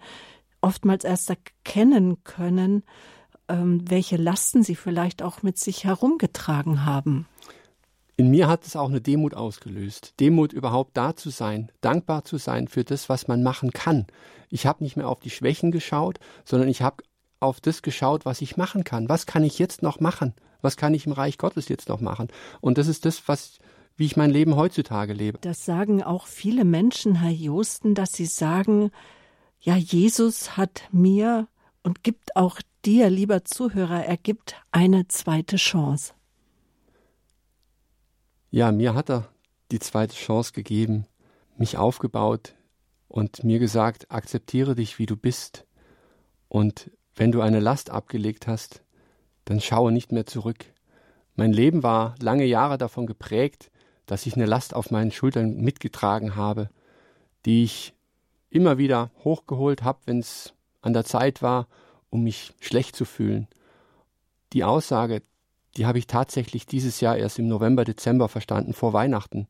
oftmals 0.60 1.06
erst 1.06 1.30
erkennen 1.30 2.22
können, 2.26 2.84
ähm, 3.48 3.90
welche 3.90 4.18
Lasten 4.18 4.64
sie 4.64 4.76
vielleicht 4.76 5.24
auch 5.24 5.44
mit 5.44 5.58
sich 5.58 5.86
herumgetragen 5.86 6.86
haben. 6.86 7.26
In 8.18 8.30
mir 8.30 8.48
hat 8.48 8.66
es 8.66 8.76
auch 8.76 8.90
eine 8.90 9.02
Demut 9.02 9.34
ausgelöst. 9.34 10.14
Demut 10.20 10.54
überhaupt 10.54 10.96
da 10.96 11.16
zu 11.16 11.30
sein, 11.30 11.72
dankbar 11.82 12.24
zu 12.24 12.38
sein 12.38 12.68
für 12.68 12.84
das, 12.84 13.10
was 13.10 13.28
man 13.28 13.44
machen 13.44 13.72
kann. 13.72 14.08
Ich 14.56 14.66
habe 14.66 14.86
nicht 14.86 14.96
mehr 14.96 15.10
auf 15.10 15.20
die 15.20 15.30
Schwächen 15.30 15.70
geschaut, 15.70 16.18
sondern 16.46 16.70
ich 16.70 16.82
habe 16.82 17.04
auf 17.42 17.60
das 17.60 17.82
geschaut, 17.82 18.24
was 18.24 18.40
ich 18.40 18.56
machen 18.56 18.86
kann. 18.86 19.10
Was 19.10 19.26
kann 19.26 19.44
ich 19.44 19.60
jetzt 19.60 19.84
noch 19.84 20.00
machen? 20.00 20.34
Was 20.62 20.78
kann 20.78 20.94
ich 20.94 21.06
im 21.06 21.12
Reich 21.12 21.38
Gottes 21.38 21.68
jetzt 21.68 21.90
noch 21.90 22.00
machen? 22.00 22.30
Und 22.62 22.78
das 22.78 22.88
ist 22.88 23.04
das, 23.04 23.28
was 23.28 23.60
wie 23.98 24.06
ich 24.06 24.16
mein 24.16 24.32
Leben 24.32 24.56
heutzutage 24.56 25.12
lebe. 25.12 25.40
Das 25.40 25.66
sagen 25.66 26.02
auch 26.02 26.26
viele 26.28 26.64
Menschen, 26.64 27.16
Herr 27.16 27.32
Josten, 27.32 27.96
dass 27.96 28.14
sie 28.14 28.28
sagen, 28.28 28.92
ja, 29.60 29.76
Jesus 29.76 30.56
hat 30.56 30.84
mir 30.94 31.50
und 31.84 32.02
gibt 32.02 32.38
auch 32.38 32.62
dir, 32.86 33.10
lieber 33.10 33.44
Zuhörer, 33.44 34.06
er 34.06 34.18
gibt 34.18 34.56
eine 34.72 35.10
zweite 35.10 35.58
Chance. 35.58 36.14
Ja, 38.52 38.72
mir 38.72 38.94
hat 38.94 39.10
er 39.10 39.28
die 39.72 39.80
zweite 39.80 40.16
Chance 40.16 40.54
gegeben, 40.54 41.08
mich 41.58 41.78
aufgebaut 41.78 42.55
und 43.16 43.46
mir 43.46 43.60
gesagt, 43.60 44.12
akzeptiere 44.12 44.76
dich, 44.76 45.00
wie 45.00 45.06
du 45.06 45.16
bist. 45.16 45.66
Und 46.50 46.92
wenn 47.16 47.32
du 47.32 47.40
eine 47.40 47.62
Last 47.62 47.90
abgelegt 47.90 48.46
hast, 48.46 48.84
dann 49.46 49.62
schaue 49.62 49.94
nicht 49.94 50.12
mehr 50.12 50.26
zurück. 50.26 50.66
Mein 51.38 51.54
Leben 51.54 51.82
war 51.82 52.16
lange 52.20 52.44
Jahre 52.44 52.78
davon 52.78 53.08
geprägt, 53.08 53.72
dass 54.06 54.26
ich 54.26 54.36
eine 54.36 54.46
Last 54.46 54.74
auf 54.74 54.92
meinen 54.92 55.14
Schultern 55.14 55.56
mitgetragen 55.62 56.36
habe, 56.36 56.70
die 57.46 57.64
ich 57.64 57.94
immer 58.50 58.78
wieder 58.78 59.12
hochgeholt 59.24 59.84
habe, 59.84 60.00
wenn 60.08 60.20
es 60.20 60.54
an 60.82 60.92
der 60.92 61.06
Zeit 61.06 61.42
war, 61.42 61.70
um 62.10 62.22
mich 62.22 62.52
schlecht 62.60 62.98
zu 62.98 63.06
fühlen. 63.06 63.48
Die 64.52 64.66
Aussage, 64.66 65.22
die 65.78 65.86
habe 65.86 66.00
ich 66.00 66.08
tatsächlich 66.08 66.66
dieses 66.66 67.00
Jahr 67.00 67.16
erst 67.16 67.40
im 67.40 67.48
November, 67.48 67.86
Dezember 67.86 68.28
verstanden, 68.28 68.74
vor 68.74 68.92
Weihnachten, 68.92 69.48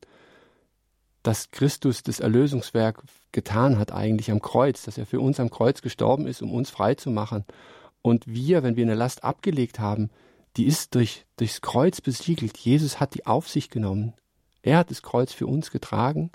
dass 1.26 1.50
Christus 1.50 2.04
das 2.04 2.20
Erlösungswerk 2.20 3.02
getan 3.32 3.78
hat 3.78 3.90
eigentlich 3.90 4.30
am 4.30 4.40
Kreuz, 4.40 4.84
dass 4.84 4.96
er 4.96 5.06
für 5.06 5.18
uns 5.18 5.40
am 5.40 5.50
Kreuz 5.50 5.82
gestorben 5.82 6.28
ist, 6.28 6.40
um 6.40 6.52
uns 6.52 6.70
frei 6.70 6.94
zu 6.94 7.10
machen. 7.10 7.44
Und 8.00 8.28
wir, 8.28 8.62
wenn 8.62 8.76
wir 8.76 8.84
eine 8.84 8.94
Last 8.94 9.24
abgelegt 9.24 9.80
haben, 9.80 10.10
die 10.56 10.66
ist 10.66 10.94
durch, 10.94 11.26
durchs 11.36 11.60
Kreuz 11.60 12.00
besiegelt. 12.00 12.56
Jesus 12.56 13.00
hat 13.00 13.14
die 13.14 13.26
auf 13.26 13.48
sich 13.48 13.70
genommen. 13.70 14.14
Er 14.62 14.78
hat 14.78 14.90
das 14.90 15.02
Kreuz 15.02 15.32
für 15.32 15.48
uns 15.48 15.72
getragen 15.72 16.30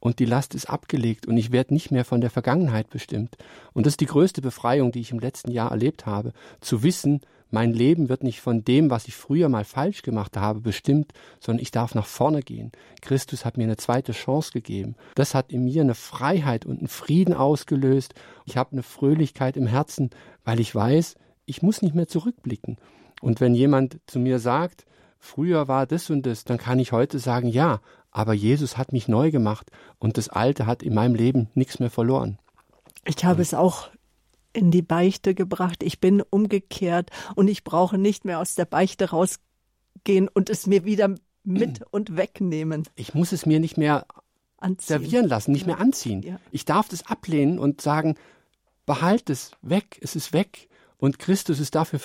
und 0.00 0.18
die 0.18 0.24
Last 0.24 0.54
ist 0.54 0.70
abgelegt 0.70 1.26
und 1.26 1.36
ich 1.36 1.52
werde 1.52 1.74
nicht 1.74 1.90
mehr 1.90 2.04
von 2.04 2.20
der 2.20 2.30
Vergangenheit 2.30 2.90
bestimmt. 2.90 3.36
Und 3.72 3.86
das 3.86 3.94
ist 3.94 4.00
die 4.00 4.06
größte 4.06 4.42
Befreiung, 4.42 4.92
die 4.92 5.00
ich 5.00 5.10
im 5.10 5.18
letzten 5.18 5.50
Jahr 5.50 5.70
erlebt 5.70 6.06
habe, 6.06 6.32
zu 6.60 6.82
wissen, 6.82 7.20
mein 7.50 7.72
Leben 7.72 8.10
wird 8.10 8.22
nicht 8.22 8.40
von 8.40 8.62
dem, 8.62 8.90
was 8.90 9.08
ich 9.08 9.16
früher 9.16 9.48
mal 9.48 9.64
falsch 9.64 10.02
gemacht 10.02 10.36
habe, 10.36 10.60
bestimmt, 10.60 11.12
sondern 11.40 11.62
ich 11.62 11.70
darf 11.70 11.94
nach 11.94 12.06
vorne 12.06 12.42
gehen. 12.42 12.72
Christus 13.00 13.44
hat 13.44 13.56
mir 13.56 13.64
eine 13.64 13.78
zweite 13.78 14.12
Chance 14.12 14.52
gegeben. 14.52 14.96
Das 15.14 15.34
hat 15.34 15.50
in 15.50 15.64
mir 15.64 15.80
eine 15.80 15.94
Freiheit 15.94 16.66
und 16.66 16.78
einen 16.78 16.88
Frieden 16.88 17.32
ausgelöst. 17.32 18.14
Ich 18.44 18.58
habe 18.58 18.72
eine 18.72 18.82
Fröhlichkeit 18.82 19.56
im 19.56 19.66
Herzen, 19.66 20.10
weil 20.44 20.60
ich 20.60 20.74
weiß, 20.74 21.14
ich 21.46 21.62
muss 21.62 21.80
nicht 21.80 21.94
mehr 21.94 22.06
zurückblicken. 22.06 22.76
Und 23.22 23.40
wenn 23.40 23.54
jemand 23.54 23.98
zu 24.06 24.18
mir 24.18 24.38
sagt, 24.38 24.84
früher 25.18 25.68
war 25.68 25.86
das 25.86 26.10
und 26.10 26.26
das, 26.26 26.44
dann 26.44 26.58
kann 26.58 26.78
ich 26.78 26.92
heute 26.92 27.18
sagen, 27.18 27.48
ja, 27.48 27.80
aber 28.18 28.34
Jesus 28.34 28.76
hat 28.76 28.92
mich 28.92 29.06
neu 29.06 29.30
gemacht 29.30 29.70
und 30.00 30.18
das 30.18 30.28
Alte 30.28 30.66
hat 30.66 30.82
in 30.82 30.92
meinem 30.92 31.14
Leben 31.14 31.50
nichts 31.54 31.78
mehr 31.78 31.88
verloren. 31.88 32.36
Ich 33.04 33.24
habe 33.24 33.40
es 33.40 33.54
auch 33.54 33.90
in 34.52 34.72
die 34.72 34.82
Beichte 34.82 35.36
gebracht. 35.36 35.84
Ich 35.84 36.00
bin 36.00 36.20
umgekehrt 36.28 37.10
und 37.36 37.46
ich 37.46 37.62
brauche 37.62 37.96
nicht 37.96 38.24
mehr 38.24 38.40
aus 38.40 38.56
der 38.56 38.64
Beichte 38.64 39.10
rausgehen 39.10 40.26
und 40.34 40.50
es 40.50 40.66
mir 40.66 40.84
wieder 40.84 41.14
mit 41.44 41.80
und 41.92 42.16
wegnehmen. 42.16 42.88
Ich 42.96 43.14
muss 43.14 43.30
es 43.30 43.46
mir 43.46 43.60
nicht 43.60 43.78
mehr 43.78 44.04
anziehen. 44.56 44.98
servieren 44.98 45.28
lassen, 45.28 45.52
nicht 45.52 45.68
ja. 45.68 45.74
mehr 45.74 45.80
anziehen. 45.80 46.22
Ja. 46.22 46.40
Ich 46.50 46.64
darf 46.64 46.88
das 46.88 47.06
ablehnen 47.06 47.60
und 47.60 47.80
sagen, 47.80 48.16
behalt 48.84 49.30
es 49.30 49.52
weg, 49.62 49.96
es 50.02 50.16
ist 50.16 50.32
weg 50.32 50.68
und 50.96 51.20
Christus 51.20 51.60
ist 51.60 51.76
dafür 51.76 52.00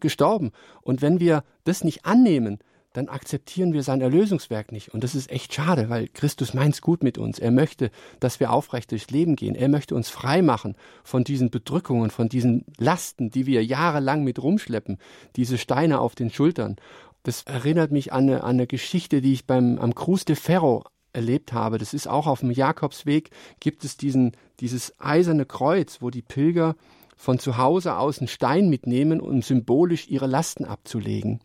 gestorben. 0.00 0.50
Und 0.80 1.02
wenn 1.02 1.20
wir 1.20 1.44
das 1.62 1.84
nicht 1.84 2.04
annehmen, 2.04 2.58
dann 2.92 3.08
akzeptieren 3.08 3.72
wir 3.72 3.82
sein 3.82 4.00
Erlösungswerk 4.00 4.72
nicht. 4.72 4.92
Und 4.92 5.02
das 5.04 5.14
ist 5.14 5.30
echt 5.30 5.54
schade, 5.54 5.88
weil 5.88 6.08
Christus 6.08 6.54
meint's 6.54 6.80
gut 6.80 7.02
mit 7.02 7.18
uns. 7.18 7.38
Er 7.38 7.50
möchte, 7.50 7.90
dass 8.20 8.40
wir 8.40 8.52
aufrecht 8.52 8.90
durchs 8.90 9.10
Leben 9.10 9.36
gehen. 9.36 9.54
Er 9.54 9.68
möchte 9.68 9.94
uns 9.94 10.10
frei 10.10 10.42
machen 10.42 10.76
von 11.02 11.24
diesen 11.24 11.50
Bedrückungen, 11.50 12.10
von 12.10 12.28
diesen 12.28 12.64
Lasten, 12.78 13.30
die 13.30 13.46
wir 13.46 13.64
jahrelang 13.64 14.24
mit 14.24 14.42
rumschleppen, 14.42 14.98
diese 15.36 15.58
Steine 15.58 16.00
auf 16.00 16.14
den 16.14 16.30
Schultern. 16.30 16.76
Das 17.22 17.42
erinnert 17.44 17.92
mich 17.92 18.12
an 18.12 18.24
eine, 18.24 18.42
an 18.44 18.50
eine 18.50 18.66
Geschichte, 18.66 19.20
die 19.20 19.32
ich 19.32 19.46
beim, 19.46 19.78
am 19.78 19.94
Cruz 19.94 20.24
de 20.24 20.36
Ferro 20.36 20.84
erlebt 21.12 21.52
habe. 21.52 21.78
Das 21.78 21.94
ist 21.94 22.08
auch 22.08 22.26
auf 22.26 22.40
dem 22.40 22.50
Jakobsweg, 22.50 23.30
gibt 23.60 23.84
es 23.84 23.96
diesen, 23.96 24.32
dieses 24.60 24.98
eiserne 24.98 25.46
Kreuz, 25.46 25.98
wo 26.00 26.10
die 26.10 26.22
Pilger 26.22 26.74
von 27.16 27.38
zu 27.38 27.56
Hause 27.56 27.96
aus 27.96 28.18
einen 28.18 28.28
Stein 28.28 28.68
mitnehmen, 28.68 29.20
um 29.20 29.42
symbolisch 29.42 30.08
ihre 30.08 30.26
Lasten 30.26 30.64
abzulegen. 30.64 31.40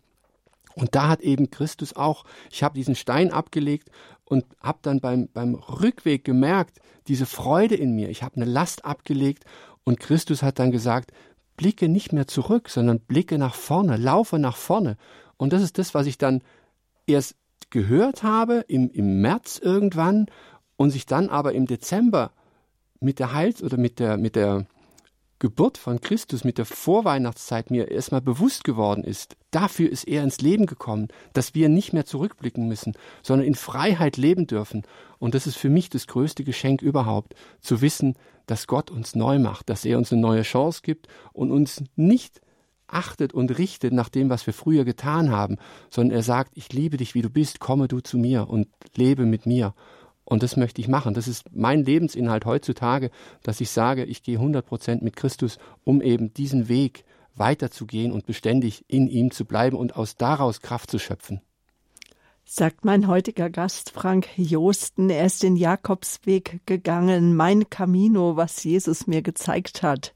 Und 0.77 0.93
da 0.93 1.07
hat 1.07 1.21
eben 1.21 1.49
Christus 1.49 1.95
auch, 1.95 2.23
ich 2.51 2.61
habe 2.61 2.75
diesen 2.75 2.95
Stein 2.95 3.31
abgelegt 3.31 3.89
und 4.25 4.45
habe 4.61 4.77
dann 4.83 4.99
beim, 4.99 5.27
beim 5.33 5.55
Rückweg 5.55 6.23
gemerkt, 6.23 6.79
diese 7.07 7.25
Freude 7.25 7.75
in 7.75 7.95
mir, 7.95 8.09
ich 8.09 8.21
habe 8.21 8.35
eine 8.35 8.45
Last 8.45 8.85
abgelegt 8.85 9.43
und 9.83 9.99
Christus 9.99 10.43
hat 10.43 10.59
dann 10.59 10.71
gesagt, 10.71 11.11
blicke 11.55 11.89
nicht 11.89 12.13
mehr 12.13 12.27
zurück, 12.27 12.69
sondern 12.69 12.99
blicke 12.99 13.39
nach 13.39 13.55
vorne, 13.55 13.97
laufe 13.97 14.37
nach 14.37 14.55
vorne. 14.55 14.97
Und 15.37 15.51
das 15.51 15.63
ist 15.63 15.79
das, 15.79 15.95
was 15.95 16.05
ich 16.05 16.19
dann 16.19 16.43
erst 17.07 17.35
gehört 17.71 18.21
habe 18.21 18.63
im, 18.67 18.91
im 18.91 19.21
März 19.21 19.59
irgendwann 19.61 20.27
und 20.75 20.91
sich 20.91 21.07
dann 21.07 21.29
aber 21.29 21.53
im 21.53 21.65
Dezember 21.65 22.31
mit 22.99 23.17
der 23.17 23.33
Heils- 23.33 23.63
oder 23.63 23.77
mit 23.77 23.97
der, 23.97 24.17
mit 24.17 24.35
der 24.35 24.67
Geburt 25.39 25.77
von 25.77 26.01
Christus 26.01 26.43
mit 26.43 26.57
der 26.57 26.65
Vorweihnachtszeit 26.65 27.69
mir 27.69 27.91
erstmal 27.91 28.21
bewusst 28.21 28.63
geworden 28.63 29.03
ist, 29.03 29.37
dafür 29.51 29.89
ist 29.89 30.07
er 30.07 30.23
ins 30.23 30.41
Leben 30.41 30.65
gekommen, 30.65 31.09
dass 31.33 31.53
wir 31.53 31.69
nicht 31.69 31.93
mehr 31.93 32.05
zurückblicken 32.05 32.67
müssen, 32.67 32.93
sondern 33.21 33.47
in 33.47 33.53
Freiheit 33.53 34.17
leben 34.17 34.47
dürfen. 34.47 34.83
Und 35.19 35.35
das 35.35 35.45
ist 35.45 35.57
für 35.57 35.69
mich 35.69 35.89
das 35.89 36.07
größte 36.07 36.43
Geschenk 36.43 36.81
überhaupt, 36.81 37.35
zu 37.61 37.81
wissen, 37.81 38.15
dass 38.47 38.65
Gott 38.65 38.89
uns 38.89 39.15
neu 39.15 39.37
macht, 39.37 39.69
dass 39.69 39.85
er 39.85 39.99
uns 39.99 40.11
eine 40.11 40.21
neue 40.21 40.41
Chance 40.41 40.81
gibt 40.81 41.07
und 41.33 41.51
uns 41.51 41.83
nicht 41.95 42.41
achtet 42.87 43.33
und 43.33 43.57
richtet 43.57 43.93
nach 43.93 44.09
dem, 44.09 44.29
was 44.29 44.47
wir 44.47 44.53
früher 44.53 44.85
getan 44.85 45.29
haben, 45.29 45.57
sondern 45.91 46.15
er 46.15 46.23
sagt, 46.23 46.51
ich 46.55 46.71
liebe 46.73 46.97
dich, 46.97 47.13
wie 47.13 47.21
du 47.21 47.29
bist, 47.29 47.59
komme 47.59 47.87
du 47.87 47.99
zu 47.99 48.17
mir 48.17 48.49
und 48.49 48.69
lebe 48.95 49.25
mit 49.25 49.45
mir. 49.45 49.75
Und 50.27 50.43
das 50.43 50.57
möchte 50.57 50.81
ich 50.81 50.89
machen. 50.89 51.13
Das 51.13 51.29
ist 51.29 51.45
mein 51.55 51.85
Lebensinhalt 51.85 52.45
heutzutage, 52.45 53.11
dass 53.43 53.61
ich 53.61 53.69
sage, 53.69 54.03
ich 54.03 54.23
gehe 54.23 54.37
100 54.37 54.65
Prozent 54.65 55.01
mit 55.01 55.15
Christus, 55.15 55.57
um 55.85 56.01
eben 56.01 56.33
diesen 56.33 56.67
Weg 56.67 57.05
weiterzugehen 57.35 58.11
und 58.11 58.25
beständig 58.25 58.83
in 58.89 59.07
ihm 59.07 59.31
zu 59.31 59.45
bleiben 59.45 59.77
und 59.77 59.95
aus 59.95 60.17
daraus 60.17 60.59
Kraft 60.59 60.91
zu 60.91 60.99
schöpfen. 60.99 61.39
Sagt 62.43 62.83
mein 62.83 63.07
heutiger 63.07 63.49
Gast 63.49 63.91
Frank 63.91 64.27
Josten, 64.35 65.09
er 65.09 65.25
ist 65.25 65.43
den 65.43 65.55
Jakobsweg 65.55 66.59
gegangen, 66.65 67.33
mein 67.33 67.69
Camino, 67.69 68.35
was 68.35 68.61
Jesus 68.65 69.07
mir 69.07 69.21
gezeigt 69.21 69.81
hat. 69.81 70.13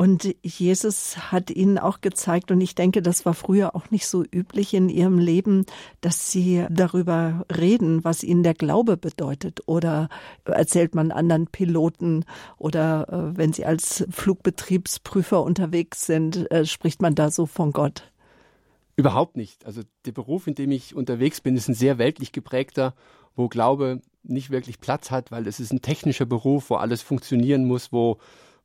Und 0.00 0.34
Jesus 0.42 1.30
hat 1.30 1.50
ihnen 1.50 1.76
auch 1.76 2.00
gezeigt, 2.00 2.50
und 2.50 2.62
ich 2.62 2.74
denke, 2.74 3.02
das 3.02 3.26
war 3.26 3.34
früher 3.34 3.76
auch 3.76 3.90
nicht 3.90 4.06
so 4.06 4.24
üblich 4.24 4.72
in 4.72 4.88
ihrem 4.88 5.18
Leben, 5.18 5.66
dass 6.00 6.32
sie 6.32 6.64
darüber 6.70 7.44
reden, 7.54 8.02
was 8.02 8.22
ihnen 8.22 8.42
der 8.42 8.54
Glaube 8.54 8.96
bedeutet. 8.96 9.60
Oder 9.66 10.08
erzählt 10.46 10.94
man 10.94 11.12
anderen 11.12 11.48
Piloten 11.48 12.24
oder 12.56 13.08
äh, 13.10 13.36
wenn 13.36 13.52
sie 13.52 13.66
als 13.66 14.06
Flugbetriebsprüfer 14.10 15.42
unterwegs 15.42 16.06
sind, 16.06 16.50
äh, 16.50 16.64
spricht 16.64 17.02
man 17.02 17.14
da 17.14 17.30
so 17.30 17.44
von 17.44 17.70
Gott. 17.72 18.10
Überhaupt 18.96 19.36
nicht. 19.36 19.66
Also 19.66 19.82
der 20.06 20.12
Beruf, 20.12 20.46
in 20.46 20.54
dem 20.54 20.70
ich 20.70 20.94
unterwegs 20.94 21.42
bin, 21.42 21.56
ist 21.56 21.68
ein 21.68 21.74
sehr 21.74 21.98
weltlich 21.98 22.32
geprägter, 22.32 22.94
wo 23.36 23.48
Glaube 23.48 24.00
nicht 24.22 24.48
wirklich 24.48 24.80
Platz 24.80 25.10
hat, 25.10 25.30
weil 25.30 25.46
es 25.46 25.60
ist 25.60 25.74
ein 25.74 25.82
technischer 25.82 26.24
Beruf, 26.24 26.70
wo 26.70 26.76
alles 26.76 27.02
funktionieren 27.02 27.66
muss, 27.66 27.92
wo 27.92 28.16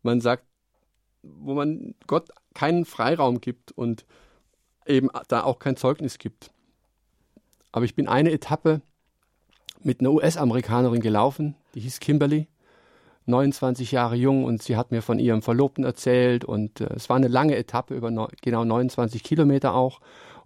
man 0.01 0.21
sagt, 0.21 0.45
wo 1.39 1.53
man 1.53 1.95
Gott 2.07 2.29
keinen 2.53 2.85
Freiraum 2.85 3.41
gibt 3.41 3.71
und 3.71 4.05
eben 4.85 5.09
da 5.27 5.43
auch 5.43 5.59
kein 5.59 5.77
Zeugnis 5.77 6.17
gibt. 6.17 6.51
Aber 7.71 7.85
ich 7.85 7.95
bin 7.95 8.07
eine 8.07 8.31
Etappe 8.31 8.81
mit 9.81 9.99
einer 9.99 10.11
US-Amerikanerin 10.11 11.01
gelaufen, 11.01 11.55
die 11.75 11.81
hieß 11.81 11.99
Kimberly, 11.99 12.47
29 13.25 13.91
Jahre 13.91 14.15
jung 14.15 14.43
und 14.43 14.61
sie 14.61 14.77
hat 14.77 14.91
mir 14.91 15.01
von 15.01 15.19
ihrem 15.19 15.41
Verlobten 15.41 15.83
erzählt 15.83 16.45
und 16.45 16.81
äh, 16.81 16.93
es 16.95 17.09
war 17.09 17.15
eine 17.15 17.27
lange 17.27 17.55
Etappe 17.55 17.95
über 17.95 18.11
no, 18.11 18.27
genau 18.41 18.63
29 18.63 19.23
Kilometer 19.23 19.73
auch 19.73 19.99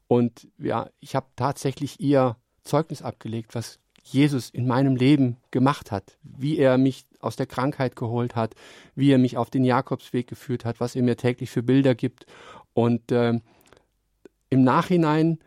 und 0.08 0.48
ja, 0.58 0.90
ich 1.00 1.16
habe 1.16 1.28
tatsächlich 1.36 2.00
ihr 2.00 2.36
Zeugnis 2.64 3.02
abgelegt, 3.02 3.54
was 3.54 3.80
Jesus 4.02 4.50
in 4.50 4.66
meinem 4.66 4.96
Leben 4.96 5.38
gemacht 5.52 5.92
hat, 5.92 6.18
wie 6.24 6.58
er 6.58 6.78
mich 6.78 7.06
aus 7.20 7.36
der 7.36 7.46
Krankheit 7.46 7.96
geholt 7.96 8.36
hat, 8.36 8.56
wie 8.96 9.12
er 9.12 9.18
mich 9.18 9.38
auf 9.38 9.50
den 9.50 9.64
Jakobsweg 9.64 10.28
geführt 10.28 10.66
hat, 10.66 10.80
was 10.80 10.96
er 10.96 11.04
mir 11.04 11.18
täglich 11.18 11.50
für 11.50 11.64
Bilder 11.64 11.96
gibt. 11.96 12.26
Und 12.74 13.12
äh, 13.12 13.40
im 14.50 14.64
Nachhinein 14.64 15.40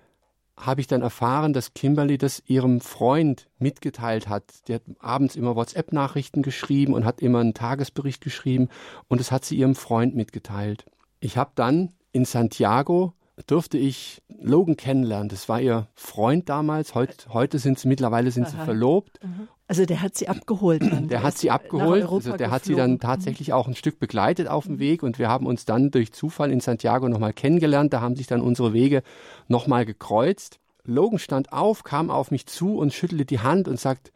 habe 0.57 0.81
ich 0.81 0.87
dann 0.87 1.03
erfahren, 1.03 1.53
dass 1.53 1.75
Kimberly 1.75 2.19
das 2.19 2.43
ihrem 2.47 2.81
Freund 2.81 3.49
mitgeteilt 3.59 4.29
hat. 4.29 4.69
Der 4.69 4.77
hat 4.77 4.83
abends 5.01 5.35
immer 5.35 5.57
WhatsApp-Nachrichten 5.57 6.43
geschrieben 6.43 6.95
und 6.95 7.05
hat 7.05 7.21
immer 7.21 7.41
einen 7.41 7.55
Tagesbericht 7.55 8.23
geschrieben 8.23 8.69
und 9.09 9.19
das 9.19 9.33
hat 9.33 9.45
sie 9.45 9.57
ihrem 9.57 9.75
Freund 9.75 10.15
mitgeteilt. 10.15 10.85
Ich 11.21 11.37
habe 11.37 11.53
dann 11.55 11.93
in 12.13 12.25
Santiago 12.25 13.15
durfte 13.47 13.79
ich 13.79 14.23
Logan 14.29 14.77
kennenlernen. 14.77 15.29
Das 15.29 15.49
war 15.49 15.61
ihr 15.61 15.89
Freund 15.95 16.49
damals. 16.49 16.95
Heut, 16.95 17.29
heute 17.31 17.59
sind 17.59 17.79
sie 17.79 17.89
mittlerweile 17.89 18.31
sind 18.31 18.49
sie 18.49 18.57
verlobt. 18.57 19.19
Mhm. 19.23 19.49
Also 19.67 19.87
der 19.87 20.03
hat 20.03 20.17
sie 20.17 20.29
abgeholt. 20.29 20.83
Dann. 20.83 21.09
Der 21.09 21.23
hat 21.23 21.39
sie 21.39 21.51
abgeholt. 21.51 22.05
Also 22.05 22.37
der 22.37 22.51
hat 22.51 22.65
sie 22.65 22.75
dann 22.75 22.99
tatsächlich 23.01 23.53
auch 23.53 23.67
ein 23.67 23.75
Stück 23.75 23.99
begleitet 23.99 24.49
auf 24.49 24.67
dem 24.67 24.79
Weg 24.79 25.03
und 25.03 25.19
wir 25.19 25.29
haben 25.29 25.47
uns 25.47 25.65
dann 25.65 25.91
durch 25.91 26.13
Zufall 26.13 26.53
in 26.53 26.61
Santiago 26.61 27.09
nochmal 27.09 27.33
kennengelernt. 27.33 27.93
Da 27.93 28.01
haben 28.03 28.17
sich 28.17 28.27
dann 28.27 28.43
unsere 28.43 28.75
Wege 28.75 29.03
nochmal 29.49 29.87
gekreuzt. 29.87 30.61
Logan 30.85 31.19
stand 31.19 31.53
auf, 31.53 31.85
kam 31.85 32.11
auf 32.11 32.31
mich 32.31 32.47
zu 32.47 32.77
und 32.77 32.93
schüttelte 32.93 33.25
die 33.25 33.41
Hand 33.41 33.67
und 33.67 33.81
sagt, 33.81 34.13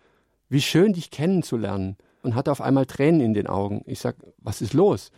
wie 0.48 0.60
schön 0.60 0.92
dich 0.92 1.10
kennenzulernen 1.10 1.96
und 2.22 2.34
hatte 2.34 2.50
auf 2.50 2.60
einmal 2.60 2.86
Tränen 2.86 3.20
in 3.20 3.34
den 3.34 3.46
Augen. 3.46 3.82
Ich 3.86 4.00
sag, 4.00 4.16
was 4.38 4.60
ist 4.60 4.74
los? 4.74 5.10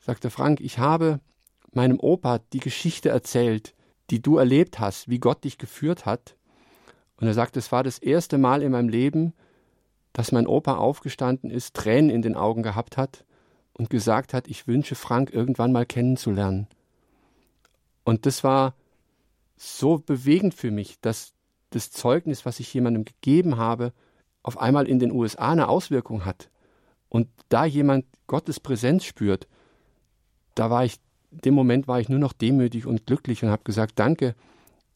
Sagte 0.00 0.30
Frank, 0.30 0.60
ich 0.60 0.78
habe 0.78 1.20
meinem 1.72 2.00
Opa 2.00 2.38
die 2.52 2.60
Geschichte 2.60 3.08
erzählt, 3.08 3.74
die 4.10 4.20
du 4.20 4.38
erlebt 4.38 4.78
hast, 4.78 5.08
wie 5.08 5.18
Gott 5.18 5.44
dich 5.44 5.58
geführt 5.58 6.06
hat. 6.06 6.36
Und 7.16 7.26
er 7.26 7.34
sagt, 7.34 7.56
es 7.56 7.70
war 7.70 7.82
das 7.82 7.98
erste 7.98 8.38
Mal 8.38 8.62
in 8.62 8.72
meinem 8.72 8.88
Leben, 8.88 9.34
dass 10.12 10.32
mein 10.32 10.46
Opa 10.46 10.76
aufgestanden 10.76 11.50
ist, 11.50 11.74
Tränen 11.76 12.10
in 12.10 12.22
den 12.22 12.34
Augen 12.34 12.62
gehabt 12.62 12.96
hat 12.96 13.24
und 13.72 13.90
gesagt 13.90 14.34
hat, 14.34 14.48
ich 14.48 14.66
wünsche 14.66 14.94
Frank 14.94 15.32
irgendwann 15.32 15.72
mal 15.72 15.86
kennenzulernen. 15.86 16.66
Und 18.04 18.26
das 18.26 18.42
war 18.42 18.74
so 19.56 19.98
bewegend 19.98 20.54
für 20.54 20.70
mich, 20.70 20.98
dass 21.00 21.32
das 21.70 21.90
Zeugnis, 21.92 22.44
was 22.44 22.60
ich 22.60 22.72
jemandem 22.74 23.04
gegeben 23.04 23.56
habe, 23.56 23.92
auf 24.42 24.58
einmal 24.58 24.88
in 24.88 24.98
den 24.98 25.12
USA 25.12 25.52
eine 25.52 25.68
Auswirkung 25.68 26.24
hat. 26.24 26.50
Und 27.08 27.28
da 27.48 27.64
jemand 27.64 28.06
Gottes 28.26 28.58
Präsenz 28.58 29.04
spürt, 29.04 29.46
da 30.54 30.70
war 30.70 30.84
ich, 30.84 30.96
dem 31.30 31.54
Moment 31.54 31.88
war 31.88 32.00
ich 32.00 32.08
nur 32.08 32.18
noch 32.18 32.32
demütig 32.32 32.86
und 32.86 33.06
glücklich 33.06 33.42
und 33.42 33.50
habe 33.50 33.62
gesagt, 33.64 33.98
danke. 33.98 34.34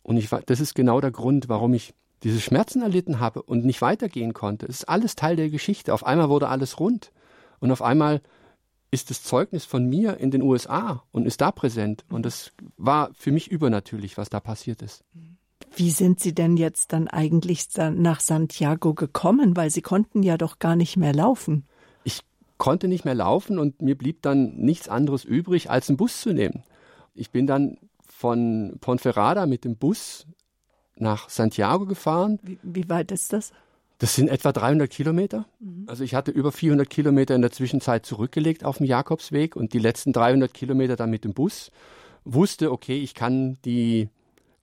Und 0.02 0.16
ich 0.16 0.30
war, 0.30 0.42
das 0.42 0.60
ist 0.60 0.74
genau 0.74 1.00
der 1.00 1.10
Grund, 1.10 1.48
warum 1.48 1.74
ich 1.74 1.94
diese 2.22 2.40
Schmerzen 2.40 2.82
erlitten 2.82 3.20
habe 3.20 3.42
und 3.42 3.64
nicht 3.64 3.82
weitergehen 3.82 4.32
konnte. 4.32 4.66
Es 4.66 4.80
ist 4.80 4.88
alles 4.88 5.14
Teil 5.14 5.36
der 5.36 5.50
Geschichte. 5.50 5.92
Auf 5.92 6.04
einmal 6.06 6.28
wurde 6.28 6.48
alles 6.48 6.80
rund. 6.80 7.12
Und 7.60 7.70
auf 7.70 7.82
einmal 7.82 8.20
ist 8.90 9.10
das 9.10 9.22
Zeugnis 9.22 9.64
von 9.64 9.86
mir 9.88 10.18
in 10.18 10.30
den 10.30 10.42
USA 10.42 11.02
und 11.12 11.26
ist 11.26 11.40
da 11.40 11.50
präsent. 11.50 12.04
Und 12.10 12.24
das 12.24 12.52
war 12.76 13.10
für 13.14 13.32
mich 13.32 13.50
übernatürlich, 13.50 14.16
was 14.16 14.30
da 14.30 14.40
passiert 14.40 14.82
ist. 14.82 15.04
Wie 15.76 15.90
sind 15.90 16.20
Sie 16.20 16.34
denn 16.34 16.56
jetzt 16.56 16.92
dann 16.92 17.08
eigentlich 17.08 17.66
nach 17.76 18.20
Santiago 18.20 18.94
gekommen? 18.94 19.56
Weil 19.56 19.70
Sie 19.70 19.82
konnten 19.82 20.22
ja 20.22 20.38
doch 20.38 20.58
gar 20.58 20.76
nicht 20.76 20.96
mehr 20.96 21.12
laufen. 21.12 21.66
Konnte 22.58 22.88
nicht 22.88 23.04
mehr 23.04 23.14
laufen 23.14 23.58
und 23.58 23.82
mir 23.82 23.96
blieb 23.96 24.22
dann 24.22 24.56
nichts 24.56 24.88
anderes 24.88 25.24
übrig, 25.24 25.70
als 25.70 25.88
einen 25.88 25.96
Bus 25.96 26.20
zu 26.20 26.32
nehmen. 26.32 26.62
Ich 27.14 27.30
bin 27.30 27.46
dann 27.46 27.78
von 28.08 28.76
Ponferrada 28.80 29.46
mit 29.46 29.64
dem 29.64 29.76
Bus 29.76 30.26
nach 30.96 31.28
Santiago 31.28 31.86
gefahren. 31.86 32.38
Wie, 32.42 32.58
wie 32.62 32.88
weit 32.88 33.10
ist 33.10 33.32
das? 33.32 33.52
Das 33.98 34.14
sind 34.14 34.28
etwa 34.28 34.52
300 34.52 34.90
Kilometer. 34.90 35.46
Mhm. 35.60 35.84
Also 35.86 36.04
ich 36.04 36.14
hatte 36.14 36.30
über 36.30 36.52
400 36.52 36.88
Kilometer 36.88 37.34
in 37.34 37.42
der 37.42 37.52
Zwischenzeit 37.52 38.06
zurückgelegt 38.06 38.64
auf 38.64 38.78
dem 38.78 38.86
Jakobsweg 38.86 39.56
und 39.56 39.72
die 39.72 39.78
letzten 39.78 40.12
300 40.12 40.52
Kilometer 40.52 40.96
dann 40.96 41.10
mit 41.10 41.24
dem 41.24 41.34
Bus. 41.34 41.70
Wusste, 42.24 42.72
okay, 42.72 42.98
ich 42.98 43.14
kann 43.14 43.58
die 43.64 44.08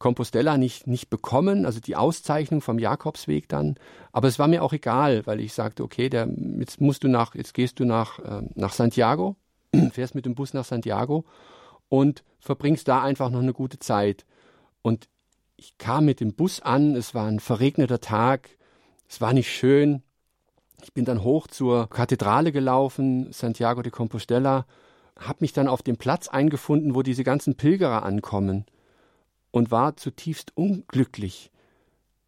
Compostella 0.02 0.58
nicht, 0.58 0.88
nicht 0.88 1.12
bekommen, 1.12 1.64
also 1.66 1.80
die 1.80 1.96
Auszeichnung 1.96 2.62
vom 2.62 2.80
Jakobsweg 2.80 3.48
dann. 3.48 3.76
Aber 4.12 4.28
es 4.28 4.40
war 4.40 4.48
mir 4.48 4.64
auch 4.64 4.74
egal, 4.74 5.28
weil 5.28 5.40
ich 5.40 5.54
sagte, 5.54 5.84
okay, 5.84 6.10
der, 6.10 6.28
jetzt 6.58 6.82
musst 6.82 7.04
du 7.04 7.08
nach, 7.08 7.36
jetzt 7.36 7.54
gehst 7.54 7.80
du 7.80 7.86
nach, 7.86 8.18
äh, 8.18 8.42
nach 8.56 8.74
Santiago, 8.74 9.36
fährst 9.92 10.16
mit 10.16 10.26
dem 10.26 10.34
Bus 10.34 10.56
nach 10.56 10.66
Santiago 10.66 11.24
und 11.88 12.24
verbringst 12.40 12.88
da 12.88 13.04
einfach 13.04 13.30
noch 13.30 13.42
eine 13.42 13.54
gute 13.54 13.78
Zeit. 13.78 14.26
Und 14.82 15.08
ich 15.56 15.78
kam 15.78 16.06
mit 16.06 16.20
dem 16.20 16.34
Bus 16.34 16.62
an, 16.62 16.96
es 16.96 17.14
war 17.14 17.28
ein 17.28 17.40
verregneter 17.40 18.02
Tag, 18.02 18.50
es 19.08 19.22
war 19.22 19.34
nicht 19.34 19.52
schön. 19.52 20.02
Ich 20.82 20.94
bin 20.94 21.06
dann 21.06 21.24
hoch 21.24 21.46
zur 21.46 21.88
Kathedrale 21.88 22.52
gelaufen, 22.52 23.32
Santiago 23.32 23.84
de 23.84 23.92
Compostela, 23.92 24.66
habe 25.16 25.38
mich 25.42 25.54
dann 25.54 25.68
auf 25.68 25.84
dem 25.84 25.98
Platz 25.98 26.28
eingefunden, 26.28 26.96
wo 26.96 27.04
diese 27.04 27.24
ganzen 27.24 27.56
Pilgerer 27.56 28.02
ankommen 28.02 28.66
und 29.52 29.72
war 29.72 29.98
zutiefst 29.98 30.56
unglücklich 30.56 31.52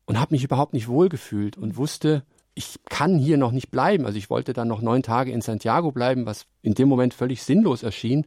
und 0.05 0.19
habe 0.19 0.33
mich 0.33 0.43
überhaupt 0.43 0.73
nicht 0.73 0.87
wohlgefühlt 0.87 1.57
und 1.57 1.77
wusste, 1.77 2.23
ich 2.55 2.79
kann 2.89 3.17
hier 3.17 3.37
noch 3.37 3.51
nicht 3.51 3.71
bleiben. 3.71 4.05
Also 4.05 4.17
ich 4.17 4.29
wollte 4.29 4.53
dann 4.53 4.67
noch 4.67 4.81
neun 4.81 5.01
Tage 5.01 5.31
in 5.31 5.41
Santiago 5.41 5.91
bleiben, 5.91 6.25
was 6.25 6.45
in 6.61 6.73
dem 6.73 6.87
Moment 6.87 7.13
völlig 7.13 7.43
sinnlos 7.43 7.83
erschien, 7.83 8.25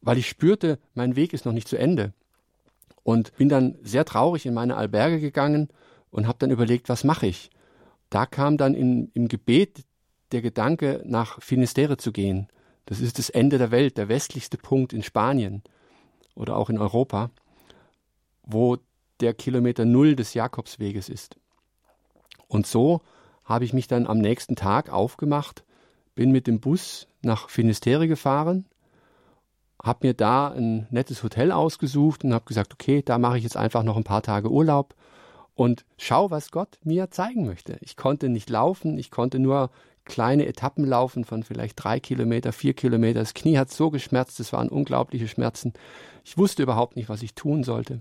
weil 0.00 0.18
ich 0.18 0.28
spürte, 0.28 0.78
mein 0.94 1.16
Weg 1.16 1.32
ist 1.32 1.44
noch 1.44 1.52
nicht 1.52 1.68
zu 1.68 1.76
Ende 1.76 2.12
und 3.02 3.36
bin 3.36 3.48
dann 3.48 3.76
sehr 3.82 4.04
traurig 4.04 4.46
in 4.46 4.54
meine 4.54 4.76
Alberge 4.76 5.20
gegangen 5.20 5.68
und 6.10 6.26
habe 6.26 6.38
dann 6.38 6.50
überlegt, 6.50 6.88
was 6.88 7.04
mache 7.04 7.26
ich? 7.26 7.50
Da 8.10 8.26
kam 8.26 8.56
dann 8.56 8.74
in, 8.74 9.10
im 9.14 9.28
Gebet 9.28 9.84
der 10.32 10.42
Gedanke, 10.42 11.02
nach 11.04 11.40
Finisterre 11.42 11.96
zu 11.96 12.12
gehen. 12.12 12.48
Das 12.86 13.00
ist 13.00 13.18
das 13.18 13.30
Ende 13.30 13.58
der 13.58 13.70
Welt, 13.70 13.96
der 13.96 14.08
westlichste 14.08 14.58
Punkt 14.58 14.92
in 14.92 15.02
Spanien 15.02 15.62
oder 16.34 16.56
auch 16.56 16.70
in 16.70 16.78
Europa, 16.78 17.30
wo 18.42 18.78
der 19.20 19.34
Kilometer 19.34 19.84
Null 19.84 20.16
des 20.16 20.34
Jakobsweges 20.34 21.08
ist. 21.08 21.36
Und 22.48 22.66
so 22.66 23.00
habe 23.44 23.64
ich 23.64 23.72
mich 23.72 23.88
dann 23.88 24.06
am 24.06 24.18
nächsten 24.18 24.56
Tag 24.56 24.90
aufgemacht, 24.90 25.64
bin 26.14 26.30
mit 26.30 26.46
dem 26.46 26.60
Bus 26.60 27.06
nach 27.22 27.48
Finisterre 27.48 28.08
gefahren 28.08 28.66
habe 29.82 30.06
mir 30.06 30.14
da 30.14 30.48
ein 30.48 30.86
nettes 30.90 31.22
Hotel 31.22 31.50
ausgesucht 31.50 32.24
und 32.24 32.32
habe 32.32 32.44
gesagt, 32.44 32.72
okay, 32.72 33.02
da 33.02 33.18
mache 33.18 33.38
ich 33.38 33.44
jetzt 33.44 33.56
einfach 33.56 33.82
noch 33.82 33.96
ein 33.96 34.04
paar 34.04 34.22
Tage 34.22 34.50
Urlaub 34.50 34.94
und 35.54 35.84
schau, 35.98 36.30
was 36.30 36.50
Gott 36.50 36.78
mir 36.84 37.10
zeigen 37.10 37.44
möchte. 37.44 37.78
Ich 37.80 37.96
konnte 37.96 38.28
nicht 38.28 38.48
laufen, 38.48 38.96
ich 38.96 39.10
konnte 39.10 39.38
nur 39.38 39.70
kleine 40.04 40.46
Etappen 40.46 40.84
laufen 40.84 41.24
von 41.24 41.42
vielleicht 41.42 41.82
drei 41.82 42.00
Kilometer, 42.00 42.52
vier 42.52 42.74
Kilometer. 42.74 43.20
Das 43.20 43.34
Knie 43.34 43.58
hat 43.58 43.70
so 43.70 43.90
geschmerzt, 43.90 44.40
es 44.40 44.52
waren 44.52 44.68
unglaubliche 44.68 45.28
Schmerzen. 45.28 45.72
Ich 46.24 46.38
wusste 46.38 46.62
überhaupt 46.62 46.96
nicht, 46.96 47.08
was 47.08 47.22
ich 47.22 47.34
tun 47.34 47.64
sollte. 47.64 48.00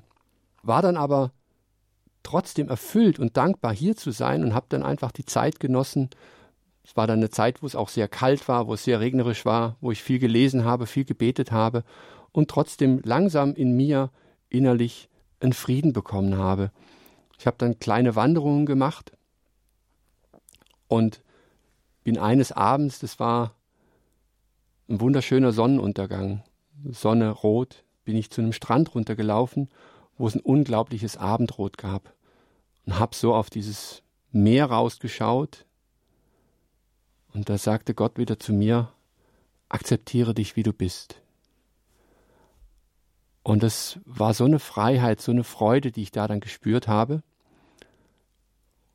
War 0.64 0.82
dann 0.82 0.97
aber 0.97 1.32
trotzdem 2.24 2.70
erfüllt 2.70 3.20
und 3.20 3.38
dankbar, 3.38 3.74
hier 3.74 3.95
zu 3.95 4.12
sein 4.12 4.43
und 4.43 4.53
habe 4.53 4.68
dann 4.70 4.84
einfach 4.84 5.12
die 5.12 5.26
Zeit 5.26 5.59
genossen, 5.59 6.09
es 6.84 6.97
war 6.97 7.07
dann 7.07 7.20
eine 7.20 7.30
Zeit, 7.30 7.62
wo 7.62 7.68
es 7.68 7.76
auch 7.76 7.89
sehr 7.89 8.07
kalt 8.07 8.47
war, 8.47 8.68
wo 8.68 8.74
es 8.74 8.84
sehr 8.84 8.99
regnerisch 8.99 9.45
war, 9.45 9.78
wo 9.82 9.91
ich 9.91 10.01
viel 10.01 10.20
gelesen 10.20 10.66
habe, 10.66 10.88
viel 10.88 11.05
gebetet 11.05 11.51
habe 11.51 11.84
und 12.32 12.49
trotzdem 12.49 13.01
langsam 13.03 13.53
in 13.53 13.76
mir 13.76 14.09
innerlich 14.49 15.09
einen 15.39 15.53
Frieden 15.53 15.93
bekommen 15.93 16.38
habe. 16.38 16.72
Ich 17.38 17.47
habe 17.47 17.57
dann 17.57 17.80
kleine 17.80 18.16
Wanderungen 18.16 18.66
gemacht 18.66 19.12
und 20.88 21.22
bin 22.03 22.18
eines 22.18 22.51
Abends, 22.51 22.99
das 22.99 23.20
war 23.20 23.55
ein 24.89 24.99
wunderschöner 24.99 25.51
Sonnenuntergang, 25.51 26.43
Sonne 26.89 27.30
rot, 27.30 27.84
bin 28.03 28.16
ich 28.16 28.32
zu 28.32 28.41
einem 28.41 28.53
Strand 28.53 28.95
runtergelaufen, 28.95 29.70
wo 30.22 30.28
es 30.28 30.36
ein 30.36 30.42
unglaubliches 30.42 31.18
Abendrot 31.18 31.80
gab 31.80 32.14
und 32.86 33.00
habe 33.00 33.16
so 33.16 33.34
auf 33.34 33.50
dieses 33.50 34.04
Meer 34.32 34.68
rausgeschaut, 34.68 35.66
und 37.34 37.50
da 37.50 37.58
sagte 37.58 37.94
Gott 37.96 38.18
wieder 38.18 38.38
zu 38.38 38.54
mir, 38.54 38.92
akzeptiere 39.70 40.34
dich, 40.34 40.56
wie 40.56 40.64
du 40.64 40.74
bist. 40.74 41.22
Und 43.42 43.64
es 43.64 44.00
war 44.06 44.34
so 44.34 44.46
eine 44.46 44.60
Freiheit, 44.60 45.22
so 45.22 45.32
eine 45.32 45.44
Freude, 45.44 45.92
die 45.92 46.04
ich 46.04 46.12
da 46.12 46.28
dann 46.28 46.40
gespürt 46.40 46.88
habe, 46.88 47.24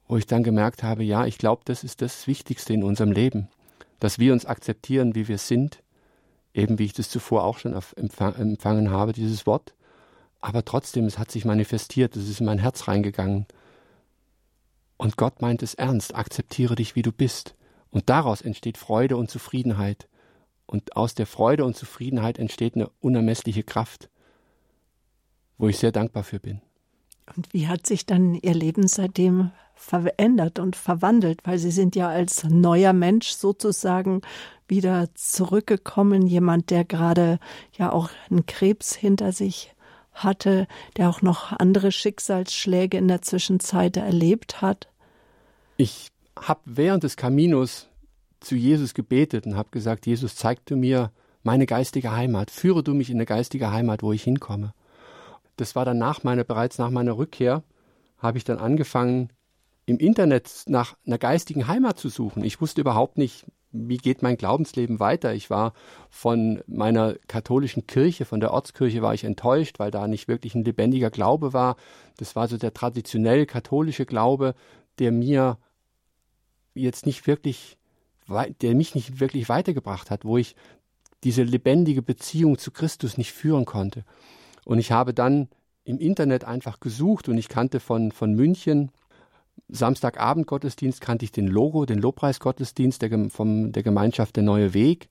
wo 0.06 0.16
ich 0.16 0.26
dann 0.26 0.44
gemerkt 0.44 0.82
habe, 0.82 1.02
ja, 1.02 1.26
ich 1.26 1.38
glaube, 1.38 1.62
das 1.64 1.82
ist 1.82 2.02
das 2.02 2.28
Wichtigste 2.28 2.72
in 2.72 2.84
unserem 2.84 3.10
Leben, 3.10 3.48
dass 3.98 4.20
wir 4.20 4.32
uns 4.32 4.46
akzeptieren, 4.46 5.16
wie 5.16 5.26
wir 5.26 5.38
sind, 5.38 5.82
eben 6.54 6.78
wie 6.78 6.84
ich 6.84 6.92
das 6.92 7.10
zuvor 7.10 7.42
auch 7.42 7.58
schon 7.58 7.72
empfangen 7.96 8.90
habe, 8.90 9.12
dieses 9.12 9.46
Wort. 9.46 9.75
Aber 10.46 10.64
trotzdem, 10.64 11.06
es 11.06 11.18
hat 11.18 11.32
sich 11.32 11.44
manifestiert, 11.44 12.14
es 12.14 12.28
ist 12.28 12.38
in 12.38 12.46
mein 12.46 12.60
Herz 12.60 12.86
reingegangen. 12.86 13.46
Und 14.96 15.16
Gott 15.16 15.42
meint 15.42 15.60
es 15.60 15.74
ernst, 15.74 16.14
akzeptiere 16.14 16.76
dich, 16.76 16.94
wie 16.94 17.02
du 17.02 17.10
bist. 17.10 17.56
Und 17.90 18.08
daraus 18.10 18.42
entsteht 18.42 18.78
Freude 18.78 19.16
und 19.16 19.28
Zufriedenheit. 19.28 20.06
Und 20.64 20.94
aus 20.94 21.16
der 21.16 21.26
Freude 21.26 21.64
und 21.64 21.76
Zufriedenheit 21.76 22.38
entsteht 22.38 22.76
eine 22.76 22.88
unermessliche 23.00 23.64
Kraft, 23.64 24.08
wo 25.58 25.66
ich 25.66 25.78
sehr 25.78 25.90
dankbar 25.90 26.22
für 26.22 26.38
bin. 26.38 26.62
Und 27.34 27.52
wie 27.52 27.66
hat 27.66 27.84
sich 27.84 28.06
dann 28.06 28.36
Ihr 28.36 28.54
Leben 28.54 28.86
seitdem 28.86 29.50
verändert 29.74 30.60
und 30.60 30.76
verwandelt? 30.76 31.40
Weil 31.42 31.58
Sie 31.58 31.72
sind 31.72 31.96
ja 31.96 32.08
als 32.08 32.44
neuer 32.44 32.92
Mensch 32.92 33.30
sozusagen 33.30 34.22
wieder 34.68 35.08
zurückgekommen, 35.14 36.24
jemand, 36.28 36.70
der 36.70 36.84
gerade 36.84 37.40
ja 37.76 37.90
auch 37.90 38.10
einen 38.30 38.46
Krebs 38.46 38.94
hinter 38.94 39.32
sich 39.32 39.72
hatte, 40.16 40.66
der 40.96 41.08
auch 41.08 41.22
noch 41.22 41.52
andere 41.52 41.92
Schicksalsschläge 41.92 42.96
in 42.98 43.08
der 43.08 43.22
Zwischenzeit 43.22 43.96
erlebt 43.96 44.60
hat. 44.62 44.88
Ich 45.76 46.08
habe 46.38 46.60
während 46.64 47.04
des 47.04 47.16
Kaminos 47.16 47.88
zu 48.40 48.54
Jesus 48.54 48.94
gebetet 48.94 49.46
und 49.46 49.56
habe 49.56 49.70
gesagt, 49.70 50.06
Jesus, 50.06 50.36
zeig 50.36 50.64
du 50.66 50.76
mir 50.76 51.10
meine 51.42 51.66
geistige 51.66 52.12
Heimat, 52.12 52.50
führe 52.50 52.82
du 52.82 52.92
mich 52.92 53.10
in 53.10 53.16
eine 53.16 53.26
geistige 53.26 53.70
Heimat, 53.70 54.02
wo 54.02 54.12
ich 54.12 54.22
hinkomme. 54.22 54.72
das 55.56 55.74
war 55.74 55.84
dann 55.84 55.98
nach 55.98 56.22
meiner, 56.22 56.44
bereits 56.44 56.76
nach 56.76 56.90
meiner 56.90 57.16
Rückkehr, 57.16 57.62
habe 58.18 58.38
ich 58.38 58.44
dann 58.44 58.58
angefangen, 58.58 59.30
im 59.86 59.98
Internet 59.98 60.64
nach 60.66 60.96
einer 61.06 61.18
geistigen 61.18 61.68
Heimat 61.68 61.98
zu 61.98 62.08
suchen. 62.08 62.44
Ich 62.44 62.60
wusste 62.60 62.80
überhaupt 62.80 63.18
nicht, 63.18 63.46
wie 63.70 63.98
geht 63.98 64.22
mein 64.22 64.36
Glaubensleben 64.36 65.00
weiter. 65.00 65.32
Ich 65.32 65.48
war 65.48 65.72
von 66.10 66.62
meiner 66.66 67.14
katholischen 67.28 67.86
Kirche, 67.86 68.24
von 68.24 68.40
der 68.40 68.52
Ortskirche 68.52 69.02
war 69.02 69.14
ich 69.14 69.24
enttäuscht, 69.24 69.78
weil 69.78 69.90
da 69.90 70.08
nicht 70.08 70.28
wirklich 70.28 70.54
ein 70.54 70.64
lebendiger 70.64 71.10
Glaube 71.10 71.52
war. 71.52 71.76
Das 72.16 72.34
war 72.34 72.48
so 72.48 72.56
der 72.56 72.74
traditionell 72.74 73.46
katholische 73.46 74.06
Glaube, 74.06 74.54
der 74.98 75.12
mir 75.12 75.58
jetzt 76.74 77.06
nicht 77.06 77.26
wirklich, 77.26 77.78
der 78.60 78.74
mich 78.74 78.94
nicht 78.94 79.20
wirklich 79.20 79.48
weitergebracht 79.48 80.10
hat, 80.10 80.24
wo 80.24 80.36
ich 80.36 80.56
diese 81.22 81.42
lebendige 81.42 82.02
Beziehung 82.02 82.58
zu 82.58 82.70
Christus 82.70 83.18
nicht 83.18 83.32
führen 83.32 83.64
konnte. 83.64 84.04
Und 84.64 84.78
ich 84.78 84.90
habe 84.90 85.14
dann 85.14 85.48
im 85.84 85.98
Internet 85.98 86.44
einfach 86.44 86.80
gesucht 86.80 87.28
und 87.28 87.38
ich 87.38 87.48
kannte 87.48 87.78
von, 87.78 88.10
von 88.10 88.34
München 88.34 88.90
Samstagabend 89.68 90.46
Gottesdienst 90.46 91.00
kannte 91.00 91.24
ich 91.24 91.32
den 91.32 91.48
Logo, 91.48 91.86
den 91.86 91.98
Lobpreisgottesdienst 91.98 93.02
der, 93.02 93.30
vom, 93.30 93.72
der 93.72 93.82
Gemeinschaft 93.82 94.36
Der 94.36 94.42
Neue 94.42 94.74
Weg 94.74 95.08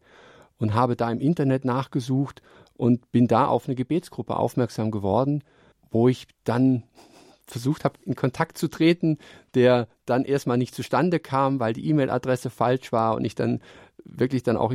und 0.57 0.73
habe 0.73 0.95
da 0.95 1.11
im 1.11 1.19
Internet 1.19 1.65
nachgesucht 1.65 2.41
und 2.77 3.11
bin 3.11 3.27
da 3.27 3.47
auf 3.47 3.67
eine 3.67 3.75
Gebetsgruppe 3.75 4.35
aufmerksam 4.37 4.91
geworden, 4.91 5.43
wo 5.91 6.07
ich 6.07 6.27
dann 6.43 6.83
versucht 7.47 7.83
habe, 7.83 7.99
in 8.03 8.15
Kontakt 8.15 8.57
zu 8.57 8.67
treten, 8.67 9.17
der 9.53 9.87
dann 10.05 10.25
erstmal 10.25 10.57
nicht 10.57 10.73
zustande 10.73 11.19
kam, 11.19 11.59
weil 11.59 11.73
die 11.73 11.87
E-Mail-Adresse 11.89 12.49
falsch 12.49 12.91
war 12.91 13.15
und 13.15 13.23
ich 13.23 13.35
dann 13.35 13.61
wirklich 14.03 14.43
dann 14.43 14.57
auch 14.57 14.73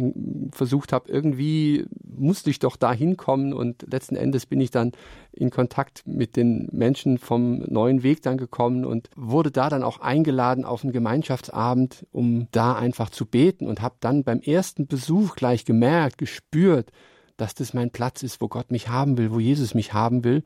versucht 0.53 0.93
habe, 0.93 1.11
irgendwie 1.11 1.87
musste 2.05 2.51
ich 2.51 2.59
doch 2.59 2.77
da 2.77 2.93
hinkommen 2.93 3.53
und 3.53 3.87
letzten 3.91 4.17
Endes 4.17 4.47
bin 4.47 4.61
ich 4.61 4.71
dann 4.71 4.93
in 5.33 5.51
Kontakt 5.51 6.07
mit 6.07 6.37
den 6.37 6.69
Menschen 6.73 7.19
vom 7.19 7.61
neuen 7.61 8.03
Weg 8.03 8.23
dann 8.23 8.37
gekommen 8.37 8.85
und 8.85 9.09
wurde 9.17 9.51
da 9.51 9.69
dann 9.69 9.83
auch 9.83 10.01
eingeladen 10.01 10.65
auf 10.65 10.83
einen 10.83 10.93
Gemeinschaftsabend, 10.93 12.07
um 12.13 12.49
da 12.53 12.75
einfach 12.75 13.11
zu 13.11 13.25
beten 13.27 13.67
und 13.67 13.81
habe 13.81 13.97
dann 14.01 14.25
beim 14.25 14.41
ersten 14.41 14.87
Besuch 14.87 15.37
gleich 15.37 15.65
gemerkt, 15.65 16.19
gespürt, 16.19 16.91
dass 17.37 17.55
das 17.55 17.73
mein 17.73 17.91
Platz 17.91 18.23
ist, 18.23 18.41
wo 18.41 18.49
Gott 18.49 18.71
mich 18.71 18.89
haben 18.89 19.17
will, 19.17 19.33
wo 19.33 19.41
Jesus 19.41 19.75
mich 19.75 19.95
haben 19.95 20.25
will. 20.25 20.43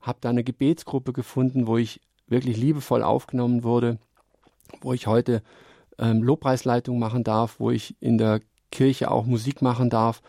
Habe 0.00 0.18
da 0.20 0.30
eine 0.30 0.42
Gebetsgruppe 0.42 1.12
gefunden, 1.12 1.68
wo 1.68 1.76
ich 1.76 2.00
wirklich 2.26 2.56
liebevoll 2.56 3.02
aufgenommen 3.02 3.62
wurde, 3.62 3.98
wo 4.80 4.92
ich 4.92 5.06
heute 5.06 5.42
ähm, 6.02 6.22
Lobpreisleitung 6.22 6.98
machen 6.98 7.22
darf, 7.24 7.60
wo 7.60 7.70
ich 7.70 7.96
in 8.00 8.18
der 8.18 8.40
Kirche 8.70 9.10
auch 9.10 9.24
Musik 9.24 9.62
machen 9.62 9.88
darf. 9.88 10.20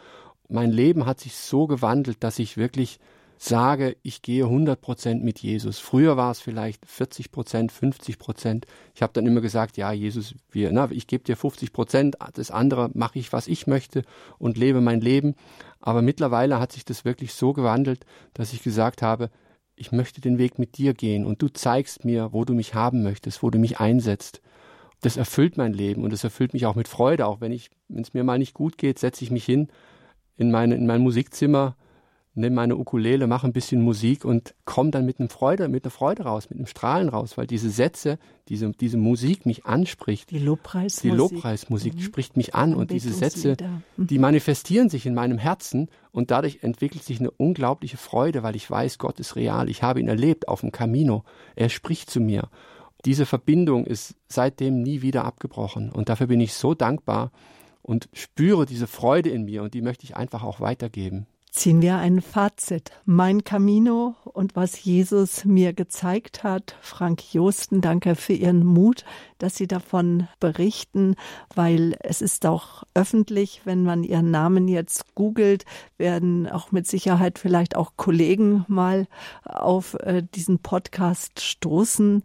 Mein 0.47 0.71
Leben 0.71 1.05
hat 1.05 1.19
sich 1.19 1.35
so 1.35 1.65
gewandelt, 1.65 2.23
dass 2.23 2.37
ich 2.37 2.57
wirklich 2.57 2.99
sage, 3.39 3.97
ich 4.03 4.21
gehe 4.21 4.45
100 4.45 4.79
Prozent 4.79 5.23
mit 5.23 5.39
Jesus. 5.39 5.79
Früher 5.79 6.15
war 6.15 6.31
es 6.31 6.39
vielleicht 6.39 6.85
40 6.85 7.31
Prozent, 7.31 7.71
50 7.71 8.19
Prozent. 8.19 8.67
Ich 8.93 9.01
habe 9.01 9.11
dann 9.13 9.25
immer 9.25 9.41
gesagt, 9.41 9.75
ja, 9.75 9.91
Jesus, 9.91 10.35
wir, 10.51 10.71
na, 10.71 10.89
ich 10.91 11.07
gebe 11.07 11.23
dir 11.23 11.35
50 11.35 11.73
Prozent, 11.73 12.17
das 12.35 12.51
andere 12.51 12.91
mache 12.93 13.19
ich, 13.19 13.33
was 13.33 13.47
ich 13.47 13.65
möchte 13.67 14.03
und 14.37 14.57
lebe 14.57 14.79
mein 14.79 15.01
Leben. 15.01 15.35
Aber 15.81 16.01
mittlerweile 16.01 16.59
hat 16.59 16.71
sich 16.71 16.85
das 16.85 17.03
wirklich 17.03 17.33
so 17.33 17.51
gewandelt, 17.51 18.05
dass 18.33 18.53
ich 18.53 18.63
gesagt 18.63 19.01
habe, 19.01 19.29
ich 19.75 19.91
möchte 19.91 20.21
den 20.21 20.37
Weg 20.37 20.59
mit 20.59 20.77
dir 20.77 20.93
gehen 20.93 21.25
und 21.25 21.41
du 21.41 21.49
zeigst 21.49 22.05
mir, 22.05 22.31
wo 22.31 22.45
du 22.45 22.53
mich 22.53 22.75
haben 22.75 23.01
möchtest, 23.01 23.41
wo 23.41 23.49
du 23.49 23.57
mich 23.57 23.79
einsetzt 23.79 24.41
das 25.05 25.17
erfüllt 25.17 25.57
mein 25.57 25.73
Leben 25.73 26.03
und 26.03 26.13
das 26.13 26.23
erfüllt 26.23 26.53
mich 26.53 26.65
auch 26.65 26.75
mit 26.75 26.87
Freude. 26.87 27.27
Auch 27.27 27.41
wenn 27.41 27.51
ich, 27.51 27.69
wenn 27.87 28.01
es 28.01 28.13
mir 28.13 28.23
mal 28.23 28.39
nicht 28.39 28.53
gut 28.53 28.77
geht, 28.77 28.99
setze 28.99 29.23
ich 29.23 29.31
mich 29.31 29.45
hin 29.45 29.67
in, 30.37 30.51
meine, 30.51 30.75
in 30.75 30.85
mein 30.85 31.01
Musikzimmer, 31.01 31.75
nehme 32.35 32.55
meine 32.55 32.77
Ukulele, 32.77 33.27
mache 33.27 33.45
ein 33.45 33.53
bisschen 33.53 33.81
Musik 33.81 34.25
und 34.25 34.55
komme 34.65 34.89
dann 34.89 35.05
mit 35.05 35.19
einem 35.19 35.29
Freude, 35.29 35.67
mit 35.67 35.83
einer 35.83 35.91
Freude 35.91 36.23
raus, 36.23 36.49
mit 36.49 36.57
einem 36.57 36.65
Strahlen 36.65 37.09
raus, 37.09 37.37
weil 37.37 37.45
diese 37.45 37.69
Sätze, 37.69 38.17
diese, 38.47 38.71
diese 38.71 38.97
Musik 38.97 39.45
mich 39.45 39.65
anspricht. 39.65 40.31
Die 40.31 40.39
Lobpreismusik. 40.39 41.11
Die 41.11 41.15
Lobpreismusik 41.15 41.95
mhm. 41.95 41.99
spricht 41.99 42.35
mich 42.35 42.55
an 42.55 42.73
und 42.73 42.89
diese 42.89 43.13
Sätze, 43.13 43.55
mhm. 43.97 44.07
die 44.07 44.17
manifestieren 44.17 44.89
sich 44.89 45.05
in 45.05 45.13
meinem 45.13 45.37
Herzen 45.37 45.89
und 46.11 46.31
dadurch 46.31 46.59
entwickelt 46.63 47.03
sich 47.03 47.19
eine 47.19 47.29
unglaubliche 47.29 47.97
Freude, 47.97 48.41
weil 48.41 48.55
ich 48.55 48.69
weiß, 48.69 48.97
Gott 48.97 49.19
ist 49.19 49.35
real. 49.35 49.69
Ich 49.69 49.83
habe 49.83 49.99
ihn 49.99 50.07
erlebt 50.07 50.47
auf 50.47 50.61
dem 50.61 50.71
Camino. 50.71 51.23
Er 51.55 51.69
spricht 51.69 52.09
zu 52.09 52.19
mir 52.19 52.49
diese 53.05 53.25
Verbindung 53.25 53.85
ist 53.85 54.15
seitdem 54.27 54.81
nie 54.81 55.01
wieder 55.01 55.25
abgebrochen. 55.25 55.91
Und 55.91 56.09
dafür 56.09 56.27
bin 56.27 56.39
ich 56.39 56.53
so 56.53 56.73
dankbar 56.73 57.31
und 57.81 58.09
spüre 58.13 58.65
diese 58.65 58.87
Freude 58.87 59.29
in 59.29 59.43
mir 59.43 59.63
und 59.63 59.73
die 59.73 59.81
möchte 59.81 60.05
ich 60.05 60.15
einfach 60.15 60.43
auch 60.43 60.59
weitergeben. 60.59 61.27
Ziehen 61.51 61.83
wir 61.83 61.97
ein 61.97 62.21
Fazit. 62.21 62.89
Mein 63.05 63.43
Camino 63.43 64.15
und 64.23 64.55
was 64.55 64.83
Jesus 64.83 65.45
mir 65.45 65.73
gezeigt 65.73 66.43
hat. 66.43 66.75
Frank 66.81 67.31
Josten, 67.31 67.79
danke 67.79 68.15
für 68.15 68.33
Ihren 68.33 68.65
Mut, 68.65 69.05
dass 69.37 69.55
Sie 69.55 69.67
davon 69.67 70.27
berichten, 70.39 71.15
weil 71.53 71.95
es 71.99 72.23
ist 72.23 72.47
auch 72.47 72.85
öffentlich, 72.95 73.61
wenn 73.65 73.83
man 73.83 74.03
Ihren 74.03 74.31
Namen 74.31 74.67
jetzt 74.67 75.13
googelt, 75.13 75.65
werden 75.99 76.49
auch 76.49 76.71
mit 76.71 76.87
Sicherheit 76.87 77.37
vielleicht 77.37 77.75
auch 77.75 77.91
Kollegen 77.97 78.65
mal 78.67 79.05
auf 79.43 79.93
äh, 79.99 80.23
diesen 80.33 80.57
Podcast 80.57 81.39
stoßen 81.39 82.23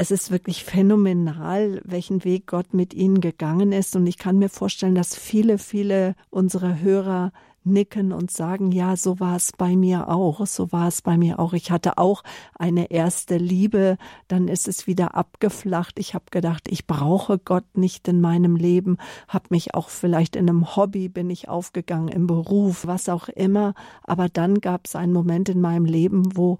es 0.00 0.12
ist 0.12 0.30
wirklich 0.30 0.62
phänomenal, 0.62 1.82
welchen 1.84 2.22
Weg 2.22 2.46
Gott 2.46 2.72
mit 2.72 2.94
ihnen 2.94 3.20
gegangen 3.20 3.72
ist. 3.72 3.96
Und 3.96 4.06
ich 4.06 4.16
kann 4.16 4.38
mir 4.38 4.48
vorstellen, 4.48 4.94
dass 4.94 5.16
viele, 5.16 5.58
viele 5.58 6.14
unserer 6.30 6.78
Hörer 6.78 7.32
nicken 7.64 8.12
und 8.12 8.30
sagen, 8.30 8.70
ja, 8.70 8.94
so 8.96 9.18
war 9.18 9.34
es 9.34 9.50
bei 9.50 9.74
mir 9.74 10.08
auch, 10.08 10.46
so 10.46 10.70
war 10.70 10.86
es 10.86 11.02
bei 11.02 11.18
mir 11.18 11.40
auch. 11.40 11.52
Ich 11.52 11.72
hatte 11.72 11.98
auch 11.98 12.22
eine 12.54 12.92
erste 12.92 13.38
Liebe, 13.38 13.98
dann 14.28 14.46
ist 14.46 14.68
es 14.68 14.86
wieder 14.86 15.16
abgeflacht. 15.16 15.98
Ich 15.98 16.14
habe 16.14 16.26
gedacht, 16.30 16.68
ich 16.70 16.86
brauche 16.86 17.36
Gott 17.36 17.76
nicht 17.76 18.06
in 18.06 18.20
meinem 18.20 18.54
Leben, 18.54 18.98
habe 19.26 19.46
mich 19.50 19.74
auch 19.74 19.88
vielleicht 19.88 20.36
in 20.36 20.48
einem 20.48 20.76
Hobby 20.76 21.08
bin 21.08 21.28
ich 21.28 21.48
aufgegangen, 21.48 22.06
im 22.06 22.28
Beruf, 22.28 22.86
was 22.86 23.08
auch 23.08 23.28
immer. 23.28 23.74
Aber 24.04 24.28
dann 24.28 24.60
gab 24.60 24.86
es 24.86 24.94
einen 24.94 25.12
Moment 25.12 25.48
in 25.48 25.60
meinem 25.60 25.86
Leben, 25.86 26.36
wo 26.36 26.58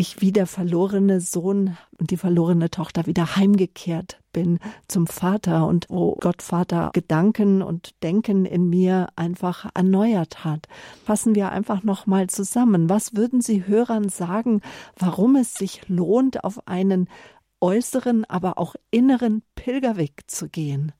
ich 0.00 0.22
wie 0.22 0.32
der 0.32 0.46
verlorene 0.46 1.20
Sohn 1.20 1.76
und 1.98 2.10
die 2.10 2.16
verlorene 2.16 2.70
Tochter 2.70 3.04
wieder 3.04 3.36
heimgekehrt 3.36 4.18
bin 4.32 4.58
zum 4.88 5.06
Vater 5.06 5.66
und 5.66 5.86
wo 5.90 6.14
Gott 6.14 6.40
Vater 6.40 6.90
Gedanken 6.94 7.60
und 7.60 8.02
Denken 8.02 8.46
in 8.46 8.70
mir 8.70 9.08
einfach 9.16 9.68
erneuert 9.74 10.42
hat. 10.42 10.68
Fassen 11.04 11.34
wir 11.34 11.52
einfach 11.52 11.82
noch 11.82 12.06
mal 12.06 12.28
zusammen. 12.28 12.88
Was 12.88 13.14
würden 13.14 13.42
Sie 13.42 13.66
Hörern 13.66 14.08
sagen, 14.08 14.62
warum 14.96 15.36
es 15.36 15.52
sich 15.52 15.86
lohnt, 15.86 16.44
auf 16.44 16.66
einen 16.66 17.06
äußeren, 17.60 18.24
aber 18.24 18.56
auch 18.56 18.76
inneren 18.90 19.42
Pilgerweg 19.54 20.22
zu 20.28 20.48
gehen? 20.48 20.92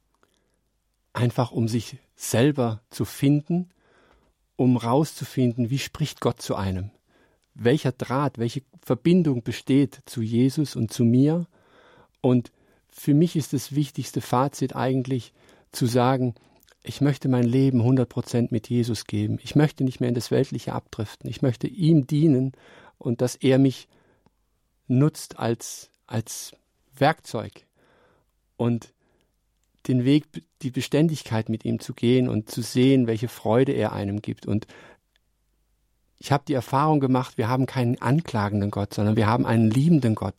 Einfach 1.14 1.52
um 1.52 1.68
sich 1.68 1.96
selber 2.16 2.82
zu 2.90 3.06
finden, 3.06 3.70
um 4.56 4.76
rauszufinden, 4.76 5.70
wie 5.70 5.78
spricht 5.78 6.20
Gott 6.20 6.42
zu 6.42 6.54
einem 6.54 6.90
welcher 7.54 7.92
Draht, 7.92 8.38
welche 8.38 8.62
Verbindung 8.82 9.42
besteht 9.42 10.00
zu 10.06 10.22
Jesus 10.22 10.76
und 10.76 10.92
zu 10.92 11.04
mir. 11.04 11.46
Und 12.20 12.52
für 12.90 13.14
mich 13.14 13.36
ist 13.36 13.52
das 13.52 13.74
wichtigste 13.74 14.20
Fazit 14.20 14.74
eigentlich 14.76 15.32
zu 15.72 15.86
sagen, 15.86 16.34
ich 16.82 17.00
möchte 17.00 17.28
mein 17.28 17.44
Leben 17.44 17.82
100% 17.82 18.48
mit 18.50 18.68
Jesus 18.68 19.04
geben. 19.04 19.38
Ich 19.42 19.54
möchte 19.54 19.84
nicht 19.84 20.00
mehr 20.00 20.08
in 20.08 20.14
das 20.14 20.30
Weltliche 20.30 20.72
abdriften. 20.72 21.28
Ich 21.28 21.42
möchte 21.42 21.66
ihm 21.66 22.06
dienen 22.06 22.52
und 22.98 23.20
dass 23.20 23.36
er 23.36 23.58
mich 23.58 23.86
nutzt 24.88 25.38
als, 25.38 25.90
als 26.06 26.52
Werkzeug 26.96 27.66
und 28.56 28.92
den 29.88 30.04
Weg, 30.04 30.26
die 30.62 30.70
Beständigkeit 30.70 31.48
mit 31.48 31.64
ihm 31.64 31.80
zu 31.80 31.94
gehen 31.94 32.28
und 32.28 32.50
zu 32.50 32.62
sehen, 32.62 33.06
welche 33.06 33.28
Freude 33.28 33.72
er 33.72 33.92
einem 33.92 34.20
gibt. 34.20 34.46
Und 34.46 34.66
ich 36.22 36.30
habe 36.32 36.44
die 36.46 36.52
Erfahrung 36.52 37.00
gemacht, 37.00 37.38
wir 37.38 37.48
haben 37.48 37.64
keinen 37.64 38.00
anklagenden 38.00 38.70
Gott, 38.70 38.92
sondern 38.92 39.16
wir 39.16 39.26
haben 39.26 39.46
einen 39.46 39.70
liebenden 39.70 40.14
Gott, 40.14 40.34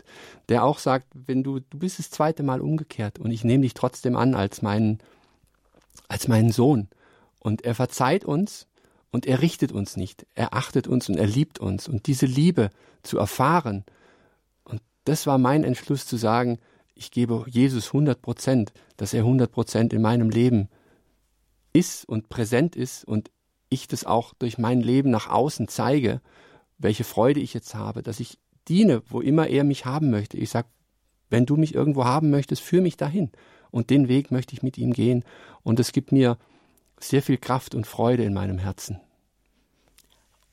der 0.47 0.63
auch 0.63 0.77
sagt, 0.77 1.07
wenn 1.13 1.41
du, 1.41 1.59
du 1.59 1.79
bist 1.79 1.97
das 1.97 2.11
zweite 2.11 2.43
Mal 2.43 2.61
umgekehrt 2.61 3.17
und 3.17 3.31
ich 3.31 3.43
nehme 3.43 3.63
dich 3.63 3.73
trotzdem 3.73 4.15
an 4.15 4.35
als 4.35 4.61
meinen, 4.61 4.99
als 6.07 6.27
meinen 6.27 6.51
Sohn. 6.51 6.87
Und 7.39 7.65
er 7.65 7.73
verzeiht 7.73 8.23
uns 8.25 8.67
und 9.09 9.25
er 9.25 9.41
richtet 9.41 9.71
uns 9.71 9.97
nicht. 9.97 10.27
Er 10.35 10.53
achtet 10.53 10.87
uns 10.87 11.09
und 11.09 11.17
er 11.17 11.25
liebt 11.25 11.57
uns. 11.57 11.87
Und 11.87 12.05
diese 12.05 12.27
Liebe 12.27 12.69
zu 13.01 13.17
erfahren, 13.17 13.83
und 14.63 14.81
das 15.05 15.25
war 15.25 15.39
mein 15.39 15.63
Entschluss 15.63 16.05
zu 16.05 16.15
sagen, 16.15 16.59
ich 16.93 17.09
gebe 17.09 17.43
Jesus 17.47 17.87
100 17.87 18.21
Prozent, 18.21 18.71
dass 18.97 19.15
er 19.15 19.21
100 19.21 19.51
Prozent 19.51 19.93
in 19.93 20.03
meinem 20.03 20.29
Leben 20.29 20.69
ist 21.73 22.07
und 22.07 22.29
präsent 22.29 22.75
ist 22.75 23.03
und 23.03 23.31
ich 23.71 23.87
das 23.87 24.05
auch 24.05 24.33
durch 24.35 24.59
mein 24.59 24.81
Leben 24.81 25.09
nach 25.09 25.29
außen 25.29 25.67
zeige, 25.67 26.21
welche 26.77 27.03
Freude 27.03 27.39
ich 27.39 27.53
jetzt 27.53 27.73
habe, 27.73 28.03
dass 28.03 28.19
ich 28.19 28.37
diene, 28.67 29.01
wo 29.07 29.21
immer 29.21 29.47
er 29.47 29.63
mich 29.63 29.85
haben 29.85 30.11
möchte. 30.11 30.37
Ich 30.37 30.49
sage, 30.49 30.67
wenn 31.29 31.45
du 31.45 31.55
mich 31.55 31.73
irgendwo 31.73 32.05
haben 32.05 32.29
möchtest, 32.29 32.61
führ 32.61 32.81
mich 32.81 32.97
dahin. 32.97 33.31
Und 33.71 33.89
den 33.89 34.09
Weg 34.09 34.29
möchte 34.31 34.53
ich 34.53 34.61
mit 34.61 34.77
ihm 34.77 34.91
gehen. 34.91 35.23
Und 35.63 35.79
es 35.79 35.93
gibt 35.93 36.11
mir 36.11 36.37
sehr 36.99 37.23
viel 37.23 37.37
Kraft 37.37 37.73
und 37.73 37.87
Freude 37.87 38.23
in 38.23 38.33
meinem 38.33 38.57
Herzen. 38.57 38.99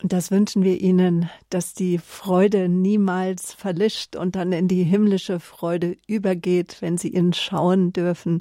Und 0.01 0.13
das 0.13 0.31
wünschen 0.31 0.63
wir 0.63 0.81
Ihnen, 0.81 1.29
dass 1.51 1.75
die 1.75 1.99
Freude 1.99 2.69
niemals 2.69 3.53
verlischt 3.53 4.15
und 4.15 4.37
dann 4.37 4.53
in 4.53 4.69
die 4.69 4.85
himmlische 4.85 5.41
Freude 5.41 5.97
übergeht, 6.07 6.77
wenn 6.81 6.97
Sie 6.99 7.09
ihn 7.09 7.33
schauen 7.33 7.93
dürfen. 7.93 8.41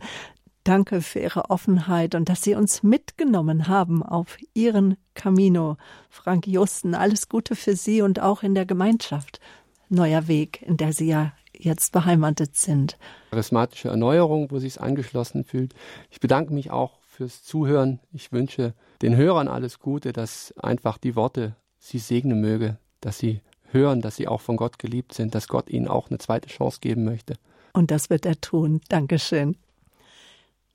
Danke 0.67 1.01
für 1.01 1.19
Ihre 1.19 1.49
Offenheit 1.49 2.13
und 2.13 2.27
dass 2.27 2.41
Sie 2.41 2.53
uns 2.53 2.83
mitgenommen 2.83 3.69
haben 3.69 4.03
auf 4.03 4.37
Ihren 4.53 4.97
Camino. 5.13 5.77
Frank 6.09 6.45
Justen, 6.45 6.93
alles 6.93 7.29
Gute 7.29 7.55
für 7.55 7.77
Sie 7.77 8.01
und 8.01 8.19
auch 8.19 8.43
in 8.43 8.53
der 8.53 8.65
Gemeinschaft. 8.65 9.39
Neuer 9.87 10.27
Weg, 10.27 10.61
in 10.63 10.75
der 10.75 10.91
Sie 10.91 11.07
ja 11.07 11.31
jetzt 11.57 11.93
beheimatet 11.93 12.57
sind. 12.57 12.97
Charismatische 13.29 13.87
Erneuerung, 13.87 14.51
wo 14.51 14.59
Sie 14.59 14.67
es 14.67 14.77
angeschlossen 14.77 15.45
fühlt. 15.45 15.73
Ich 16.09 16.19
bedanke 16.19 16.53
mich 16.53 16.69
auch 16.69 16.99
fürs 17.05 17.43
Zuhören. 17.43 18.01
Ich 18.11 18.33
wünsche 18.33 18.73
den 19.01 19.15
Hörern 19.15 19.47
alles 19.47 19.79
Gute, 19.79 20.11
dass 20.11 20.53
einfach 20.57 20.97
die 20.97 21.15
Worte 21.15 21.55
sie 21.79 21.99
segnen 21.99 22.41
möge, 22.41 22.77
dass 22.99 23.17
sie 23.17 23.39
hören, 23.71 24.01
dass 24.01 24.17
sie 24.17 24.27
auch 24.27 24.41
von 24.41 24.57
Gott 24.57 24.79
geliebt 24.79 25.13
sind, 25.13 25.33
dass 25.33 25.47
Gott 25.47 25.69
ihnen 25.69 25.87
auch 25.87 26.09
eine 26.09 26.17
zweite 26.17 26.49
Chance 26.49 26.79
geben 26.81 27.05
möchte. 27.05 27.35
Und 27.71 27.89
das 27.89 28.09
wird 28.09 28.25
er 28.25 28.41
tun. 28.41 28.81
Dankeschön. 28.89 29.55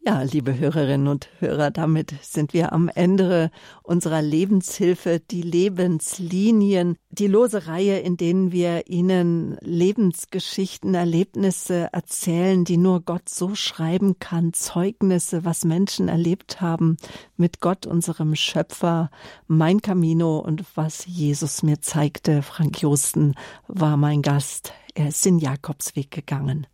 Ja, 0.05 0.23
liebe 0.23 0.59
Hörerinnen 0.59 1.07
und 1.07 1.29
Hörer, 1.39 1.71
damit 1.71 2.13
sind 2.23 2.55
wir 2.55 2.73
am 2.73 2.89
Ende 2.93 3.53
unserer 3.85 4.21
Lebenshilfe, 4.21 5.21
die 5.21 5.43
Lebenslinien, 5.43 6.97
die 7.11 7.29
lose 7.29 7.69
Reihe, 7.69 8.01
in 8.01 8.17
denen 8.17 8.51
wir 8.51 8.89
Ihnen 8.89 9.57
Lebensgeschichten, 9.61 10.97
Erlebnisse 10.97 11.89
erzählen, 11.93 12.65
die 12.65 12.79
nur 12.79 13.03
Gott 13.03 13.29
so 13.29 13.55
schreiben 13.55 14.19
kann, 14.19 14.53
Zeugnisse, 14.53 15.45
was 15.45 15.65
Menschen 15.65 16.09
erlebt 16.09 16.61
haben 16.61 16.97
mit 17.37 17.61
Gott, 17.61 17.87
unserem 17.87 18.35
Schöpfer, 18.35 19.09
mein 19.47 19.83
Camino 19.83 20.39
und 20.39 20.65
was 20.75 21.07
Jesus 21.07 21.63
mir 21.63 21.81
zeigte. 21.81 22.43
Frank 22.43 22.83
Josten 22.83 23.37
war 23.69 23.97
mein 23.97 24.23
Gast. 24.23 24.73
Er 24.95 25.09
ist 25.09 25.25
den 25.25 25.39
Jakobsweg 25.39 26.11
gegangen. 26.11 26.67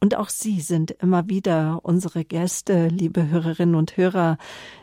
Und 0.00 0.16
auch 0.16 0.28
Sie 0.28 0.60
sind 0.60 0.90
immer 0.90 1.28
wieder 1.28 1.80
unsere 1.82 2.24
Gäste, 2.24 2.88
liebe 2.88 3.28
Hörerinnen 3.28 3.74
und 3.74 3.96
Hörer. 3.96 4.38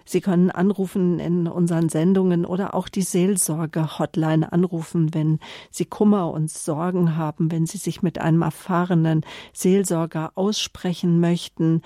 Sie 0.05 0.21
können 0.21 0.51
anrufen 0.51 1.19
in 1.19 1.47
unseren 1.47 1.89
Sendungen 1.89 2.45
oder 2.45 2.73
auch 2.73 2.89
die 2.89 3.01
Seelsorge-Hotline 3.01 4.51
anrufen, 4.51 5.13
wenn 5.13 5.39
Sie 5.69 5.85
Kummer 5.85 6.31
und 6.31 6.49
Sorgen 6.49 7.15
haben, 7.15 7.51
wenn 7.51 7.65
Sie 7.65 7.77
sich 7.77 8.01
mit 8.01 8.19
einem 8.19 8.41
erfahrenen 8.41 9.25
Seelsorger 9.53 10.31
aussprechen 10.35 11.19
möchten. 11.19 11.81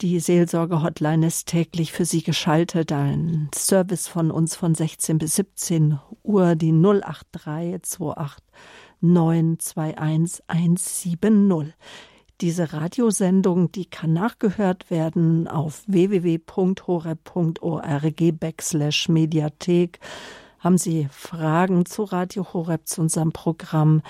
Die 0.00 0.20
Seelsorge-Hotline 0.20 1.26
ist 1.26 1.48
täglich 1.48 1.92
für 1.92 2.04
Sie 2.04 2.22
geschaltet. 2.22 2.92
Ein 2.92 3.48
Service 3.54 4.06
von 4.08 4.30
uns 4.30 4.54
von 4.54 4.74
16 4.74 5.18
bis 5.18 5.36
17 5.36 5.98
Uhr, 6.22 6.54
die 6.54 6.72
08328 6.72 8.44
921 9.00 10.42
170. 10.48 11.74
Diese 12.40 12.72
Radiosendung, 12.72 13.72
die 13.72 13.86
kann 13.86 14.12
nachgehört 14.12 14.92
werden 14.92 15.48
auf 15.48 15.82
www.horeb.org 15.88 17.18
backslash 18.38 19.08
Mediathek. 19.08 19.98
Haben 20.60 20.78
Sie 20.78 21.08
Fragen 21.10 21.84
zu 21.84 22.04
Radio 22.04 22.46
Horeb, 22.52 22.86
zu 22.86 23.00
unserem 23.00 23.32
Programm? 23.32 24.02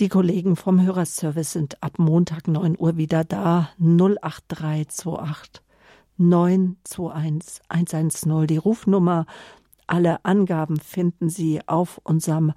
Die 0.00 0.08
Kollegen 0.08 0.56
vom 0.56 0.82
Hörerservice 0.82 1.52
sind 1.52 1.80
ab 1.80 2.00
Montag 2.00 2.48
9 2.48 2.74
Uhr 2.76 2.96
wieder 2.96 3.22
da. 3.22 3.70
08328 3.78 5.62
921 6.16 7.62
110. 7.68 8.48
Die 8.48 8.56
Rufnummer. 8.56 9.26
Alle 9.86 10.24
Angaben 10.24 10.80
finden 10.80 11.28
Sie 11.28 11.60
auf 11.68 12.00
unserem 12.02 12.52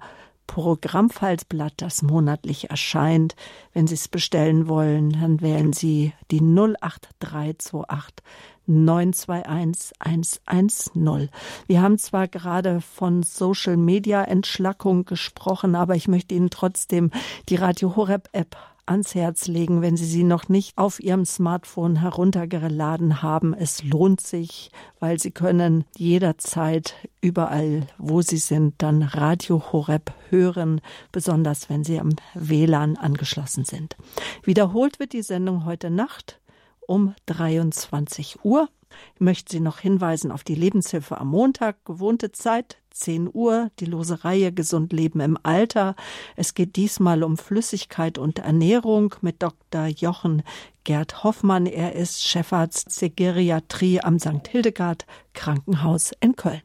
Programmfaltblatt, 0.46 1.74
das 1.78 2.02
monatlich 2.02 2.70
erscheint. 2.70 3.34
Wenn 3.72 3.86
Sie 3.86 3.94
es 3.94 4.08
bestellen 4.08 4.68
wollen, 4.68 5.10
dann 5.10 5.40
wählen 5.40 5.72
Sie 5.72 6.12
die 6.30 6.40
08328 6.40 8.24
921 8.66 9.92
110. 9.98 11.28
Wir 11.66 11.82
haben 11.82 11.98
zwar 11.98 12.28
gerade 12.28 12.80
von 12.80 13.22
Social 13.22 13.76
Media 13.76 14.24
Entschlackung 14.24 15.04
gesprochen, 15.04 15.74
aber 15.74 15.96
ich 15.96 16.08
möchte 16.08 16.34
Ihnen 16.34 16.50
trotzdem 16.50 17.10
die 17.48 17.56
Radio 17.56 17.96
Horeb 17.96 18.28
App 18.32 18.56
ans 18.86 19.14
Herz 19.14 19.46
legen, 19.46 19.82
wenn 19.82 19.96
Sie 19.96 20.04
sie 20.04 20.24
noch 20.24 20.48
nicht 20.48 20.76
auf 20.76 21.00
Ihrem 21.00 21.24
Smartphone 21.24 21.96
heruntergeladen 21.96 23.22
haben. 23.22 23.54
Es 23.54 23.82
lohnt 23.82 24.20
sich, 24.20 24.70
weil 25.00 25.18
Sie 25.18 25.30
können 25.30 25.84
jederzeit 25.96 26.94
überall, 27.20 27.86
wo 27.98 28.22
Sie 28.22 28.38
sind, 28.38 28.74
dann 28.78 29.02
Radio 29.02 29.72
Horeb 29.72 30.12
hören, 30.30 30.80
besonders 31.12 31.70
wenn 31.70 31.84
Sie 31.84 31.98
am 31.98 32.10
WLAN 32.34 32.96
angeschlossen 32.96 33.64
sind. 33.64 33.96
Wiederholt 34.42 34.98
wird 34.98 35.12
die 35.12 35.22
Sendung 35.22 35.64
heute 35.64 35.90
Nacht 35.90 36.40
um 36.86 37.14
23 37.26 38.44
Uhr. 38.44 38.68
Ich 39.14 39.20
möchte 39.20 39.52
Sie 39.52 39.60
noch 39.60 39.78
hinweisen 39.78 40.30
auf 40.30 40.44
die 40.44 40.54
Lebenshilfe 40.54 41.18
am 41.18 41.28
Montag, 41.28 41.84
gewohnte 41.84 42.32
Zeit, 42.32 42.78
10 42.90 43.28
Uhr, 43.32 43.70
die 43.80 43.86
lose 43.86 44.24
Reihe 44.24 44.52
Gesund 44.52 44.92
Leben 44.92 45.20
im 45.20 45.38
Alter. 45.42 45.96
Es 46.36 46.54
geht 46.54 46.76
diesmal 46.76 47.22
um 47.22 47.36
Flüssigkeit 47.36 48.18
und 48.18 48.38
Ernährung 48.38 49.14
mit 49.20 49.42
Dr. 49.42 49.86
Jochen 49.86 50.42
Gerd 50.84 51.24
Hoffmann. 51.24 51.66
Er 51.66 51.94
ist 51.94 52.26
Chefarzt 52.26 53.00
der 53.02 53.10
Geriatrie 53.10 54.00
am 54.00 54.18
St. 54.18 54.46
Hildegard 54.48 55.06
Krankenhaus 55.32 56.12
in 56.20 56.36
Köln. 56.36 56.62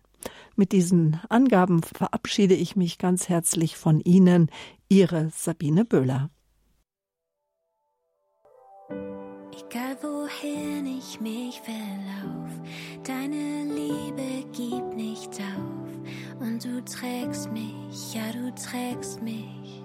Mit 0.56 0.72
diesen 0.74 1.20
Angaben 1.30 1.82
verabschiede 1.84 2.54
ich 2.54 2.76
mich 2.76 2.98
ganz 2.98 3.30
herzlich 3.30 3.78
von 3.78 4.02
Ihnen, 4.02 4.52
Ihre 4.90 5.30
Sabine 5.34 5.86
Böhler. 5.86 6.30
Egal 9.72 9.97
wohin 10.01 10.88
ich 10.88 11.22
mich 11.22 11.61
verlauf, 11.61 12.49
deine 13.03 13.65
Liebe 13.65 14.47
gibt 14.51 14.95
nicht 14.95 15.30
auf. 15.39 16.39
Und 16.39 16.65
du 16.65 16.84
trägst 16.86 17.51
mich, 17.51 18.15
ja 18.15 18.32
du 18.32 18.51
trägst 18.55 19.22
mich. 19.22 19.84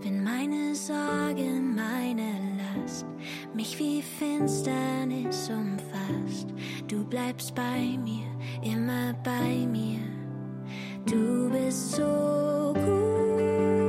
Wenn 0.00 0.24
meine 0.24 0.74
Sorge, 0.74 1.60
meine 1.60 2.56
Last 2.56 3.04
mich 3.52 3.78
wie 3.78 4.00
Finsternis 4.00 5.50
umfasst, 5.50 6.54
du 6.88 7.04
bleibst 7.04 7.54
bei 7.54 7.98
mir, 8.02 8.24
immer 8.62 9.12
bei 9.22 9.66
mir. 9.66 10.00
Du 11.04 11.50
bist 11.50 11.96
so 11.96 12.72
gut. 12.74 13.87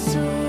so 0.00 0.39